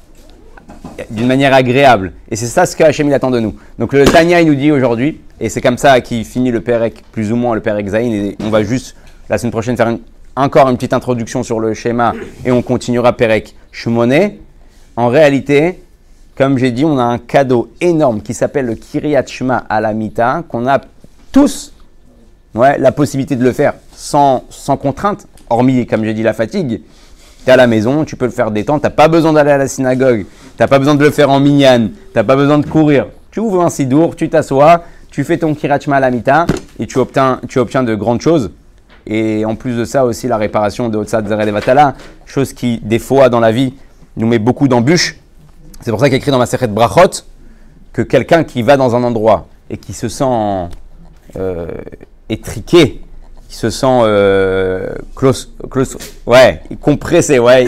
d'une 1.09 1.28
manière 1.28 1.53
agréable. 1.53 2.13
Et 2.30 2.36
c'est 2.36 2.47
ça 2.47 2.65
ce 2.65 2.76
que 2.76 2.84
Hachem 2.84 3.07
il 3.07 3.13
attend 3.13 3.32
de 3.32 3.39
nous. 3.39 3.55
Donc 3.78 3.93
le 3.93 4.05
Tanya 4.05 4.41
il 4.41 4.47
nous 4.47 4.55
dit 4.55 4.72
aujourd'hui, 4.72 5.20
et 5.39 5.49
c'est 5.49 5.61
comme 5.61 5.78
ça 5.78 6.01
qu'il 6.01 6.26
finit 6.26 6.51
le 6.51 6.61
Perek, 6.61 7.03
plus 7.11 7.32
ou 7.32 7.36
moins 7.36 7.55
le 7.55 7.61
Perek 7.61 7.88
Zain, 7.88 8.11
et 8.11 8.36
on 8.43 8.49
va 8.49 8.63
juste 8.63 8.95
la 9.30 9.38
semaine 9.38 9.51
prochaine 9.51 9.78
faire 9.78 9.95
encore 10.36 10.70
une 10.70 10.76
petite 10.76 10.93
introduction 10.93 11.43
sur 11.43 11.59
le 11.59 11.74
schéma, 11.74 12.13
et 12.45 12.51
on 12.51 12.61
continuera 12.61 13.13
Perek 13.13 13.55
Shmoné. 13.72 14.39
En 14.95 15.07
réalité, 15.07 15.80
comme 16.36 16.57
j'ai 16.57 16.72
dit, 16.72 16.86
on 16.86 16.97
a 16.97 17.03
un 17.03 17.17
cadeau 17.17 17.70
énorme 17.82 18.22
qui 18.22 18.34
s'appelle 18.34 18.65
le 18.65 18.76
Kiryat 18.76 19.26
Shema 19.26 19.57
à 19.70 19.82
la 19.82 19.93
Mita, 19.93 20.43
qu'on 20.47 20.67
a 20.67 20.80
tous 21.32 21.74
ouais, 22.55 22.78
la 22.78 22.91
possibilité 22.91 23.36
de 23.36 23.43
le 23.43 23.51
faire 23.51 23.74
sans, 23.93 24.45
sans 24.49 24.78
contrainte, 24.78 25.28
hormis, 25.49 25.86
comme 25.86 26.03
j'ai 26.05 26.13
dit, 26.13 26.24
la 26.24 26.34
fatigue. 26.34 26.82
Tu 27.46 27.52
à 27.52 27.56
la 27.56 27.68
maison, 27.68 28.06
tu 28.06 28.16
peux 28.16 28.26
le 28.26 28.32
faire 28.32 28.52
détendre, 28.52 28.82
tu 28.82 28.86
n'as 28.86 28.92
pas 28.92 29.08
besoin 29.08 29.34
d'aller 29.34 29.52
à 29.52 29.58
la 29.58 29.68
synagogue, 29.68 30.26
tu 30.58 30.68
pas 30.68 30.80
besoin 30.80 30.96
de 30.96 31.04
le 31.04 31.12
faire 31.12 31.30
en 31.30 31.40
minyan, 31.40 31.90
tu 32.14 32.24
pas 32.24 32.36
besoin 32.36 32.60
de 32.60 32.66
courir. 32.66 33.08
Tu 33.32 33.40
ouvres 33.40 33.64
un 33.64 33.70
sidour, 33.70 34.16
tu 34.16 34.30
t'assois, 34.30 34.84
tu 35.10 35.24
fais 35.24 35.38
ton 35.38 35.56
kirachma 35.56 35.98
à 35.98 36.00
la 36.00 36.12
mita 36.12 36.46
et 36.80 36.88
tu 36.88 36.98
obtiens, 36.98 37.40
tu 37.48 37.60
obtiens 37.60 37.84
de 37.84 37.96
grandes 37.96 38.22
choses. 38.22 38.52
Et 39.08 39.46
en 39.46 39.56
plus 39.56 39.76
de 39.76 39.86
ça 39.86 40.06
aussi 40.06 40.28
la 40.28 40.38
réparation 40.38 40.90
de 40.90 40.98
Otsad 40.98 41.28
Vatala, 41.28 41.96
chose 42.26 42.54
qui 42.54 42.80
des 42.84 43.00
fois 43.00 43.30
dans 43.30 43.40
la 43.40 43.52
vie 43.52 43.74
nous 44.18 44.28
met 44.28 44.40
beaucoup 44.40 44.68
d'embûches. 44.68 45.18
C'est 45.82 45.92
pour 45.92 46.00
ça 46.00 46.10
qu'il 46.10 46.18
écrit 46.18 46.32
dans 46.32 46.38
ma 46.38 46.46
de 46.46 46.68
Brachot 46.68 47.24
que 47.94 48.02
quelqu'un 48.02 48.44
qui 48.44 48.62
va 48.62 48.78
dans 48.78 48.96
un 48.96 49.04
endroit 49.04 49.48
et 49.70 49.78
qui 49.78 49.94
se 49.94 50.10
sent 50.10 50.70
euh, 51.38 51.68
étriqué, 52.30 53.02
qui 53.50 53.56
se 53.56 53.72
sent 53.72 53.88
euh, 53.88 54.93
close, 55.16 55.52
ouais, 56.28 56.62
compressé, 56.80 57.39
ouais, 57.39 57.68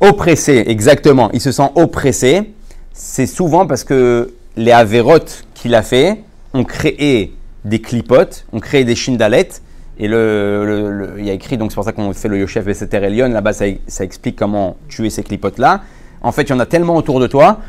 oppressé, 0.00 0.64
exactement. 0.66 1.30
Il 1.32 1.40
se 1.40 1.52
sent 1.52 1.70
oppressé. 1.76 2.52
C'est 2.92 3.26
souvent 3.26 3.66
parce 3.66 3.84
que 3.84 4.34
les 4.56 4.72
avérotes 4.72 5.44
qu'il 5.54 5.74
a 5.76 5.82
fait 5.82 6.22
ont 6.52 6.64
créé 6.64 7.34
des 7.64 7.80
clipotes, 7.80 8.44
ont 8.52 8.60
créé 8.60 8.84
des 8.84 8.96
shindalettes. 8.96 9.62
Et 9.96 10.08
le, 10.08 11.14
il 11.18 11.24
y 11.24 11.30
a 11.30 11.32
écrit, 11.32 11.56
donc 11.56 11.70
c'est 11.70 11.76
pour 11.76 11.84
ça 11.84 11.92
qu'on 11.92 12.12
fait 12.12 12.26
le 12.26 12.38
Yoshef 12.38 12.64
Beseter 12.64 12.96
Elion, 12.96 13.28
là-bas 13.28 13.52
ça, 13.52 13.66
ça 13.86 14.02
explique 14.02 14.34
comment 14.34 14.76
tuer 14.88 15.08
ces 15.08 15.22
clipotes-là. 15.22 15.82
En 16.20 16.32
fait, 16.32 16.42
il 16.42 16.50
y 16.50 16.52
en 16.52 16.58
a 16.58 16.66
tellement 16.66 16.96
autour 16.96 17.20
de 17.20 17.28
toi, 17.28 17.60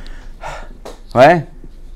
ouais, 1.14 1.45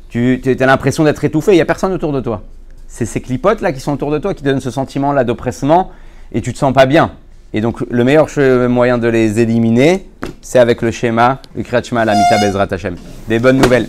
tu 0.10 0.40
as 0.46 0.66
l'impression 0.68 1.04
d'être 1.04 1.24
étouffé, 1.24 1.54
il 1.54 1.56
n'y 1.56 1.62
a 1.62 1.66
personne 1.66 1.94
autour 1.94 2.12
de 2.12 2.22
toi. 2.22 2.44
C'est 2.90 3.06
ces 3.06 3.22
clipotes 3.22 3.62
là 3.62 3.72
qui 3.72 3.80
sont 3.80 3.94
autour 3.94 4.12
de 4.12 4.18
toi 4.18 4.34
qui 4.34 4.44
donnent 4.44 4.60
ce 4.60 4.72
sentiment 4.72 5.14
là 5.14 5.24
d'oppressement 5.24 5.92
et 6.34 6.42
tu 6.42 6.52
te 6.52 6.58
sens 6.58 6.74
pas 6.74 6.86
bien. 6.86 7.12
Et 7.54 7.62
donc 7.62 7.80
le 7.90 8.04
meilleur 8.04 8.28
moyen 8.68 8.98
de 8.98 9.08
les 9.08 9.40
éliminer, 9.40 10.10
c'est 10.42 10.60
avec 10.60 10.82
le 10.82 10.92
schéma, 10.92 11.40
le 11.56 11.64
Kriyat 11.64 11.84
Shema, 11.84 12.04
la 12.04 12.16
Mita 12.16 12.46
Bezrat 12.46 12.68
Hashem. 12.72 12.96
Des 13.30 13.40
bonnes 13.40 13.58
nouvelles. 13.58 13.88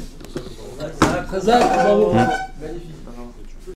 Très 1.28 1.40
bravo. 1.40 2.12
Mm. 2.12 2.49